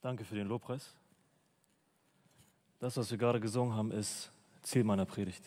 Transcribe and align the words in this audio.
Danke 0.00 0.24
für 0.24 0.36
den 0.36 0.46
Lobpreis. 0.46 0.92
Das, 2.78 2.96
was 2.96 3.10
wir 3.10 3.18
gerade 3.18 3.40
gesungen 3.40 3.74
haben, 3.74 3.90
ist 3.90 4.30
Ziel 4.62 4.84
meiner 4.84 5.04
Predigt. 5.04 5.42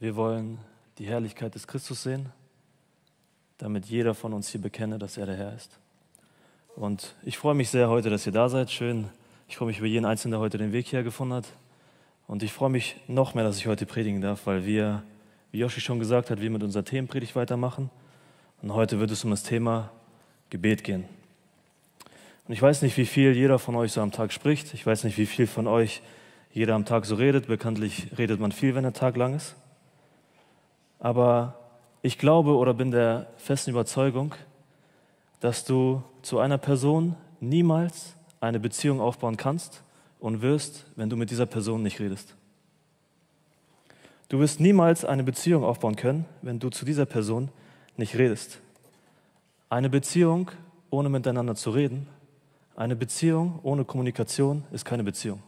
Wir 0.00 0.16
wollen 0.16 0.58
die 0.98 1.06
Herrlichkeit 1.06 1.54
des 1.54 1.66
Christus 1.66 2.02
sehen, 2.02 2.30
damit 3.56 3.86
jeder 3.86 4.14
von 4.14 4.34
uns 4.34 4.50
hier 4.50 4.60
bekenne, 4.60 4.98
dass 4.98 5.16
er 5.16 5.24
der 5.24 5.36
Herr 5.36 5.54
ist. 5.54 5.78
Und 6.76 7.14
ich 7.22 7.38
freue 7.38 7.54
mich 7.54 7.70
sehr 7.70 7.88
heute, 7.88 8.10
dass 8.10 8.26
ihr 8.26 8.32
da 8.32 8.50
seid. 8.50 8.70
Schön. 8.70 9.08
Ich 9.48 9.56
freue 9.56 9.68
mich 9.68 9.78
über 9.78 9.86
jeden 9.86 10.04
Einzelnen, 10.04 10.32
der 10.32 10.40
heute 10.40 10.58
den 10.58 10.72
Weg 10.72 10.86
hierher 10.86 11.02
gefunden 11.02 11.32
hat. 11.32 11.46
Und 12.26 12.42
ich 12.42 12.52
freue 12.52 12.68
mich 12.68 12.96
noch 13.08 13.32
mehr, 13.32 13.44
dass 13.44 13.56
ich 13.56 13.66
heute 13.66 13.86
predigen 13.86 14.20
darf, 14.20 14.46
weil 14.46 14.66
wir, 14.66 15.02
wie 15.52 15.60
Joshi 15.60 15.80
schon 15.80 15.98
gesagt 15.98 16.28
hat, 16.28 16.42
wir 16.42 16.50
mit 16.50 16.62
unserer 16.62 16.84
Themenpredigt 16.84 17.34
weitermachen. 17.34 17.88
Und 18.60 18.74
heute 18.74 19.00
wird 19.00 19.10
es 19.10 19.24
um 19.24 19.30
das 19.30 19.42
Thema 19.42 19.90
Gebet 20.50 20.84
gehen. 20.84 21.17
Und 22.48 22.54
ich 22.54 22.62
weiß 22.62 22.80
nicht, 22.80 22.96
wie 22.96 23.04
viel 23.04 23.36
jeder 23.36 23.58
von 23.58 23.76
euch 23.76 23.92
so 23.92 24.00
am 24.00 24.10
Tag 24.10 24.32
spricht. 24.32 24.72
Ich 24.72 24.86
weiß 24.86 25.04
nicht, 25.04 25.18
wie 25.18 25.26
viel 25.26 25.46
von 25.46 25.66
euch 25.66 26.00
jeder 26.50 26.74
am 26.76 26.86
Tag 26.86 27.04
so 27.04 27.14
redet. 27.14 27.46
Bekanntlich 27.46 28.08
redet 28.16 28.40
man 28.40 28.52
viel, 28.52 28.74
wenn 28.74 28.84
der 28.84 28.94
Tag 28.94 29.18
lang 29.18 29.34
ist. 29.34 29.54
Aber 30.98 31.58
ich 32.00 32.16
glaube 32.16 32.56
oder 32.56 32.72
bin 32.72 32.90
der 32.90 33.26
festen 33.36 33.70
Überzeugung, 33.72 34.34
dass 35.40 35.66
du 35.66 36.02
zu 36.22 36.38
einer 36.38 36.56
Person 36.56 37.16
niemals 37.38 38.16
eine 38.40 38.58
Beziehung 38.58 39.02
aufbauen 39.02 39.36
kannst 39.36 39.82
und 40.18 40.40
wirst, 40.40 40.86
wenn 40.96 41.10
du 41.10 41.16
mit 41.16 41.30
dieser 41.30 41.46
Person 41.46 41.82
nicht 41.82 42.00
redest. 42.00 42.34
Du 44.30 44.38
wirst 44.38 44.58
niemals 44.58 45.04
eine 45.04 45.22
Beziehung 45.22 45.64
aufbauen 45.64 45.96
können, 45.96 46.24
wenn 46.40 46.58
du 46.58 46.70
zu 46.70 46.86
dieser 46.86 47.04
Person 47.04 47.50
nicht 47.98 48.16
redest. 48.16 48.58
Eine 49.68 49.90
Beziehung, 49.90 50.50
ohne 50.88 51.10
miteinander 51.10 51.54
zu 51.54 51.70
reden, 51.70 52.08
eine 52.78 52.94
Beziehung 52.94 53.58
ohne 53.64 53.84
Kommunikation 53.84 54.62
ist 54.70 54.84
keine 54.84 55.02
Beziehung. 55.02 55.42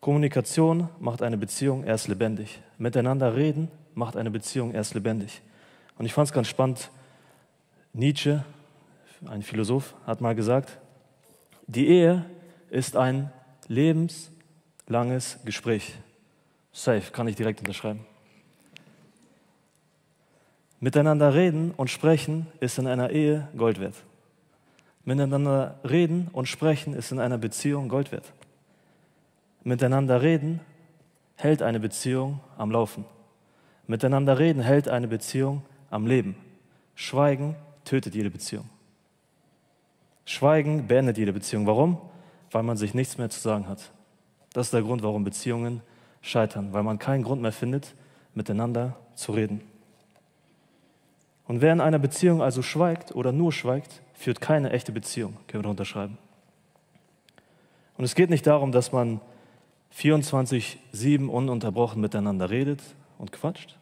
Kommunikation 0.00 0.90
macht 0.98 1.22
eine 1.22 1.38
Beziehung 1.38 1.84
erst 1.84 2.06
lebendig. 2.06 2.60
Miteinander 2.76 3.34
reden 3.34 3.70
macht 3.94 4.14
eine 4.14 4.30
Beziehung 4.30 4.74
erst 4.74 4.92
lebendig. 4.92 5.40
Und 5.96 6.04
ich 6.04 6.12
fand 6.12 6.28
es 6.28 6.34
ganz 6.34 6.48
spannend, 6.48 6.90
Nietzsche, 7.94 8.44
ein 9.26 9.42
Philosoph, 9.42 9.94
hat 10.06 10.20
mal 10.20 10.34
gesagt, 10.34 10.78
die 11.66 11.88
Ehe 11.88 12.26
ist 12.68 12.94
ein 12.94 13.32
lebenslanges 13.66 15.38
Gespräch. 15.46 15.94
Safe, 16.72 17.10
kann 17.10 17.26
ich 17.26 17.36
direkt 17.36 17.60
unterschreiben. 17.60 18.04
Miteinander 20.78 21.32
reden 21.32 21.72
und 21.74 21.88
sprechen 21.88 22.48
ist 22.60 22.78
in 22.78 22.86
einer 22.86 23.10
Ehe 23.10 23.48
Gold 23.56 23.80
wert. 23.80 23.96
Miteinander 25.04 25.78
reden 25.82 26.28
und 26.32 26.46
sprechen 26.46 26.94
ist 26.94 27.12
in 27.12 27.18
einer 27.18 27.38
Beziehung 27.38 27.88
Gold 27.88 28.12
wert. 28.12 28.32
Miteinander 29.62 30.22
reden 30.22 30.60
hält 31.36 31.62
eine 31.62 31.80
Beziehung 31.80 32.40
am 32.56 32.70
Laufen. 32.70 33.04
Miteinander 33.86 34.38
reden 34.38 34.62
hält 34.62 34.88
eine 34.88 35.08
Beziehung 35.08 35.62
am 35.90 36.06
Leben. 36.06 36.36
Schweigen 36.94 37.56
tötet 37.84 38.14
jede 38.14 38.30
Beziehung. 38.30 38.68
Schweigen 40.24 40.86
beendet 40.86 41.18
jede 41.18 41.32
Beziehung. 41.32 41.66
Warum? 41.66 41.98
Weil 42.50 42.62
man 42.62 42.76
sich 42.76 42.94
nichts 42.94 43.18
mehr 43.18 43.30
zu 43.30 43.40
sagen 43.40 43.66
hat. 43.68 43.90
Das 44.52 44.68
ist 44.68 44.74
der 44.74 44.82
Grund, 44.82 45.02
warum 45.02 45.24
Beziehungen 45.24 45.82
scheitern, 46.20 46.72
weil 46.72 46.82
man 46.82 46.98
keinen 46.98 47.24
Grund 47.24 47.42
mehr 47.42 47.52
findet, 47.52 47.94
miteinander 48.34 48.96
zu 49.14 49.32
reden. 49.32 49.60
Und 51.50 51.62
wer 51.62 51.72
in 51.72 51.80
einer 51.80 51.98
Beziehung 51.98 52.42
also 52.42 52.62
schweigt 52.62 53.12
oder 53.12 53.32
nur 53.32 53.50
schweigt, 53.50 54.02
führt 54.14 54.40
keine 54.40 54.70
echte 54.70 54.92
Beziehung, 54.92 55.36
können 55.48 55.64
wir 55.64 55.70
unterschreiben. 55.70 56.16
Und 57.98 58.04
es 58.04 58.14
geht 58.14 58.30
nicht 58.30 58.46
darum, 58.46 58.70
dass 58.70 58.92
man 58.92 59.20
24-7 59.98 61.26
ununterbrochen 61.26 62.00
miteinander 62.00 62.50
redet 62.50 62.80
und 63.18 63.32
quatscht, 63.32 63.76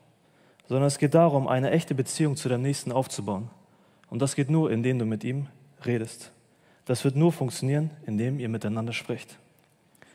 sondern 0.66 0.86
es 0.86 0.96
geht 0.96 1.12
darum, 1.12 1.46
eine 1.46 1.70
echte 1.70 1.94
Beziehung 1.94 2.36
zu 2.36 2.48
dem 2.48 2.62
Nächsten 2.62 2.90
aufzubauen. 2.90 3.50
Und 4.08 4.22
das 4.22 4.34
geht 4.34 4.48
nur, 4.48 4.70
indem 4.70 4.98
du 4.98 5.04
mit 5.04 5.22
ihm 5.22 5.48
redest. 5.84 6.32
Das 6.86 7.04
wird 7.04 7.16
nur 7.16 7.32
funktionieren, 7.32 7.90
indem 8.06 8.40
ihr 8.40 8.48
miteinander 8.48 8.94
sprecht. 8.94 9.36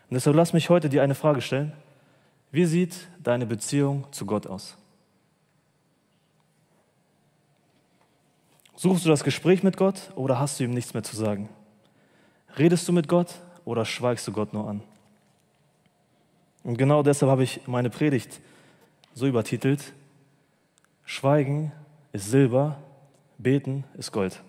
Und 0.10 0.16
deshalb 0.16 0.36
lass 0.36 0.54
mich 0.54 0.72
heute 0.72 0.90
dir 0.90 1.04
eine 1.04 1.14
Frage 1.14 1.42
stellen. 1.42 1.74
Wie 2.50 2.66
sieht 2.66 3.10
deine 3.22 3.46
Beziehung 3.46 4.06
zu 4.10 4.26
Gott 4.26 4.48
aus? 4.48 4.76
Suchst 8.76 9.06
du 9.06 9.10
das 9.10 9.24
Gespräch 9.24 9.64
mit 9.64 9.78
Gott 9.78 10.12
oder 10.16 10.40
hast 10.40 10.60
du 10.60 10.64
ihm 10.64 10.72
nichts 10.72 10.94
mehr 10.94 11.04
zu 11.04 11.16
sagen? 11.16 11.50
Redest 12.58 12.88
du 12.88 12.92
mit 12.92 13.08
Gott 13.08 13.36
oder 13.66 13.86
schweigst 13.86 14.28
du 14.28 14.32
Gott 14.32 14.54
nur 14.54 14.68
an? 14.68 14.82
Und 16.64 16.78
genau 16.78 17.04
deshalb 17.04 17.30
habe 17.30 17.44
ich 17.44 17.68
meine 17.68 17.90
Predigt 17.90 18.40
so 19.14 19.28
übertitelt, 19.28 19.94
Schweigen 21.06 21.72
ist 22.14 22.32
Silber, 22.32 22.78
Beten 23.38 23.84
ist 23.96 24.12
Gold. 24.12 24.42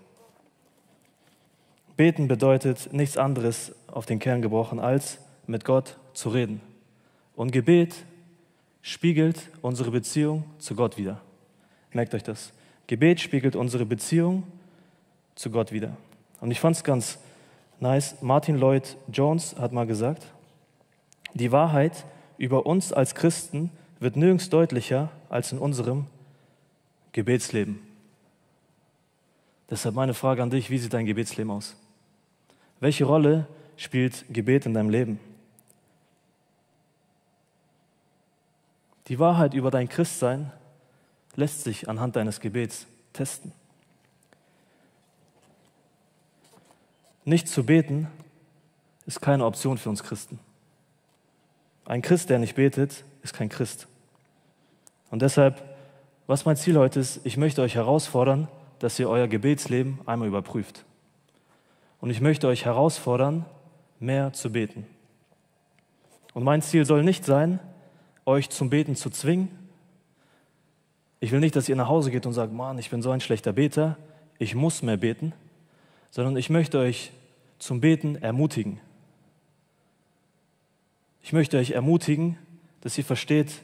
Beten 1.97 2.29
bedeutet 2.29 2.93
nichts 2.93 3.17
anderes 3.17 3.75
auf 3.89 4.07
den 4.07 4.19
Kern 4.19 4.43
gebrochen, 4.43 4.81
als 4.81 5.19
mit 5.47 5.65
Gott 5.65 5.97
zu 6.13 6.31
reden. 6.31 6.61
Und 7.37 7.53
Gebet 7.53 8.05
spiegelt 8.83 9.51
unsere 9.63 9.91
Beziehung 9.91 10.45
zu 10.59 10.75
Gott 10.75 10.97
wider. 10.97 11.21
Merkt 11.93 12.15
euch 12.15 12.23
das. 12.23 12.53
Gebet 12.87 13.21
spiegelt 13.21 13.56
unsere 13.56 13.87
Beziehung 13.87 14.45
zu 15.34 15.50
Gott 15.50 15.72
wider. 15.72 15.97
Und 16.41 16.50
ich 16.50 16.61
fand 16.61 16.77
es 16.77 16.84
ganz 16.84 17.19
nice. 17.81 18.17
Martin 18.21 18.59
Lloyd 18.59 18.97
Jones 19.11 19.56
hat 19.59 19.72
mal 19.72 19.87
gesagt, 19.87 20.27
die 21.33 21.50
Wahrheit 21.50 22.05
über 22.37 22.67
uns 22.67 22.93
als 22.93 23.15
Christen 23.15 23.71
wird 24.00 24.17
nirgends 24.17 24.50
deutlicher 24.50 25.11
als 25.28 25.53
in 25.53 25.59
unserem 25.59 26.06
Gebetsleben. 27.12 27.81
Deshalb 29.71 29.95
meine 29.95 30.15
Frage 30.15 30.43
an 30.43 30.51
dich, 30.51 30.69
wie 30.69 30.78
sieht 30.78 30.93
dein 30.93 31.06
Gebetsleben 31.06 31.51
aus? 31.51 31.77
Welche 32.81 33.05
Rolle 33.05 33.47
spielt 33.77 34.27
Gebet 34.31 34.66
in 34.66 34.75
deinem 34.75 34.91
Leben? 34.91 35.19
Die 39.09 39.19
Wahrheit 39.19 39.55
über 39.55 39.71
dein 39.71 39.89
Christsein 39.89 40.53
lässt 41.37 41.65
sich 41.65 41.89
anhand 41.89 42.17
deines 42.17 42.41
Gebets 42.41 42.87
testen. 43.12 43.53
Nicht 47.25 47.49
zu 47.49 47.65
beten 47.65 48.09
ist 49.06 49.21
keine 49.21 49.45
Option 49.45 49.78
für 49.78 49.89
uns 49.89 50.03
Christen. 50.03 50.39
Ein 51.87 52.03
Christ, 52.03 52.31
der 52.31 52.39
nicht 52.39 52.55
betet, 52.55 53.05
ist 53.22 53.34
kein 53.34 53.49
Christ. 53.49 53.87
Und 55.11 55.22
deshalb, 55.22 55.62
was 56.27 56.45
mein 56.45 56.56
Ziel 56.56 56.78
heute 56.78 57.00
ist, 57.00 57.21
ich 57.25 57.37
möchte 57.37 57.62
euch 57.62 57.75
herausfordern, 57.75 58.49
dass 58.78 58.99
ihr 58.99 59.09
euer 59.09 59.28
Gebetsleben 59.28 60.01
einmal 60.06 60.28
überprüft. 60.28 60.84
Und 62.01 62.11
ich 62.11 62.21
möchte 62.21 62.49
euch 62.49 62.65
herausfordern, 62.65 63.45
mehr 64.01 64.33
zu 64.33 64.53
beten. 64.53 64.87
Und 66.34 66.43
mein 66.43 66.62
Ziel 66.62 66.84
soll 66.84 67.03
nicht 67.03 67.25
sein, 67.25 67.61
euch 68.27 68.51
zum 68.51 68.71
Beten 68.71 68.97
zu 68.97 69.11
zwingen, 69.11 69.49
ich 71.25 71.33
will 71.33 71.41
nicht, 71.41 71.57
dass 71.57 71.71
ihr 71.71 71.77
nach 71.77 71.89
Hause 71.89 72.11
geht 72.11 72.27
und 72.27 72.35
sagt, 72.35 72.53
Mann, 72.53 72.77
ich 72.77 72.91
bin 72.91 73.01
so 73.01 73.11
ein 73.11 73.23
schlechter 73.23 73.55
Beter, 73.55 73.97
ich 74.39 74.55
muss 74.55 74.83
mehr 74.83 74.99
beten, 74.99 75.33
sondern 76.11 76.37
ich 76.37 76.51
möchte 76.51 76.79
euch 76.79 77.12
zum 77.59 77.81
Beten 77.81 78.17
ermutigen. 78.17 78.79
Ich 81.23 81.33
möchte 81.33 81.57
euch 81.57 81.71
ermutigen, 81.71 82.37
dass 82.83 82.99
ihr 82.99 83.07
versteht, 83.07 83.63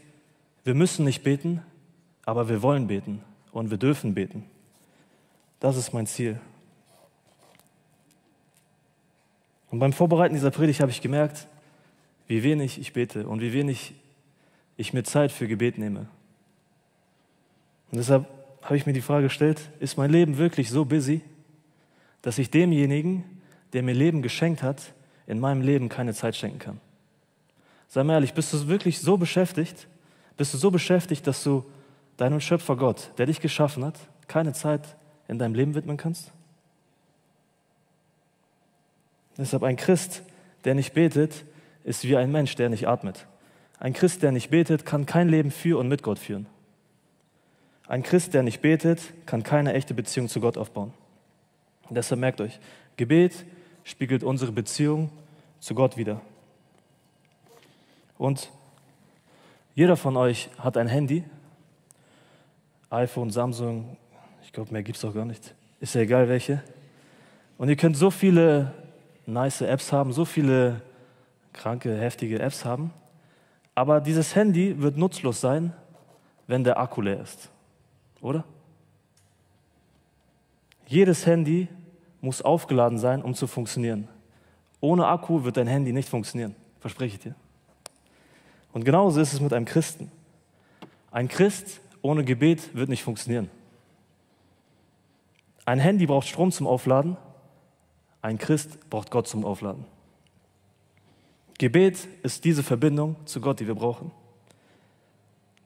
wir 0.65 0.75
müssen 0.75 1.05
nicht 1.05 1.23
beten, 1.23 1.61
aber 2.25 2.49
wir 2.49 2.63
wollen 2.63 2.87
beten 2.87 3.21
und 3.53 3.71
wir 3.71 3.77
dürfen 3.77 4.15
beten. 4.15 4.47
Das 5.61 5.77
ist 5.77 5.93
mein 5.93 6.07
Ziel. 6.07 6.41
Und 9.71 9.81
beim 9.81 9.93
Vorbereiten 9.93 10.33
dieser 10.33 10.51
Predigt 10.51 10.81
habe 10.81 10.91
ich 10.91 11.03
gemerkt, 11.03 11.47
wie 12.27 12.43
wenig 12.43 12.81
ich 12.81 12.95
bete 12.95 13.29
und 13.29 13.43
wie 13.43 13.53
wenig 13.53 13.93
ich 14.79 14.95
mir 14.95 15.03
Zeit 15.03 15.31
für 15.31 15.47
Gebet 15.47 15.77
nehme. 15.77 16.09
Und 17.91 17.99
deshalb 17.99 18.27
habe 18.63 18.77
ich 18.77 18.87
mir 18.87 18.93
die 18.93 19.01
Frage 19.01 19.25
gestellt, 19.25 19.61
ist 19.81 19.97
mein 19.97 20.11
Leben 20.11 20.39
wirklich 20.39 20.71
so 20.71 20.85
busy, 20.85 21.23
dass 22.23 22.39
ich 22.39 22.51
demjenigen, 22.51 23.25
der 23.73 23.83
mir 23.83 23.95
Leben 23.95 24.23
geschenkt 24.23 24.63
hat, 24.63 24.93
in 25.27 25.41
meinem 25.41 25.63
Leben 25.63 25.89
keine 25.89 26.15
Zeit 26.15 26.37
schenken 26.37 26.59
kann? 26.59 26.81
Sei 27.89 28.05
mal 28.05 28.15
ehrlich, 28.15 28.35
bist 28.35 28.53
du 28.53 28.69
wirklich 28.69 29.01
so 29.01 29.17
beschäftigt, 29.17 29.89
bist 30.37 30.55
du 30.55 30.59
so 30.59 30.71
beschäftigt, 30.71 31.27
dass 31.27 31.43
du 31.43 31.65
deinem 32.17 32.41
Schöpfer 32.41 32.77
Gott, 32.77 33.13
der 33.19 33.27
dich 33.27 33.41
geschaffen 33.41 33.85
hat, 33.85 33.99
keine 34.29 34.53
Zeit 34.53 34.97
in 35.27 35.39
deinem 35.39 35.55
Leben 35.55 35.75
widmen 35.75 35.97
kannst? 35.97 36.31
Deshalb 39.37 39.63
ein 39.63 39.77
Christ, 39.77 40.23
der 40.65 40.75
nicht 40.75 40.93
betet, 40.93 41.45
ist 41.83 42.05
wie 42.05 42.17
ein 42.17 42.31
Mensch, 42.31 42.55
der 42.57 42.69
nicht 42.69 42.87
atmet. 42.87 43.27
Ein 43.79 43.95
Christ, 43.95 44.23
der 44.23 44.33
nicht 44.33 44.51
betet, 44.51 44.85
kann 44.85 45.07
kein 45.07 45.29
Leben 45.29 45.51
für 45.51 45.79
und 45.79 45.89
mit 45.89 46.03
Gott 46.03 46.19
führen. 46.19 46.47
Ein 47.91 48.05
Christ, 48.05 48.35
der 48.35 48.45
nicht 48.45 48.61
betet, 48.61 49.01
kann 49.27 49.43
keine 49.43 49.73
echte 49.73 49.95
Beziehung 49.95 50.29
zu 50.29 50.41
Gott 50.41 50.57
aufbauen. 50.57 50.95
Deshalb 51.89 52.21
merkt 52.21 52.41
euch, 52.41 52.61
Gebet 52.97 53.45
spiegelt 53.83 54.23
unsere 54.23 54.53
Beziehung 54.53 55.11
zu 55.59 55.75
Gott 55.75 55.97
wider. 55.97 56.21
Und 58.17 58.49
jeder 59.75 59.97
von 59.97 60.17
euch 60.17 60.51
hat 60.57 60.77
ein 60.77 60.87
Handy, 60.87 61.25
iPhone, 62.91 63.31
Samsung, 63.31 63.97
ich 64.45 64.53
glaube, 64.53 64.73
mehr 64.73 64.85
gibt 64.85 64.97
es 64.97 65.05
auch 65.05 65.13
gar 65.13 65.25
nicht. 65.25 65.53
Ist 65.81 65.97
ja 65.97 66.03
egal 66.03 66.29
welche. 66.29 66.63
Und 67.59 67.71
ihr 67.71 67.77
könnt 67.77 67.97
so 67.97 68.13
viele 68.13 68.73
nice 69.27 69.63
Apps 69.63 69.91
haben, 69.91 70.13
so 70.13 70.25
viele 70.25 70.81
kranke, 71.53 71.99
heftige 71.99 72.39
Apps 72.39 72.65
haben. 72.65 72.93
Aber 73.75 74.01
dieses 74.01 74.37
Handy 74.37 74.81
wird 74.81 74.97
nutzlos 74.97 75.41
sein, 75.41 75.73
wenn 76.47 76.63
der 76.63 76.79
Akku 76.79 77.01
leer 77.01 77.21
ist. 77.21 77.51
Oder? 78.21 78.45
Jedes 80.87 81.27
Handy 81.27 81.69
muss 82.21 82.43
aufgeladen 82.43 82.99
sein, 82.99 83.23
um 83.23 83.35
zu 83.35 83.47
funktionieren. 83.47 84.09
Ohne 84.81 85.07
Akku 85.07 85.45
wird 85.45 85.57
dein 85.57 85.67
Handy 85.67 85.93
nicht 85.93 86.09
funktionieren. 86.09 86.55
Verspreche 86.81 87.17
ich 87.17 87.23
dir. 87.23 87.35
Und 88.73 88.85
genauso 88.85 89.21
ist 89.21 89.33
es 89.33 89.41
mit 89.41 89.53
einem 89.53 89.67
Christen. 89.67 90.11
Ein 91.11 91.29
Christ 91.29 91.81
ohne 92.03 92.25
Gebet 92.25 92.75
wird 92.75 92.89
nicht 92.89 93.03
funktionieren. 93.03 93.51
Ein 95.65 95.79
Handy 95.79 96.07
braucht 96.07 96.27
Strom 96.27 96.51
zum 96.53 96.67
Aufladen, 96.67 97.17
ein 98.23 98.39
Christ 98.39 98.91
braucht 98.91 99.11
Gott 99.11 99.29
zum 99.29 99.45
Aufladen. 99.45 99.85
Gebet 101.59 102.09
ist 102.23 102.45
diese 102.45 102.63
Verbindung 102.63 103.17
zu 103.27 103.41
Gott, 103.41 103.61
die 103.61 103.67
wir 103.67 103.75
brauchen. 103.75 104.11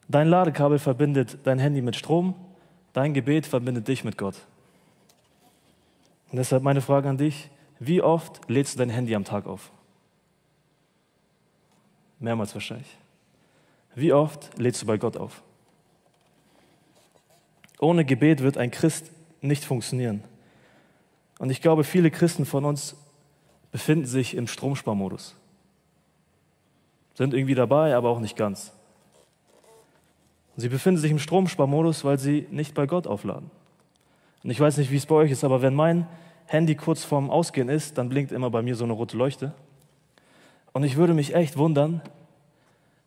Dein 0.09 0.29
Ladekabel 0.29 0.79
verbindet 0.79 1.39
dein 1.45 1.59
Handy 1.59 1.81
mit 1.81 1.97
Strom, 1.97 2.35
dein 2.93 3.15
Gebet 3.15 3.47
verbindet 3.47 3.89
dich 3.89 4.05
mit 4.05 4.19
Gott. 4.19 4.37
Und 6.31 6.39
deshalb 6.39 6.63
meine 6.63 6.81
Frage 6.81 7.09
an 7.09 7.17
dich, 7.17 7.51
wie 7.79 8.03
oft 8.03 8.49
lädst 8.49 8.75
du 8.75 8.79
dein 8.79 8.91
Handy 8.91 9.15
am 9.15 9.25
Tag 9.25 9.47
auf? 9.47 9.71
Mehrmals 12.19 12.55
wahrscheinlich. 12.55 12.97
Wie 13.95 14.13
oft 14.13 14.59
lädst 14.59 14.83
du 14.83 14.87
bei 14.87 14.97
Gott 14.97 15.17
auf? 15.17 15.43
Ohne 17.79 18.05
Gebet 18.05 18.41
wird 18.43 18.57
ein 18.57 18.71
Christ 18.71 19.11
nicht 19.41 19.65
funktionieren. 19.65 20.25
Und 21.39 21.51
ich 21.51 21.61
glaube, 21.61 21.85
viele 21.85 22.11
Christen 22.11 22.47
von 22.47 22.65
uns 22.65 22.97
befinden 23.73 24.07
sich 24.07 24.35
im 24.35 24.47
Stromsparmodus. 24.47 25.37
Sind 27.15 27.35
irgendwie 27.35 27.55
dabei, 27.55 27.95
aber 27.95 28.09
auch 28.09 28.21
nicht 28.21 28.37
ganz. 28.37 28.73
Sie 30.57 30.69
befinden 30.69 31.01
sich 31.01 31.11
im 31.11 31.19
Stromsparmodus, 31.19 32.05
weil 32.05 32.19
sie 32.19 32.47
nicht 32.51 32.75
bei 32.75 32.87
Gott 32.87 33.07
aufladen. 33.07 33.51
Und 34.43 34.51
ich 34.51 34.61
weiß 34.61 34.77
nicht, 34.77 34.91
wie 34.91 34.97
es 34.97 35.07
bei 35.07 35.15
euch 35.17 35.31
ist, 35.31 35.43
aber 35.43 35.63
wenn 35.63 35.75
mein 35.75 36.07
Handy 36.47 36.75
kurz 36.75 37.05
vorm 37.05 37.31
Ausgehen 37.31 37.69
ist, 37.69 37.99
dann 37.99 38.09
blinkt 38.09 38.31
immer 38.31 38.51
bei 38.51 38.63
mir 38.63 38.77
so 38.77 38.85
eine 38.85 38.93
rote 38.93 39.17
Leuchte. 39.17 39.53
Und 40.73 40.85
ich 40.85 40.97
würde 40.97 41.15
mich 41.15 41.35
echt 41.35 41.57
wundern, 41.57 42.03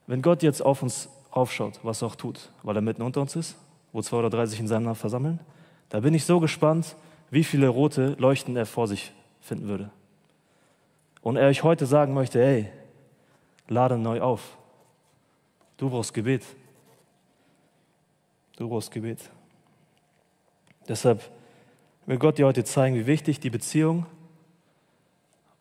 wenn 0.08 0.22
Gott 0.22 0.42
jetzt 0.42 0.62
auf 0.62 0.82
uns 0.82 1.10
aufschaut, 1.32 1.80
was 1.84 2.02
er 2.02 2.08
auch 2.08 2.16
tut, 2.16 2.50
weil 2.64 2.76
er 2.76 2.82
mitten 2.82 3.02
unter 3.02 3.22
uns 3.22 3.36
ist, 3.36 3.58
wo 3.92 4.02
zwei 4.02 4.18
oder 4.18 4.30
drei 4.30 4.46
sich 4.46 4.60
in 4.60 4.68
seinem 4.68 4.84
Namen 4.84 4.96
versammeln, 4.96 5.40
da 5.90 6.00
bin 6.00 6.14
ich 6.14 6.26
so 6.26 6.40
gespannt, 6.40 6.96
wie 7.30 7.44
viele 7.44 7.68
rote 7.68 8.16
Leuchten 8.18 8.56
er 8.56 8.66
vor 8.66 8.88
sich 8.88 9.14
finden 9.42 9.68
würde. 9.68 9.90
Und 11.22 11.36
er 11.36 11.48
euch 11.48 11.64
heute 11.64 11.86
sagen 11.86 12.14
möchte, 12.14 12.40
hey, 12.40 12.70
lade 13.68 13.98
neu 13.98 14.22
auf. 14.22 14.58
Du 15.78 15.90
brauchst 15.90 16.14
Gebet. 16.14 16.44
Du 18.58 18.68
brauchst 18.68 18.90
Gebet. 18.90 19.20
Deshalb 20.90 21.22
will 22.08 22.18
Gott 22.18 22.40
dir 22.40 22.48
heute 22.48 22.64
zeigen, 22.64 22.96
wie 22.96 23.06
wichtig 23.06 23.40
die 23.40 23.52
Beziehung 23.52 24.08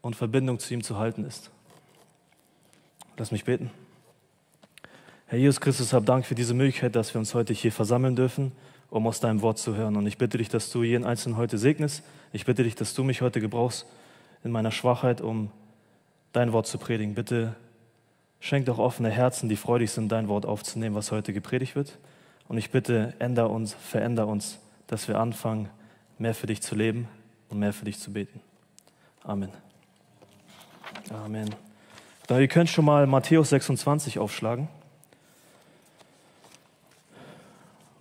und 0.01 0.17
Verbindung 0.17 0.59
zu 0.59 0.73
ihm 0.73 0.83
zu 0.83 0.97
halten 0.97 1.25
ist. 1.25 1.51
Lass 3.19 3.33
mich 3.33 3.45
beten. 3.45 3.71
Herr 5.27 5.39
Jesus 5.39 5.61
Christus, 5.61 5.93
hab 5.93 6.07
Dank 6.07 6.25
für 6.25 6.35
diese 6.35 6.55
Möglichkeit, 6.55 6.97
dass 6.97 7.13
wir 7.13 7.19
uns 7.19 7.35
heute 7.35 7.53
hier 7.53 7.71
versammeln 7.71 8.17
dürfen, 8.17 8.53
um 8.89 9.07
aus 9.07 9.21
deinem 9.21 9.43
Wort 9.43 9.59
zu 9.59 9.77
hören. 9.77 9.97
Und 9.97 10.07
ich 10.07 10.17
bitte 10.17 10.39
dich, 10.39 10.49
dass 10.49 10.71
du 10.71 10.83
jeden 10.83 11.05
Einzelnen 11.05 11.37
heute 11.37 11.59
segnest. 11.59 12.03
Ich 12.33 12.47
bitte 12.47 12.63
dich, 12.63 12.77
dass 12.77 12.95
du 12.95 13.05
mich 13.05 13.21
heute 13.21 13.41
gebrauchst 13.41 13.85
in 14.43 14.51
meiner 14.53 14.71
Schwachheit, 14.71 15.21
um 15.21 15.51
dein 16.33 16.53
Wort 16.53 16.67
zu 16.67 16.79
predigen. 16.79 17.15
Bitte 17.15 17.57
schenk 18.41 18.65
doch 18.67 18.79
offene 18.79 19.11
Herzen, 19.11 19.51
die 19.51 19.57
freudig 19.57 19.91
sind, 19.91 20.11
dein 20.11 20.29
Wort 20.29 20.47
aufzunehmen, 20.47 20.95
was 20.95 21.13
heute 21.13 21.35
gepredigt 21.35 21.77
wird. 21.77 21.99
Und 22.49 22.59
ich 22.59 22.71
bitte, 22.71 23.15
änder 23.19 23.51
uns, 23.51 23.75
veränder 23.75 24.27
uns, 24.27 24.59
dass 24.87 25.09
wir 25.09 25.19
anfangen, 25.19 25.69
mehr 26.19 26.35
für 26.35 26.47
dich 26.47 26.63
zu 26.63 26.75
leben 26.75 27.09
und 27.49 27.59
mehr 27.59 27.73
für 27.73 27.85
dich 27.85 27.99
zu 27.99 28.13
beten. 28.13 28.41
Amen. 29.25 29.51
Amen. 31.11 31.55
Na, 32.29 32.41
ihr 32.41 32.49
könnt 32.49 32.71
schon 32.71 32.85
mal 32.85 33.07
Matthäus 33.07 33.51
26 33.51 34.19
aufschlagen. 34.19 34.69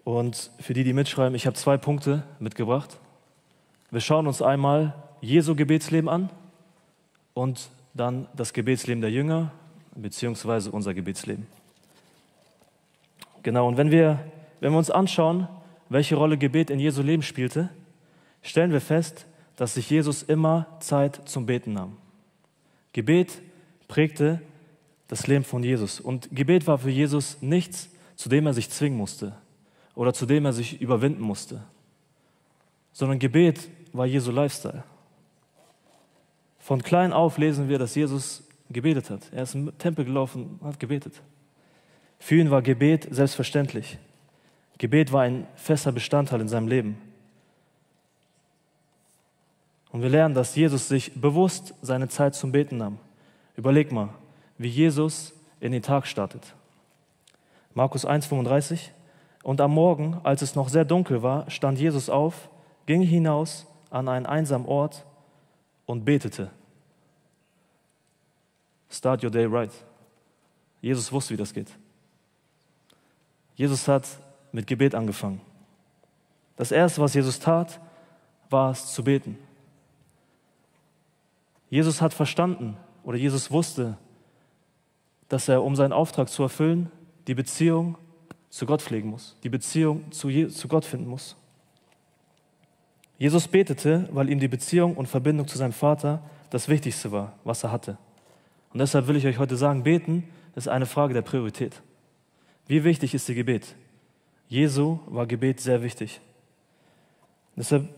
Und 0.04 0.52
für 0.60 0.74
die, 0.74 0.84
die 0.84 0.94
mitschreiben, 0.94 1.36
ich 1.36 1.48
habe 1.48 1.56
zwei 1.56 1.78
Punkte 1.78 2.24
mitgebracht. 2.40 2.98
Wir 3.90 4.02
schauen 4.02 4.28
uns 4.28 4.42
einmal 4.42 4.94
Jesu 5.22 5.56
Gebetsleben 5.56 6.10
an 6.10 6.30
und 7.34 7.70
dann 7.96 8.28
das 8.36 8.54
Gebetsleben 8.54 9.02
der 9.02 9.10
Jünger, 9.10 9.52
beziehungsweise 9.96 10.70
unser 10.72 10.94
Gebetsleben. 10.94 11.48
Genau, 13.42 13.68
und 13.68 13.78
wenn 13.78 13.90
wir, 13.90 14.20
wenn 14.60 14.72
wir 14.72 14.78
uns 14.78 14.92
anschauen, 14.92 15.48
welche 15.90 16.16
Rolle 16.16 16.38
Gebet 16.38 16.70
in 16.70 16.80
Jesu 16.80 17.02
Leben 17.02 17.24
spielte, 17.24 17.70
stellen 18.42 18.72
wir 18.72 18.82
fest, 18.82 19.26
dass 19.56 19.76
sich 19.76 19.90
Jesus 19.90 20.24
immer 20.24 20.68
Zeit 20.80 21.22
zum 21.26 21.46
Beten 21.46 21.74
nahm. 21.74 21.98
Gebet 22.94 23.42
prägte 23.88 24.42
das 25.08 25.28
Leben 25.28 25.44
von 25.44 25.64
Jesus. 25.64 26.00
Und 26.00 26.30
Gebet 26.36 26.68
war 26.68 26.78
für 26.78 26.90
Jesus 26.90 27.42
nichts, 27.42 27.90
zu 28.16 28.30
dem 28.30 28.48
er 28.48 28.54
sich 28.54 28.70
zwingen 28.70 28.98
musste 28.98 29.34
oder 29.94 30.14
zu 30.14 30.26
dem 30.26 30.46
er 30.46 30.54
sich 30.54 30.82
überwinden 30.82 31.22
musste, 31.22 31.62
sondern 32.92 33.20
Gebet 33.20 33.70
war 33.94 34.06
Jesu 34.06 34.32
Lifestyle. 34.32 34.84
Von 36.60 36.82
klein 36.82 37.14
auf 37.14 37.38
lesen 37.38 37.70
wir, 37.70 37.78
dass 37.78 37.96
Jesus 37.96 38.44
gebetet 38.70 39.10
hat. 39.10 39.22
Er 39.32 39.44
ist 39.44 39.56
im 39.56 39.78
Tempel 39.78 40.06
gelaufen 40.06 40.58
und 40.60 40.68
hat 40.68 40.80
gebetet. 40.80 41.22
Für 42.18 42.36
ihn 42.36 42.50
war 42.50 42.62
Gebet 42.62 43.08
selbstverständlich. 43.12 44.00
Gebet 44.78 45.12
war 45.12 45.22
ein 45.22 45.48
fester 45.56 45.92
Bestandteil 45.92 46.42
in 46.42 46.48
seinem 46.48 46.68
Leben. 46.68 47.02
Und 49.92 50.02
wir 50.02 50.10
lernen, 50.10 50.36
dass 50.36 50.56
Jesus 50.56 50.90
sich 50.90 51.14
bewusst 51.20 51.74
seine 51.82 52.10
Zeit 52.10 52.36
zum 52.36 52.52
Beten 52.52 52.78
nahm. 52.78 52.98
Überleg 53.56 53.92
mal, 53.92 54.10
wie 54.58 54.68
Jesus 54.68 55.34
in 55.62 55.72
den 55.72 55.82
Tag 55.82 56.06
startet. 56.06 56.54
Markus 57.74 58.06
1,35 58.06 58.90
und 59.44 59.62
am 59.62 59.72
Morgen, 59.72 60.20
als 60.24 60.42
es 60.42 60.56
noch 60.56 60.70
sehr 60.70 60.86
dunkel 60.86 61.24
war, 61.24 61.50
stand 61.50 61.80
Jesus 61.80 62.10
auf, 62.10 62.50
ging 62.86 63.02
hinaus 63.02 63.68
an 63.90 64.10
einen 64.10 64.26
einsamen 64.26 64.68
Ort 64.68 65.06
und 65.86 66.04
betete. 66.04 66.52
Start 68.90 69.24
your 69.24 69.30
day 69.30 69.46
right. 69.46 69.72
Jesus 70.82 71.12
wusste, 71.12 71.34
wie 71.34 71.38
das 71.38 71.54
geht. 71.54 71.70
Jesus 73.56 73.88
hat 73.88 74.08
mit 74.56 74.68
Gebet 74.68 74.96
angefangen. 74.96 75.42
Das 76.56 76.72
Erste, 76.72 77.02
was 77.02 77.14
Jesus 77.14 77.40
tat, 77.40 77.80
war 78.50 78.72
es 78.72 78.94
zu 78.94 79.04
beten. 79.04 79.38
Jesus 81.70 82.02
hat 82.02 82.14
verstanden 82.14 82.78
oder 83.04 83.18
Jesus 83.18 83.52
wusste, 83.52 83.98
dass 85.28 85.50
er, 85.50 85.62
um 85.62 85.76
seinen 85.76 85.92
Auftrag 85.92 86.30
zu 86.30 86.44
erfüllen, 86.44 86.90
die 87.28 87.34
Beziehung 87.34 87.98
zu 88.50 88.66
Gott 88.66 88.82
pflegen 88.82 89.10
muss, 89.10 89.36
die 89.44 89.50
Beziehung 89.50 90.10
zu, 90.12 90.30
zu 90.48 90.68
Gott 90.70 90.86
finden 90.86 91.10
muss. 91.10 91.36
Jesus 93.18 93.48
betete, 93.48 94.08
weil 94.12 94.30
ihm 94.30 94.40
die 94.40 94.48
Beziehung 94.48 94.96
und 94.96 95.08
Verbindung 95.08 95.48
zu 95.48 95.58
seinem 95.58 95.74
Vater 95.74 96.22
das 96.50 96.70
Wichtigste 96.70 97.12
war, 97.12 97.34
was 97.44 97.64
er 97.64 97.72
hatte. 97.72 97.98
Und 98.72 98.80
deshalb 98.80 99.08
will 99.08 99.16
ich 99.18 99.26
euch 99.26 99.38
heute 99.38 99.58
sagen, 99.58 99.84
beten 99.84 100.30
ist 100.56 100.70
eine 100.70 100.86
Frage 100.86 101.14
der 101.14 101.22
Priorität. 101.22 101.82
Wie 102.68 102.84
wichtig 102.86 103.14
ist 103.14 103.28
die 103.28 103.36
Gebet? 103.36 103.76
Jesu 104.48 105.00
war 105.08 105.26
Gebet 105.26 105.60
sehr 105.60 105.82
wichtig. 105.82 106.22
Deshalb 107.56 107.90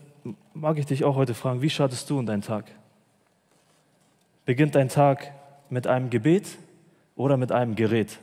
mag 0.54 0.78
ich 0.78 0.86
dich 0.86 1.04
auch 1.04 1.16
heute 1.16 1.34
fragen, 1.34 1.62
wie 1.62 1.70
startest 1.70 2.08
du 2.10 2.20
in 2.20 2.26
deinen 2.26 2.42
Tag? 2.42 2.66
Beginnt 4.44 4.74
dein 4.74 4.88
Tag 4.88 5.32
mit 5.68 5.86
einem 5.86 6.10
Gebet 6.10 6.58
oder 7.16 7.36
mit 7.36 7.52
einem 7.52 7.74
Gerät? 7.74 8.18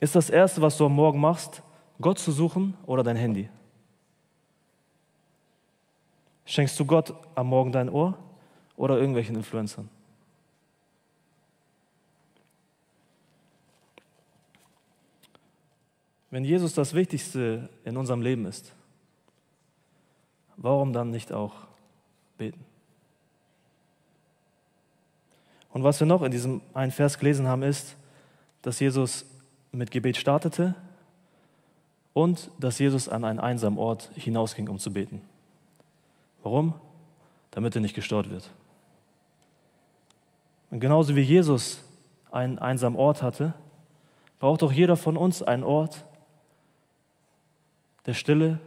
Ist 0.00 0.14
das 0.14 0.30
Erste, 0.30 0.62
was 0.62 0.76
du 0.78 0.86
am 0.86 0.94
Morgen 0.94 1.20
machst, 1.20 1.62
Gott 2.00 2.18
zu 2.18 2.32
suchen 2.32 2.74
oder 2.86 3.02
dein 3.02 3.16
Handy? 3.16 3.48
Schenkst 6.44 6.78
du 6.80 6.84
Gott 6.84 7.14
am 7.34 7.46
Morgen 7.46 7.72
dein 7.72 7.88
Ohr 7.88 8.18
oder 8.76 8.96
irgendwelchen 8.96 9.36
Influencern? 9.36 9.88
Wenn 16.32 16.46
Jesus 16.46 16.72
das 16.72 16.94
Wichtigste 16.94 17.68
in 17.84 17.98
unserem 17.98 18.22
Leben 18.22 18.46
ist, 18.46 18.72
warum 20.56 20.94
dann 20.94 21.10
nicht 21.10 21.30
auch 21.30 21.52
beten. 22.38 22.64
Und 25.74 25.84
was 25.84 26.00
wir 26.00 26.06
noch 26.06 26.22
in 26.22 26.30
diesem 26.30 26.62
einen 26.72 26.90
Vers 26.90 27.18
gelesen 27.18 27.46
haben, 27.48 27.62
ist, 27.62 27.96
dass 28.62 28.80
Jesus 28.80 29.26
mit 29.72 29.90
Gebet 29.90 30.16
startete 30.16 30.74
und 32.14 32.50
dass 32.58 32.78
Jesus 32.78 33.10
an 33.10 33.24
einen 33.24 33.38
einsamen 33.38 33.78
Ort 33.78 34.10
hinausging, 34.14 34.70
um 34.70 34.78
zu 34.78 34.90
beten. 34.90 35.20
Warum? 36.42 36.72
Damit 37.50 37.74
er 37.74 37.82
nicht 37.82 37.94
gestört 37.94 38.30
wird. 38.30 38.48
Und 40.70 40.80
genauso 40.80 41.14
wie 41.14 41.20
Jesus 41.20 41.84
einen 42.30 42.58
einsamen 42.58 42.98
Ort 42.98 43.20
hatte, 43.20 43.52
braucht 44.38 44.62
auch 44.62 44.72
jeder 44.72 44.96
von 44.96 45.18
uns 45.18 45.42
einen 45.42 45.62
Ort 45.62 46.06
der 48.06 48.14
Stille, 48.14 48.58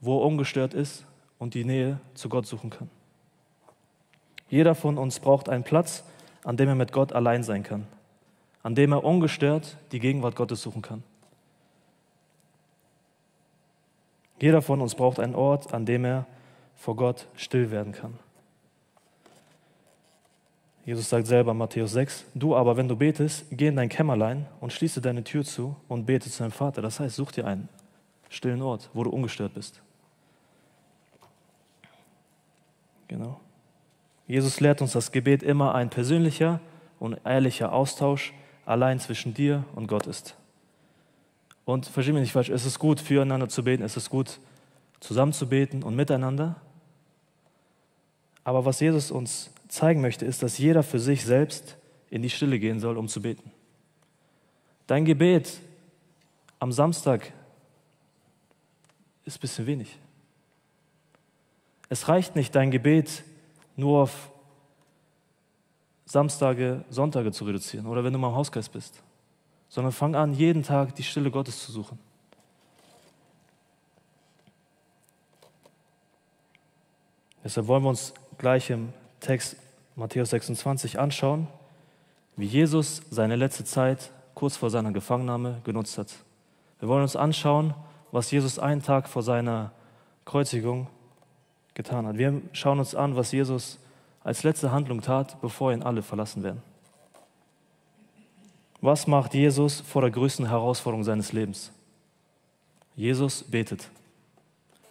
wo 0.00 0.18
er 0.18 0.26
ungestört 0.26 0.74
ist 0.74 1.04
und 1.38 1.54
die 1.54 1.64
Nähe 1.64 2.00
zu 2.14 2.28
Gott 2.28 2.46
suchen 2.46 2.70
kann. 2.70 2.90
Jeder 4.48 4.74
von 4.74 4.98
uns 4.98 5.20
braucht 5.20 5.48
einen 5.48 5.64
Platz, 5.64 6.04
an 6.44 6.56
dem 6.56 6.68
er 6.68 6.74
mit 6.74 6.92
Gott 6.92 7.12
allein 7.12 7.42
sein 7.42 7.62
kann, 7.62 7.86
an 8.62 8.74
dem 8.74 8.92
er 8.92 9.04
ungestört 9.04 9.76
die 9.92 10.00
Gegenwart 10.00 10.36
Gottes 10.36 10.62
suchen 10.62 10.82
kann. 10.82 11.02
Jeder 14.40 14.62
von 14.62 14.80
uns 14.80 14.94
braucht 14.94 15.20
einen 15.20 15.34
Ort, 15.34 15.72
an 15.72 15.84
dem 15.84 16.04
er 16.04 16.26
vor 16.74 16.96
Gott 16.96 17.26
still 17.36 17.70
werden 17.70 17.92
kann. 17.92 18.18
Jesus 20.86 21.10
sagt 21.10 21.26
selber, 21.26 21.52
Matthäus 21.52 21.92
6, 21.92 22.24
du 22.34 22.56
aber, 22.56 22.76
wenn 22.76 22.88
du 22.88 22.96
betest, 22.96 23.44
geh 23.50 23.68
in 23.68 23.76
dein 23.76 23.90
Kämmerlein 23.90 24.46
und 24.60 24.72
schließe 24.72 25.02
deine 25.02 25.22
Tür 25.22 25.44
zu 25.44 25.76
und 25.88 26.06
bete 26.06 26.30
zu 26.30 26.38
deinem 26.38 26.52
Vater. 26.52 26.80
Das 26.80 26.98
heißt, 26.98 27.14
such 27.14 27.32
dir 27.32 27.46
einen 27.46 27.68
stillen 28.30 28.62
Ort, 28.62 28.88
wo 28.94 29.04
du 29.04 29.10
ungestört 29.10 29.52
bist. 29.52 29.82
Genau. 33.08 33.38
Jesus 34.26 34.60
lehrt 34.60 34.80
uns, 34.80 34.92
dass 34.92 35.12
Gebet 35.12 35.42
immer 35.42 35.74
ein 35.74 35.90
persönlicher 35.90 36.60
und 37.00 37.18
ehrlicher 37.24 37.72
Austausch 37.72 38.32
allein 38.64 39.00
zwischen 39.00 39.34
dir 39.34 39.64
und 39.74 39.88
Gott 39.88 40.06
ist. 40.06 40.36
Und 41.64 41.86
verstehe 41.86 42.14
mich 42.14 42.22
nicht 42.22 42.32
falsch, 42.32 42.48
es 42.48 42.64
ist 42.64 42.78
gut, 42.78 43.00
füreinander 43.00 43.48
zu 43.48 43.64
beten, 43.64 43.82
es 43.82 43.96
ist 43.96 44.08
gut, 44.08 44.38
zusammen 45.00 45.32
zu 45.32 45.48
beten 45.48 45.82
und 45.82 45.96
miteinander. 45.96 46.56
Aber 48.44 48.64
was 48.64 48.80
Jesus 48.80 49.10
uns 49.10 49.50
zeigen 49.68 50.00
möchte, 50.00 50.24
ist, 50.24 50.42
dass 50.42 50.58
jeder 50.58 50.82
für 50.82 51.00
sich 51.00 51.24
selbst 51.24 51.76
in 52.10 52.22
die 52.22 52.30
Stille 52.30 52.58
gehen 52.58 52.80
soll, 52.80 52.96
um 52.96 53.08
zu 53.08 53.20
beten. 53.22 53.50
Dein 54.86 55.04
Gebet 55.04 55.60
am 56.58 56.72
Samstag 56.72 57.32
ist 59.24 59.38
ein 59.38 59.40
bisschen 59.40 59.66
wenig. 59.66 59.98
Es 61.88 62.08
reicht 62.08 62.36
nicht, 62.36 62.54
dein 62.54 62.70
Gebet 62.70 63.24
nur 63.76 64.02
auf 64.02 64.30
Samstage, 66.06 66.84
Sonntage 66.90 67.32
zu 67.32 67.44
reduzieren 67.44 67.86
oder 67.86 68.04
wenn 68.04 68.12
du 68.12 68.18
mal 68.18 68.28
im 68.28 68.34
Hauskreis 68.34 68.68
bist, 68.68 69.02
sondern 69.68 69.92
fang 69.92 70.14
an, 70.14 70.34
jeden 70.34 70.62
Tag 70.62 70.94
die 70.96 71.02
Stille 71.02 71.30
Gottes 71.30 71.64
zu 71.64 71.72
suchen. 71.72 71.98
Deshalb 77.42 77.68
wollen 77.68 77.82
wir 77.82 77.88
uns 77.88 78.12
gleich 78.38 78.70
im 78.70 78.92
Text 79.20 79.56
Matthäus 79.96 80.30
26 80.30 80.98
anschauen, 80.98 81.48
wie 82.36 82.46
Jesus 82.46 83.02
seine 83.10 83.36
letzte 83.36 83.64
Zeit 83.64 84.10
kurz 84.34 84.56
vor 84.56 84.70
seiner 84.70 84.92
Gefangennahme 84.92 85.60
genutzt 85.64 85.98
hat. 85.98 86.14
Wir 86.78 86.88
wollen 86.88 87.02
uns 87.02 87.16
anschauen, 87.16 87.74
was 88.12 88.30
Jesus 88.30 88.58
einen 88.58 88.82
Tag 88.82 89.08
vor 89.08 89.22
seiner 89.22 89.72
Kreuzigung 90.24 90.88
getan 91.74 92.06
hat. 92.06 92.18
Wir 92.18 92.40
schauen 92.52 92.78
uns 92.78 92.94
an, 92.94 93.16
was 93.16 93.32
Jesus 93.32 93.78
als 94.22 94.42
letzte 94.42 94.72
Handlung 94.72 95.00
tat, 95.00 95.40
bevor 95.40 95.72
ihn 95.72 95.82
alle 95.82 96.02
verlassen 96.02 96.42
werden. 96.42 96.62
Was 98.80 99.06
macht 99.06 99.34
Jesus 99.34 99.80
vor 99.80 100.02
der 100.02 100.10
größten 100.10 100.48
Herausforderung 100.48 101.04
seines 101.04 101.32
Lebens? 101.32 101.70
Jesus 102.96 103.42
betet. 103.42 103.88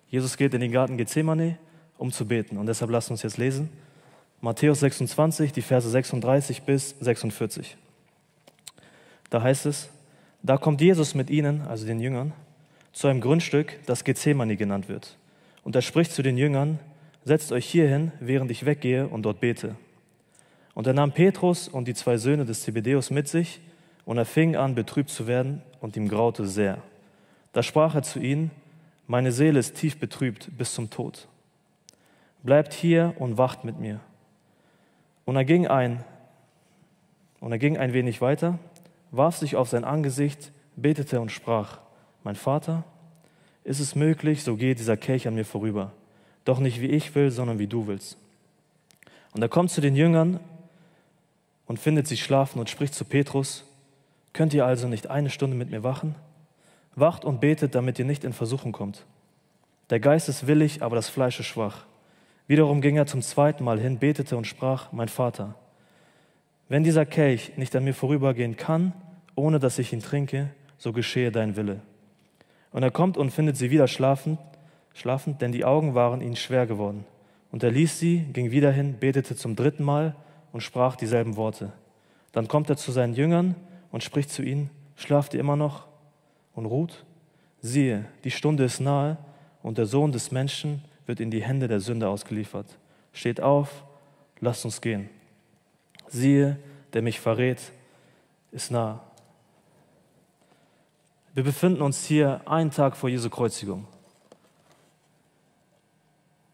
Jesus 0.10 0.38
geht 0.38 0.54
in 0.54 0.62
den 0.62 0.72
Garten 0.72 0.98
Gethsemane, 0.98 1.58
um 1.98 2.12
zu 2.12 2.26
beten. 2.26 2.58
Und 2.58 2.66
deshalb 2.66 2.92
lasst 2.92 3.12
uns 3.12 3.24
jetzt 3.24 3.38
lesen. 3.38 3.70
Matthäus 4.42 4.80
26, 4.80 5.52
die 5.52 5.62
Verse 5.62 5.90
36 5.90 6.64
bis 6.64 6.96
46. 7.00 7.78
Da 9.30 9.42
heißt 9.42 9.66
es, 9.66 9.90
da 10.42 10.58
kommt 10.58 10.82
Jesus 10.82 11.14
mit 11.14 11.30
ihnen, 11.30 11.62
also 11.68 11.86
den 11.86 12.00
Jüngern, 12.00 12.34
zu 12.92 13.08
einem 13.08 13.22
Grundstück, 13.22 13.80
das 13.86 14.04
Gethsemane 14.04 14.56
genannt 14.56 14.90
wird. 14.90 15.18
Und 15.64 15.76
er 15.76 15.82
spricht 15.82 16.12
zu 16.12 16.22
den 16.22 16.38
Jüngern, 16.38 16.80
setzt 17.24 17.52
euch 17.52 17.66
hierhin, 17.66 18.12
während 18.20 18.52
ich 18.52 18.66
weggehe 18.66 19.08
und 19.08 19.24
dort 19.24 19.40
bete. 19.40 19.76
Und 20.74 20.88
er 20.88 20.94
nahm 20.94 21.12
Petrus 21.12 21.68
und 21.68 21.88
die 21.88 21.94
zwei 21.94 22.18
Söhne 22.18 22.46
des 22.46 22.64
Zebedeus 22.64 23.10
mit 23.12 23.28
sich, 23.28 23.62
und 24.06 24.18
er 24.18 24.26
fing 24.26 24.56
an, 24.56 24.76
betrübt 24.76 25.10
zu 25.10 25.28
werden, 25.28 25.62
und 25.82 25.96
ihm 25.96 26.08
graute 26.08 26.48
sehr. 26.48 26.80
Da 27.54 27.64
sprach 27.64 27.96
er 27.96 28.02
zu 28.04 28.20
ihnen, 28.20 28.52
meine 29.08 29.32
Seele 29.32 29.60
ist 29.60 29.76
tief 29.76 30.00
betrübt 30.00 30.50
bis 30.58 30.74
zum 30.74 30.90
Tod. 30.90 31.28
Bleibt 32.44 32.74
hier 32.74 33.14
und 33.18 33.38
wacht 33.38 33.64
mit 33.64 33.80
mir. 33.80 34.00
Und 35.26 35.36
er 35.36 35.46
ging 35.46 35.68
ein, 35.68 36.04
und 37.40 37.52
er 37.52 37.60
ging 37.60 37.78
ein 37.78 37.94
wenig 37.94 38.22
weiter, 38.22 38.60
warf 39.12 39.38
sich 39.38 39.56
auf 39.56 39.70
sein 39.70 39.84
Angesicht, 39.84 40.52
betete 40.76 41.22
und 41.22 41.32
sprach, 41.32 41.80
mein 42.30 42.36
Vater, 42.36 42.84
ist 43.64 43.80
es 43.80 43.96
möglich, 43.96 44.44
so 44.44 44.56
geht 44.56 44.78
dieser 44.78 44.98
Kelch 44.98 45.28
an 45.28 45.34
mir 45.34 45.46
vorüber. 45.46 45.94
Doch 46.46 46.60
nicht 46.60 46.80
wie 46.80 46.86
ich 46.86 47.16
will, 47.16 47.32
sondern 47.32 47.58
wie 47.58 47.66
du 47.66 47.88
willst. 47.88 48.18
Und 49.32 49.42
er 49.42 49.50
kommt 49.50 49.72
zu 49.72 49.82
den 49.82 49.96
Jüngern 49.96 50.40
und 51.66 51.80
findet 51.80 52.08
sie 52.08 52.18
schlafen 52.18 52.60
und 52.60 52.70
spricht 52.70 52.94
zu 52.94 53.04
Petrus, 53.04 53.66
könnt 54.32 54.54
ihr 54.54 54.64
also 54.64 54.88
nicht 54.88 55.08
eine 55.08 55.32
Stunde 55.32 55.58
mit 55.58 55.72
mir 55.72 55.82
wachen? 55.82 56.14
Wacht 56.94 57.26
und 57.26 57.42
betet, 57.42 57.74
damit 57.74 57.98
ihr 57.98 58.06
nicht 58.06 58.24
in 58.24 58.34
Versuchung 58.34 58.74
kommt. 58.74 59.08
Der 59.90 60.00
Geist 60.00 60.30
ist 60.30 60.46
willig, 60.46 60.84
aber 60.84 60.96
das 60.96 61.10
Fleisch 61.10 61.40
ist 61.40 61.48
schwach. 61.48 61.88
Wiederum 62.46 62.80
ging 62.80 62.96
er 62.96 63.08
zum 63.08 63.24
zweiten 63.24 63.64
Mal 63.64 63.80
hin, 63.80 63.98
betete 63.98 64.38
und 64.38 64.46
sprach, 64.46 64.92
mein 64.92 65.10
Vater, 65.10 65.56
wenn 66.68 66.84
dieser 66.84 67.08
Kelch 67.08 67.54
nicht 67.58 67.76
an 67.76 67.86
mir 67.86 67.96
vorübergehen 67.96 68.56
kann, 68.56 68.94
ohne 69.34 69.58
dass 69.58 69.80
ich 69.80 69.94
ihn 69.94 70.04
trinke, 70.04 70.52
so 70.78 70.94
geschehe 70.94 71.32
dein 71.32 71.56
Wille. 71.56 71.82
Und 72.72 72.84
er 72.84 72.92
kommt 72.92 73.18
und 73.18 73.32
findet 73.32 73.58
sie 73.58 73.72
wieder 73.72 73.88
schlafend, 73.88 74.40
schlafend, 74.94 75.42
denn 75.42 75.52
die 75.52 75.66
Augen 75.66 75.96
waren 75.96 76.22
ihnen 76.22 76.36
schwer 76.36 76.68
geworden. 76.68 77.06
Und 77.52 77.64
er 77.64 77.72
ließ 77.72 78.00
sie, 78.00 78.20
ging 78.34 78.52
wieder 78.52 78.72
hin, 78.72 78.98
betete 79.00 79.36
zum 79.36 79.56
dritten 79.56 79.84
Mal 79.84 80.16
und 80.52 80.62
sprach 80.62 80.96
dieselben 80.96 81.36
Worte. 81.36 81.72
Dann 82.32 82.48
kommt 82.48 82.70
er 82.70 82.78
zu 82.78 82.92
seinen 82.92 83.14
Jüngern 83.14 83.56
und 83.92 84.04
spricht 84.04 84.30
zu 84.30 84.44
ihnen, 84.44 84.70
schlaft 84.96 85.34
ihr 85.34 85.40
immer 85.40 85.56
noch 85.56 85.88
und 86.54 86.66
ruht? 86.66 87.06
Siehe, 87.62 88.06
die 88.24 88.32
Stunde 88.32 88.64
ist 88.66 88.80
nahe 88.80 89.18
und 89.64 89.78
der 89.78 89.86
Sohn 89.86 90.12
des 90.12 90.32
Menschen 90.32 90.84
wird 91.06 91.20
in 91.20 91.32
die 91.32 91.44
Hände 91.44 91.68
der 91.68 91.80
Sünder 91.80 92.10
ausgeliefert. 92.10 92.78
Steht 93.14 93.42
auf, 93.42 93.84
lasst 94.40 94.64
uns 94.66 94.80
gehen. 94.80 95.10
Siehe, 96.08 96.58
der 96.94 97.02
mich 97.02 97.20
verrät, 97.20 97.72
ist 98.52 98.72
nah. 98.72 99.02
Wir 101.40 101.46
befinden 101.46 101.82
uns 101.82 102.04
hier 102.04 102.42
einen 102.48 102.70
Tag 102.70 102.98
vor 102.98 103.08
Jesu 103.08 103.30
Kreuzigung. 103.30 103.88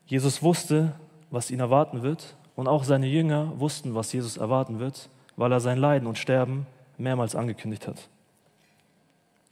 Jesus 0.06 0.44
wusste, 0.44 0.94
was 1.32 1.50
ihn 1.50 1.60
erwarten 1.60 2.04
wird, 2.04 2.36
und 2.56 2.68
auch 2.68 2.84
seine 2.84 3.08
Jünger 3.08 3.60
wussten, 3.60 3.96
was 3.96 4.14
Jesus 4.14 4.38
erwarten 4.38 4.78
wird, 4.78 5.10
weil 5.38 5.52
er 5.52 5.60
sein 5.60 5.80
Leiden 5.80 6.08
und 6.08 6.20
Sterben 6.20 6.68
mehrmals 7.00 7.36
angekündigt 7.36 7.88
hat. 7.88 8.10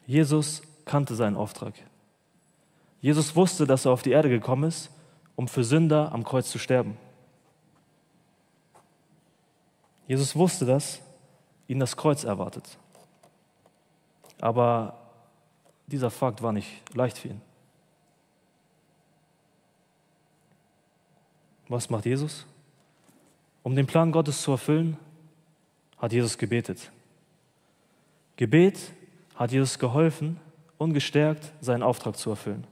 Jesus 0.06 0.62
kannte 0.86 1.16
seinen 1.16 1.36
Auftrag. 1.36 1.74
Jesus 3.02 3.36
wusste, 3.36 3.66
dass 3.66 3.86
er 3.86 3.92
auf 3.92 4.04
die 4.04 4.12
Erde 4.12 4.30
gekommen 4.30 4.66
ist, 4.66 4.92
um 5.36 5.48
für 5.48 5.63
Sünder 5.63 6.12
am 6.12 6.24
Kreuz 6.24 6.52
zu 6.52 6.60
sterben. 6.60 6.96
Jesus 10.08 10.36
wusste 10.36 10.68
dass 10.68 11.00
ihn 11.68 11.80
das 11.80 11.98
Kreuz 11.98 12.24
erwartet. 12.24 12.78
Aber 14.40 15.00
dieser 15.88 16.10
Fakt 16.10 16.42
war 16.42 16.52
nicht 16.52 16.70
leicht 16.96 17.18
für 17.18 17.30
ihn. 17.30 17.42
Was 21.68 21.90
macht 21.90 22.06
Jesus? 22.06 22.46
Um 23.63 23.75
den 23.75 23.88
Plan 23.88 24.12
Gottes 24.12 24.42
zu 24.42 24.52
erfüllen, 24.52 24.98
hat 25.98 26.12
Jesus 26.12 26.38
gebetet. 26.38 26.92
Gebet 28.36 28.80
hat 29.36 29.52
Jesus 29.52 29.80
geholfen 29.80 30.40
und 30.78 30.94
gestärkt, 30.94 31.52
seinen 31.62 31.84
Auftrag 31.84 32.18
zu 32.18 32.30
erfüllen. 32.30 32.68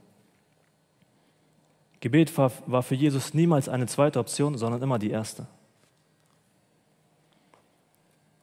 Gebet 2.00 2.36
war, 2.36 2.82
für 2.82 2.94
Jesus 2.94 3.32
niemals 3.32 3.68
eine 3.68 3.86
zweite 3.86 4.18
Option, 4.18 4.58
sondern 4.58 4.82
immer 4.82 4.98
die 4.98 5.10
erste. 5.10 5.46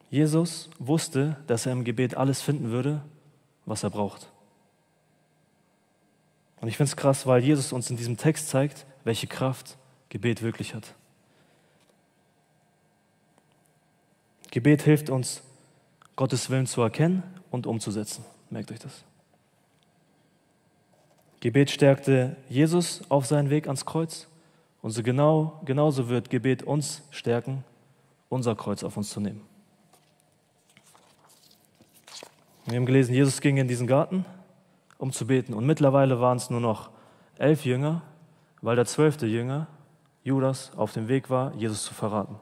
Jesus 0.10 0.70
wusste, 0.80 1.36
dass 1.46 1.66
er 1.66 1.74
im 1.74 1.84
Gebet 1.84 2.16
alles 2.16 2.42
finden 2.42 2.72
würde, 2.72 3.02
was 3.66 3.84
er 3.84 3.90
braucht. 3.90 4.32
Und 6.62 6.68
ich 6.68 6.78
finde 6.78 6.89
es 6.89 6.98
krass, 6.98 7.25
weil 7.25 7.44
Jesus 7.44 7.72
uns 7.72 7.89
in 7.89 7.98
diesem 7.98 8.18
Text 8.18 8.50
zeigt, 8.50 8.86
welche 9.04 9.28
Kraft 9.28 9.78
Gebet 10.10 10.42
wirklich 10.42 10.74
hat. 10.74 10.94
Gebet 14.51 14.82
hilft 14.82 15.10
uns, 15.10 15.44
Gottes 16.16 16.50
Willen 16.50 16.66
zu 16.66 16.82
erkennen 16.82 17.24
und 17.51 17.68
umzusetzen. 17.68 18.25
Merkt 18.50 18.72
euch 18.72 18.80
das. 18.80 19.04
Gebet 21.39 21.70
stärkte 21.70 22.36
Jesus 22.50 23.01
auf 23.10 23.25
seinen 23.25 23.50
Weg 23.50 23.68
ans 23.68 23.86
Kreuz. 23.86 24.28
Und 24.82 24.92
so 24.92 25.04
genau, 25.04 25.62
genauso 25.66 26.10
wird 26.10 26.30
Gebet 26.30 26.63
uns 26.63 27.04
stärken, 27.12 27.63
unser 28.28 28.56
Kreuz 28.56 28.84
auf 28.84 28.98
uns 28.98 29.10
zu 29.10 29.20
nehmen. 29.20 29.42
Wir 32.66 32.75
haben 32.75 32.86
gelesen, 32.86 33.13
Jesus 33.13 33.39
ging 33.42 33.58
in 33.58 33.68
diesen 33.68 33.88
Garten, 33.88 34.25
um 35.00 35.12
zu 35.12 35.25
beten. 35.25 35.56
Und 35.56 35.65
mittlerweile 35.65 36.22
waren 36.22 36.38
es 36.38 36.51
nur 36.51 36.60
noch 36.60 36.91
elf 37.39 37.65
Jünger, 37.65 38.03
weil 38.62 38.75
der 38.75 38.86
zwölfte 38.86 39.25
Jünger, 39.25 39.65
Judas, 40.24 40.72
auf 40.75 40.94
dem 40.94 41.08
Weg 41.08 41.32
war, 41.32 41.56
Jesus 41.56 41.84
zu 41.84 41.96
verraten. 41.96 42.36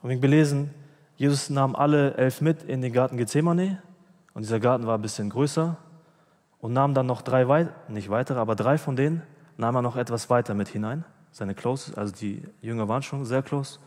Und 0.00 0.08
wir 0.08 0.16
gelesen, 0.16 0.72
Jesus 1.16 1.50
nahm 1.50 1.76
alle 1.76 2.14
elf 2.14 2.40
mit 2.40 2.62
in 2.62 2.80
den 2.80 2.92
Garten 2.92 3.16
Gethsemane. 3.18 3.82
Und 4.32 4.42
dieser 4.42 4.60
Garten 4.60 4.86
war 4.86 4.96
ein 4.96 5.02
bisschen 5.02 5.28
größer. 5.28 5.76
Und 6.60 6.72
nahm 6.72 6.94
dann 6.94 7.06
noch 7.06 7.20
drei, 7.22 7.48
weit 7.48 7.90
nicht 7.90 8.08
weitere, 8.08 8.38
aber 8.38 8.54
drei 8.54 8.78
von 8.78 8.96
denen 8.96 9.22
nahm 9.56 9.74
er 9.74 9.82
noch 9.82 9.96
etwas 9.96 10.30
weiter 10.30 10.54
mit 10.54 10.68
hinein. 10.68 11.04
Seine 11.32 11.54
Close, 11.54 11.96
also 11.96 12.14
die 12.14 12.42
Jünger 12.62 12.88
waren 12.88 13.02
schon 13.02 13.24
sehr 13.24 13.42
close. 13.42 13.78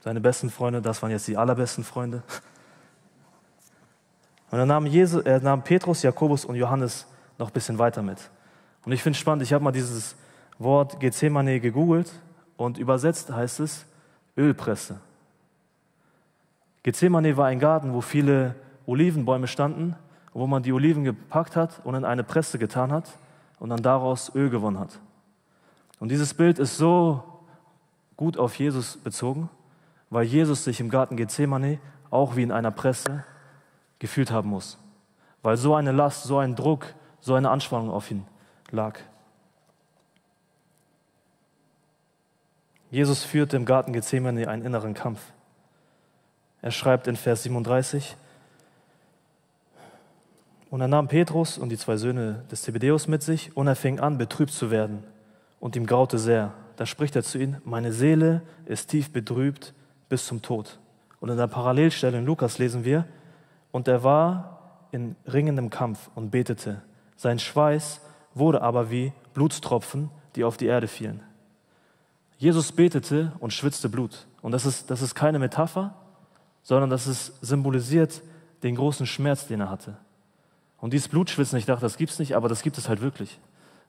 Seine 0.00 0.20
besten 0.20 0.50
Freunde, 0.50 0.82
das 0.82 1.02
waren 1.02 1.10
jetzt 1.10 1.26
die 1.26 1.36
allerbesten 1.36 1.84
Freunde. 1.84 2.22
Und 4.54 4.60
er 4.60 4.66
nahm, 4.66 4.86
Jesus, 4.86 5.20
er 5.24 5.40
nahm 5.40 5.64
Petrus, 5.64 6.04
Jakobus 6.04 6.44
und 6.44 6.54
Johannes 6.54 7.08
noch 7.38 7.48
ein 7.48 7.52
bisschen 7.52 7.76
weiter 7.76 8.02
mit. 8.02 8.30
Und 8.84 8.92
ich 8.92 9.02
finde 9.02 9.16
es 9.16 9.20
spannend, 9.20 9.42
ich 9.42 9.52
habe 9.52 9.64
mal 9.64 9.72
dieses 9.72 10.14
Wort 10.60 11.00
Gethsemane 11.00 11.58
gegoogelt 11.58 12.12
und 12.56 12.78
übersetzt 12.78 13.32
heißt 13.32 13.58
es 13.58 13.84
Ölpresse. 14.38 15.00
Gethsemane 16.84 17.36
war 17.36 17.46
ein 17.46 17.58
Garten, 17.58 17.94
wo 17.94 18.00
viele 18.00 18.54
Olivenbäume 18.86 19.48
standen, 19.48 19.96
wo 20.32 20.46
man 20.46 20.62
die 20.62 20.72
Oliven 20.72 21.02
gepackt 21.02 21.56
hat 21.56 21.80
und 21.82 21.96
in 21.96 22.04
eine 22.04 22.22
Presse 22.22 22.56
getan 22.56 22.92
hat 22.92 23.10
und 23.58 23.70
dann 23.70 23.82
daraus 23.82 24.36
Öl 24.36 24.50
gewonnen 24.50 24.78
hat. 24.78 25.00
Und 25.98 26.12
dieses 26.12 26.32
Bild 26.32 26.60
ist 26.60 26.76
so 26.76 27.24
gut 28.16 28.38
auf 28.38 28.54
Jesus 28.54 28.98
bezogen, 28.98 29.50
weil 30.10 30.22
Jesus 30.22 30.62
sich 30.62 30.78
im 30.78 30.90
Garten 30.90 31.16
Gethsemane 31.16 31.80
auch 32.08 32.36
wie 32.36 32.44
in 32.44 32.52
einer 32.52 32.70
Presse 32.70 33.24
gefühlt 33.98 34.30
haben 34.30 34.50
muss, 34.50 34.78
weil 35.42 35.56
so 35.56 35.74
eine 35.74 35.92
Last, 35.92 36.24
so 36.24 36.38
ein 36.38 36.56
Druck, 36.56 36.94
so 37.20 37.34
eine 37.34 37.50
Anspannung 37.50 37.90
auf 37.90 38.10
ihn 38.10 38.26
lag. 38.70 38.98
Jesus 42.90 43.24
führte 43.24 43.56
im 43.56 43.64
Garten 43.64 43.92
Gethsemane 43.92 44.48
einen 44.48 44.64
inneren 44.64 44.94
Kampf. 44.94 45.20
Er 46.62 46.70
schreibt 46.70 47.08
in 47.08 47.16
Vers 47.16 47.42
37, 47.42 48.16
und 50.74 50.80
er 50.80 50.88
nahm 50.88 51.06
Petrus 51.06 51.56
und 51.56 51.68
die 51.68 51.78
zwei 51.78 51.96
Söhne 51.96 52.42
des 52.50 52.62
Zebedeus 52.62 53.06
mit 53.06 53.22
sich 53.22 53.56
und 53.56 53.68
er 53.68 53.76
fing 53.76 54.00
an, 54.00 54.18
betrübt 54.18 54.50
zu 54.50 54.72
werden 54.72 55.04
und 55.60 55.76
ihm 55.76 55.86
graute 55.86 56.18
sehr. 56.18 56.52
Da 56.74 56.84
spricht 56.84 57.14
er 57.14 57.22
zu 57.22 57.38
ihnen, 57.38 57.62
meine 57.64 57.92
Seele 57.92 58.42
ist 58.66 58.90
tief 58.90 59.12
betrübt 59.12 59.72
bis 60.08 60.26
zum 60.26 60.42
Tod. 60.42 60.80
Und 61.20 61.28
in 61.28 61.36
der 61.36 61.46
Parallelstelle 61.46 62.18
in 62.18 62.26
Lukas 62.26 62.58
lesen 62.58 62.84
wir, 62.84 63.04
und 63.74 63.88
er 63.88 64.04
war 64.04 64.86
in 64.92 65.16
ringendem 65.26 65.68
Kampf 65.68 66.08
und 66.14 66.30
betete. 66.30 66.82
Sein 67.16 67.40
Schweiß 67.40 68.00
wurde 68.32 68.62
aber 68.62 68.88
wie 68.88 69.12
Blutstropfen, 69.32 70.10
die 70.36 70.44
auf 70.44 70.56
die 70.56 70.66
Erde 70.66 70.86
fielen. 70.86 71.24
Jesus 72.38 72.70
betete 72.70 73.32
und 73.40 73.52
schwitzte 73.52 73.88
Blut. 73.88 74.28
Und 74.42 74.52
das 74.52 74.64
ist, 74.64 74.92
das 74.92 75.02
ist 75.02 75.16
keine 75.16 75.40
Metapher, 75.40 75.92
sondern 76.62 76.88
das 76.88 77.08
ist, 77.08 77.44
symbolisiert 77.44 78.22
den 78.62 78.76
großen 78.76 79.06
Schmerz, 79.06 79.48
den 79.48 79.60
er 79.60 79.70
hatte. 79.70 79.96
Und 80.78 80.92
dieses 80.92 81.08
Blutschwitzen, 81.08 81.58
ich 81.58 81.66
dachte, 81.66 81.82
das 81.82 81.96
gibt 81.96 82.12
es 82.12 82.20
nicht, 82.20 82.36
aber 82.36 82.48
das 82.48 82.62
gibt 82.62 82.78
es 82.78 82.88
halt 82.88 83.00
wirklich. 83.00 83.40